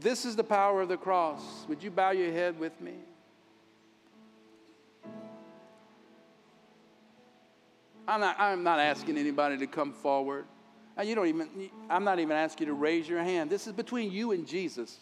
This 0.00 0.24
is 0.24 0.36
the 0.36 0.44
power 0.44 0.80
of 0.80 0.88
the 0.88 0.96
cross. 0.96 1.42
Would 1.68 1.82
you 1.82 1.90
bow 1.90 2.10
your 2.10 2.30
head 2.30 2.58
with 2.58 2.80
me? 2.80 2.94
I'm 8.08 8.20
not, 8.20 8.40
I'm 8.40 8.62
not 8.62 8.80
asking 8.80 9.18
anybody 9.18 9.58
to 9.58 9.66
come 9.66 9.92
forward. 9.92 10.46
You 11.04 11.14
don't 11.14 11.28
even, 11.28 11.70
I'm 11.88 12.02
not 12.02 12.18
even 12.18 12.36
asking 12.36 12.66
you 12.66 12.72
to 12.72 12.78
raise 12.78 13.08
your 13.08 13.22
hand. 13.22 13.50
This 13.50 13.66
is 13.66 13.72
between 13.72 14.10
you 14.10 14.32
and 14.32 14.46
Jesus. 14.46 14.98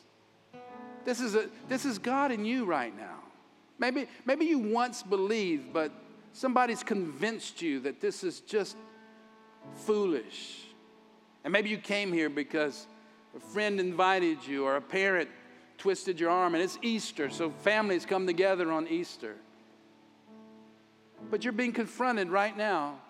This 1.05 1.21
is, 1.21 1.37
a, 1.37 1.49
this 1.69 1.85
is 1.85 1.99
God 1.99 2.33
in 2.33 2.45
you 2.45 2.65
right 2.65 2.95
now. 2.95 3.21
Maybe, 3.79 4.09
maybe 4.25 4.45
you 4.45 4.59
once 4.59 5.03
believed, 5.03 5.73
but 5.73 5.93
somebody's 6.33 6.83
convinced 6.83 7.63
you 7.63 7.81
that 7.81 8.01
this 8.01 8.25
is 8.25 8.41
just 8.41 8.77
foolish. 9.75 10.65
And 11.45 11.53
maybe 11.53 11.71
you 11.71 11.79
came 11.79 12.13
here 12.13 12.29
because 12.29 12.89
a 13.37 13.41
friend 13.41 13.79
invited 13.79 14.45
you 14.47 14.65
or 14.65 14.77
a 14.77 14.83
parent 14.83 15.31
twisted 15.79 16.19
your 16.19 16.31
arm 16.31 16.55
and 16.55 16.65
it's 16.65 16.79
Easter, 16.83 17.31
so 17.31 17.51
families 17.51 18.05
come 18.05 18.27
together 18.27 18.73
on 18.73 18.89
Easter. 18.89 19.37
But 21.31 21.45
you're 21.45 21.53
being 21.53 21.73
confronted 21.73 22.31
right 22.31 22.57
now 22.57 23.01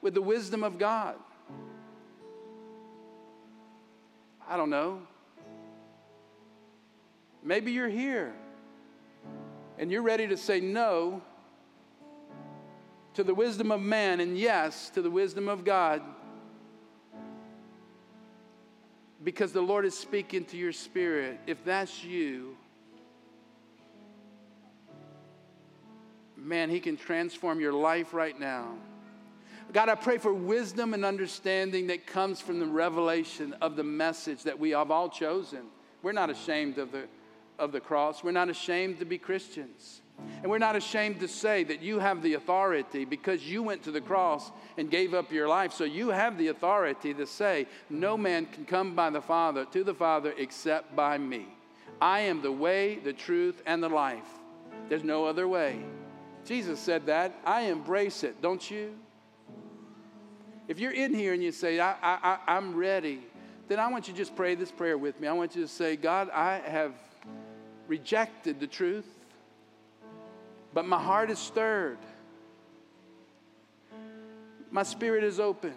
with 0.00 0.14
the 0.14 0.22
wisdom 0.22 0.64
of 0.64 0.78
God. 0.78 1.16
I 4.48 4.56
don't 4.56 4.70
know. 4.70 5.02
Maybe 7.42 7.72
you're 7.72 7.88
here 7.88 8.34
and 9.78 9.90
you're 9.90 10.02
ready 10.02 10.26
to 10.26 10.36
say 10.36 10.60
no 10.60 11.22
to 13.14 13.24
the 13.24 13.34
wisdom 13.34 13.72
of 13.72 13.80
man 13.80 14.20
and 14.20 14.36
yes 14.36 14.90
to 14.90 15.02
the 15.02 15.10
wisdom 15.10 15.48
of 15.48 15.64
God 15.64 16.02
because 19.22 19.52
the 19.52 19.60
Lord 19.60 19.84
is 19.84 19.96
speaking 19.96 20.44
to 20.46 20.56
your 20.56 20.72
spirit. 20.72 21.40
If 21.46 21.64
that's 21.64 22.02
you, 22.04 22.56
man, 26.40 26.70
He 26.70 26.80
can 26.80 26.96
transform 26.96 27.60
your 27.60 27.72
life 27.72 28.12
right 28.12 28.38
now. 28.38 28.74
God, 29.72 29.88
I 29.88 29.94
pray 29.94 30.18
for 30.18 30.34
wisdom 30.34 30.94
and 30.94 31.04
understanding 31.04 31.86
that 31.88 32.06
comes 32.06 32.40
from 32.40 32.58
the 32.58 32.66
revelation 32.66 33.54
of 33.60 33.76
the 33.76 33.84
message 33.84 34.42
that 34.42 34.58
we 34.58 34.70
have 34.70 34.90
all 34.90 35.08
chosen. 35.08 35.66
We're 36.02 36.12
not 36.12 36.28
ashamed 36.28 36.78
of 36.78 36.90
the, 36.90 37.04
of 37.58 37.70
the 37.70 37.80
cross, 37.80 38.24
we're 38.24 38.32
not 38.32 38.48
ashamed 38.48 38.98
to 38.98 39.04
be 39.04 39.18
Christians. 39.18 40.02
And 40.42 40.50
we're 40.50 40.58
not 40.58 40.76
ashamed 40.76 41.20
to 41.20 41.28
say 41.28 41.64
that 41.64 41.82
you 41.82 41.98
have 41.98 42.22
the 42.22 42.34
authority 42.34 43.06
because 43.06 43.46
you 43.46 43.62
went 43.62 43.82
to 43.84 43.90
the 43.90 44.02
cross 44.02 44.50
and 44.76 44.90
gave 44.90 45.14
up 45.14 45.32
your 45.32 45.48
life. 45.48 45.72
So 45.72 45.84
you 45.84 46.08
have 46.10 46.36
the 46.36 46.48
authority 46.48 47.14
to 47.14 47.26
say, 47.26 47.66
No 47.88 48.18
man 48.18 48.46
can 48.46 48.66
come 48.66 48.94
by 48.94 49.08
the 49.08 49.22
Father 49.22 49.64
to 49.72 49.82
the 49.82 49.94
Father 49.94 50.34
except 50.36 50.94
by 50.94 51.16
me. 51.16 51.46
I 52.00 52.20
am 52.20 52.42
the 52.42 52.52
way, 52.52 52.96
the 52.96 53.12
truth, 53.12 53.62
and 53.66 53.82
the 53.82 53.88
life. 53.88 54.28
There's 54.88 55.04
no 55.04 55.24
other 55.24 55.46
way. 55.46 55.82
Jesus 56.44 56.80
said 56.80 57.06
that. 57.06 57.34
I 57.44 57.62
embrace 57.62 58.24
it, 58.24 58.40
don't 58.42 58.70
you? 58.70 58.94
If 60.68 60.78
you're 60.78 60.92
in 60.92 61.14
here 61.14 61.32
and 61.32 61.42
you 61.42 61.52
say, 61.52 61.80
I, 61.80 61.94
I, 62.02 62.38
I, 62.46 62.56
am 62.56 62.74
ready, 62.74 63.20
then 63.68 63.80
I 63.80 63.88
want 63.88 64.06
you 64.08 64.14
to 64.14 64.18
just 64.18 64.36
pray 64.36 64.54
this 64.54 64.70
prayer 64.70 64.96
with 64.96 65.20
me. 65.20 65.26
I 65.28 65.32
want 65.32 65.56
you 65.56 65.62
to 65.62 65.68
say, 65.68 65.96
God, 65.96 66.30
I 66.30 66.58
have 66.58 66.92
rejected 67.88 68.60
the 68.60 68.66
truth 68.66 69.06
but 70.72 70.86
my 70.86 71.02
heart 71.02 71.30
is 71.30 71.38
stirred. 71.38 71.98
My 74.70 74.84
spirit 74.84 75.24
is 75.24 75.40
open. 75.40 75.74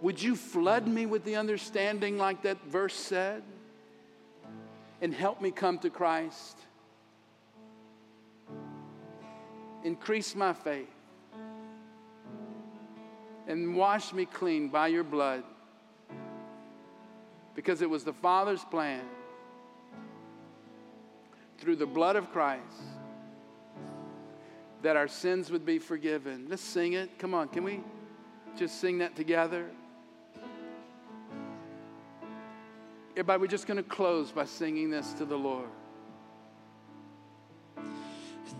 Would 0.00 0.20
you 0.22 0.34
flood 0.36 0.88
me 0.88 1.06
with 1.06 1.24
the 1.24 1.36
understanding, 1.36 2.18
like 2.18 2.42
that 2.42 2.62
verse 2.64 2.94
said, 2.94 3.42
and 5.00 5.14
help 5.14 5.40
me 5.40 5.50
come 5.50 5.78
to 5.80 5.90
Christ? 5.90 6.58
Increase 9.84 10.34
my 10.34 10.52
faith 10.52 10.88
and 13.48 13.74
wash 13.74 14.12
me 14.12 14.24
clean 14.24 14.68
by 14.68 14.86
your 14.88 15.04
blood 15.04 15.42
because 17.54 17.82
it 17.82 17.90
was 17.90 18.04
the 18.04 18.12
Father's 18.12 18.64
plan 18.64 19.04
through 21.58 21.76
the 21.76 21.86
blood 21.86 22.16
of 22.16 22.30
Christ 22.32 22.62
that 24.82 24.96
our 24.96 25.08
sins 25.08 25.50
would 25.50 25.64
be 25.64 25.78
forgiven. 25.78 26.46
Let's 26.48 26.62
sing 26.62 26.94
it. 26.94 27.18
Come 27.18 27.34
on, 27.34 27.48
can 27.48 27.64
we 27.64 27.80
just 28.56 28.80
sing 28.80 28.98
that 28.98 29.14
together? 29.14 29.66
Everybody, 33.12 33.40
we're 33.40 33.46
just 33.46 33.66
going 33.66 33.76
to 33.76 33.82
close 33.82 34.32
by 34.32 34.44
singing 34.44 34.90
this 34.90 35.12
to 35.14 35.24
the 35.24 35.36
Lord. 35.36 35.68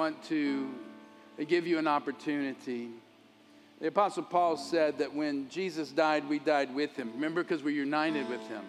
want 0.00 0.22
to 0.22 0.66
give 1.46 1.66
you 1.66 1.76
an 1.76 1.86
opportunity. 1.86 2.88
The 3.82 3.88
Apostle 3.88 4.22
Paul 4.22 4.56
said 4.56 4.96
that 4.96 5.14
when 5.14 5.46
Jesus 5.50 5.90
died, 5.90 6.26
we 6.26 6.38
died 6.38 6.74
with 6.74 6.96
him. 6.96 7.10
Remember, 7.12 7.42
because 7.42 7.62
we're 7.62 7.74
united 7.74 8.26
with 8.30 8.40
him. 8.48 8.62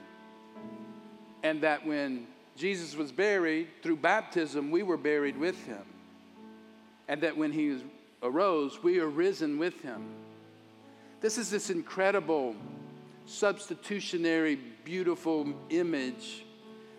And 1.42 1.62
that 1.62 1.88
when 1.88 2.28
Jesus 2.58 2.98
was 2.98 3.14
buried 3.14 3.70
through 3.82 3.96
baptism, 3.96 4.72
we 4.72 4.84
were 4.84 4.98
buried 4.98 5.38
with 5.38 5.56
him. 5.66 5.86
And 7.08 7.22
that 7.22 7.38
when 7.38 7.54
he 7.54 7.82
arose, 8.22 8.84
we 8.84 9.00
are 9.00 9.08
risen 9.08 9.58
with 9.58 9.80
him. 9.82 10.04
This 11.22 11.38
is 11.38 11.50
this 11.50 11.70
incredible, 11.70 12.58
substitutionary, 13.26 14.60
beautiful 14.84 15.48
image 15.70 16.44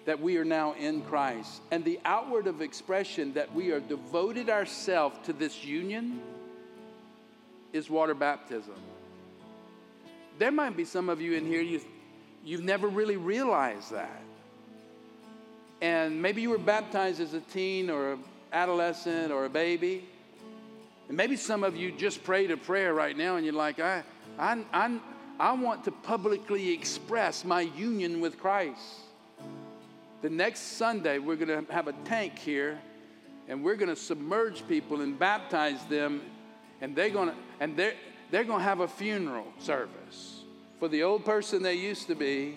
that 0.04 0.20
we 0.20 0.36
are 0.36 0.44
now 0.44 0.74
in 0.74 1.02
Christ. 1.02 1.62
And 1.70 1.84
the 1.84 2.00
outward 2.04 2.46
of 2.46 2.60
expression 2.60 3.32
that 3.34 3.54
we 3.54 3.70
are 3.70 3.80
devoted 3.80 4.50
ourselves 4.50 5.18
to 5.24 5.32
this 5.32 5.64
union 5.64 6.20
is 7.72 7.88
water 7.88 8.14
baptism. 8.14 8.74
There 10.38 10.50
might 10.50 10.76
be 10.76 10.84
some 10.84 11.08
of 11.08 11.20
you 11.20 11.34
in 11.34 11.46
here, 11.46 11.60
you, 11.60 11.80
you've 12.44 12.64
never 12.64 12.88
really 12.88 13.16
realized 13.16 13.92
that. 13.92 14.22
And 15.80 16.20
maybe 16.20 16.42
you 16.42 16.50
were 16.50 16.58
baptized 16.58 17.20
as 17.20 17.34
a 17.34 17.40
teen 17.40 17.90
or 17.90 18.12
an 18.12 18.24
adolescent 18.52 19.32
or 19.32 19.44
a 19.44 19.50
baby. 19.50 20.08
And 21.08 21.16
maybe 21.16 21.36
some 21.36 21.64
of 21.64 21.76
you 21.76 21.92
just 21.92 22.22
prayed 22.24 22.50
a 22.50 22.56
prayer 22.56 22.94
right 22.94 23.16
now 23.16 23.36
and 23.36 23.44
you're 23.44 23.54
like, 23.54 23.80
I, 23.80 24.02
I, 24.38 24.64
I, 24.72 25.00
I 25.38 25.52
want 25.52 25.84
to 25.84 25.90
publicly 25.90 26.72
express 26.72 27.44
my 27.44 27.62
union 27.62 28.20
with 28.20 28.38
Christ. 28.38 28.80
The 30.22 30.30
next 30.30 30.76
Sunday, 30.76 31.18
we're 31.18 31.34
going 31.34 31.66
to 31.66 31.72
have 31.72 31.88
a 31.88 31.92
tank 32.04 32.38
here, 32.38 32.78
and 33.48 33.64
we're 33.64 33.74
going 33.74 33.88
to 33.88 33.96
submerge 33.96 34.66
people 34.68 35.00
and 35.00 35.18
baptize 35.18 35.84
them, 35.86 36.22
and 36.80 36.94
they're 36.94 37.10
going 37.10 37.30
to 37.30 37.34
and 37.58 37.76
they're 37.76 37.94
they're 38.30 38.44
going 38.44 38.60
to 38.60 38.64
have 38.64 38.78
a 38.78 38.88
funeral 38.88 39.46
service 39.58 40.44
for 40.78 40.86
the 40.86 41.02
old 41.02 41.24
person 41.24 41.60
they 41.60 41.74
used 41.74 42.06
to 42.06 42.14
be, 42.14 42.56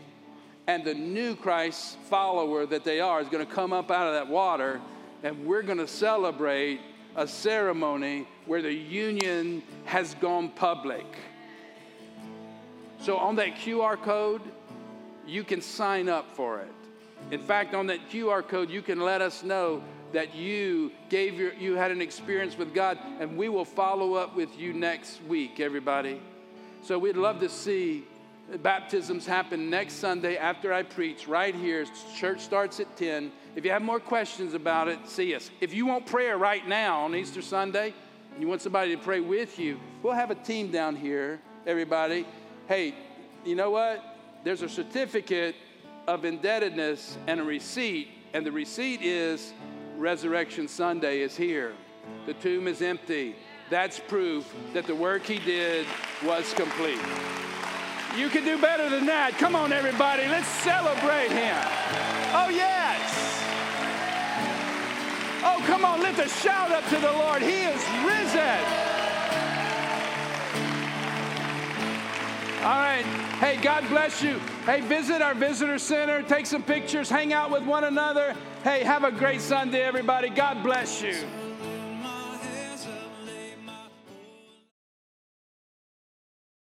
and 0.67 0.85
the 0.85 0.93
new 0.93 1.35
Christ 1.35 1.97
follower 2.07 2.67
that 2.67 2.83
they 2.83 2.99
are 2.99 3.19
is 3.19 3.29
going 3.29 3.45
to 3.45 3.51
come 3.51 3.73
up 3.73 3.89
out 3.89 4.07
of 4.07 4.13
that 4.13 4.27
water, 4.27 4.79
and 5.23 5.43
we're 5.47 5.63
going 5.63 5.79
to 5.79 5.87
celebrate 5.87 6.79
a 7.15 7.27
ceremony 7.27 8.27
where 8.45 8.61
the 8.61 8.73
union 8.73 9.63
has 9.85 10.13
gone 10.15 10.49
public. 10.49 11.05
So 12.99 13.17
on 13.17 13.35
that 13.37 13.55
QR 13.55 13.99
code, 13.99 14.43
you 15.25 15.43
can 15.43 15.61
sign 15.61 16.09
up 16.09 16.35
for 16.35 16.61
it. 16.61 16.84
In 17.31 17.41
fact, 17.41 17.73
on 17.73 17.87
that 17.87 18.09
QR 18.09 18.47
code, 18.47 18.69
you 18.69 18.81
can 18.81 18.99
let 18.99 19.21
us 19.21 19.43
know 19.43 19.81
that 20.13 20.35
you 20.35 20.91
gave 21.09 21.39
your 21.39 21.53
you 21.53 21.75
had 21.75 21.91
an 21.91 22.01
experience 22.01 22.57
with 22.57 22.73
God, 22.73 22.97
and 23.19 23.35
we 23.35 23.49
will 23.49 23.65
follow 23.65 24.13
up 24.13 24.35
with 24.35 24.57
you 24.57 24.73
next 24.73 25.21
week, 25.23 25.59
everybody. 25.59 26.21
So 26.83 26.99
we'd 26.99 27.17
love 27.17 27.39
to 27.39 27.49
see 27.49 28.05
baptisms 28.61 29.25
happen 29.25 29.69
next 29.69 29.95
Sunday 29.95 30.37
after 30.37 30.71
I 30.71 30.83
preach 30.83 31.27
right 31.27 31.55
here. 31.55 31.85
Church 32.15 32.41
starts 32.41 32.79
at 32.79 32.95
10. 32.95 33.31
If 33.55 33.65
you 33.65 33.71
have 33.71 33.81
more 33.81 33.99
questions 33.99 34.53
about 34.53 34.87
it, 34.87 35.07
see 35.07 35.33
us. 35.33 35.49
If 35.61 35.73
you 35.73 35.85
want 35.85 36.05
prayer 36.05 36.37
right 36.37 36.65
now 36.67 37.01
on 37.01 37.15
Easter 37.15 37.41
Sunday, 37.41 37.93
and 38.31 38.41
you 38.41 38.47
want 38.47 38.61
somebody 38.61 38.95
to 38.95 39.01
pray 39.01 39.19
with 39.19 39.57
you, 39.57 39.79
we'll 40.03 40.13
have 40.13 40.29
a 40.29 40.35
team 40.35 40.69
down 40.69 40.95
here, 40.95 41.39
everybody. 41.65 42.27
Hey, 42.67 42.93
you 43.43 43.55
know 43.55 43.71
what? 43.71 44.03
There's 44.43 44.61
a 44.61 44.69
certificate 44.69 45.55
of 46.07 46.25
indebtedness 46.25 47.17
and 47.27 47.39
a 47.39 47.43
receipt, 47.43 48.09
and 48.33 48.45
the 48.45 48.51
receipt 48.51 49.01
is 49.01 49.53
Resurrection 49.97 50.67
Sunday 50.67 51.21
is 51.21 51.35
here. 51.35 51.73
The 52.25 52.33
tomb 52.33 52.67
is 52.67 52.81
empty. 52.81 53.35
That's 53.69 53.99
proof 53.99 54.53
that 54.73 54.85
the 54.85 54.95
work 54.95 55.23
he 55.25 55.39
did 55.39 55.87
was 56.23 56.53
complete. 56.53 56.99
You 58.15 58.29
can 58.29 58.45
do 58.45 58.57
better 58.61 58.89
than 58.89 59.05
that. 59.07 59.33
Come 59.37 59.55
on, 59.55 59.73
everybody, 59.73 60.27
let's 60.27 60.47
celebrate 60.47 61.31
him. 61.31 61.55
Oh, 62.33 62.49
yes. 62.49 63.41
Oh, 65.43 65.63
come 65.65 65.83
on, 65.83 66.01
lift 66.01 66.19
a 66.19 66.29
shout 66.29 66.71
up 66.71 66.87
to 66.89 66.97
the 66.97 67.11
Lord. 67.11 67.41
He 67.41 67.63
is 67.63 67.81
risen. 68.05 68.94
All 72.65 72.71
right. 72.71 73.05
Hey, 73.37 73.57
God 73.61 73.87
bless 73.89 74.23
you. 74.23 74.39
Hey, 74.65 74.81
visit 74.81 75.21
our 75.21 75.35
visitor 75.35 75.77
center, 75.77 76.23
take 76.23 76.47
some 76.47 76.63
pictures, 76.63 77.07
hang 77.11 77.31
out 77.31 77.51
with 77.51 77.61
one 77.61 77.83
another. 77.83 78.35
Hey, 78.63 78.83
have 78.83 79.03
a 79.03 79.11
great 79.11 79.41
Sunday, 79.41 79.83
everybody. 79.83 80.29
God 80.29 80.63
bless 80.63 80.99
you. 80.99 81.44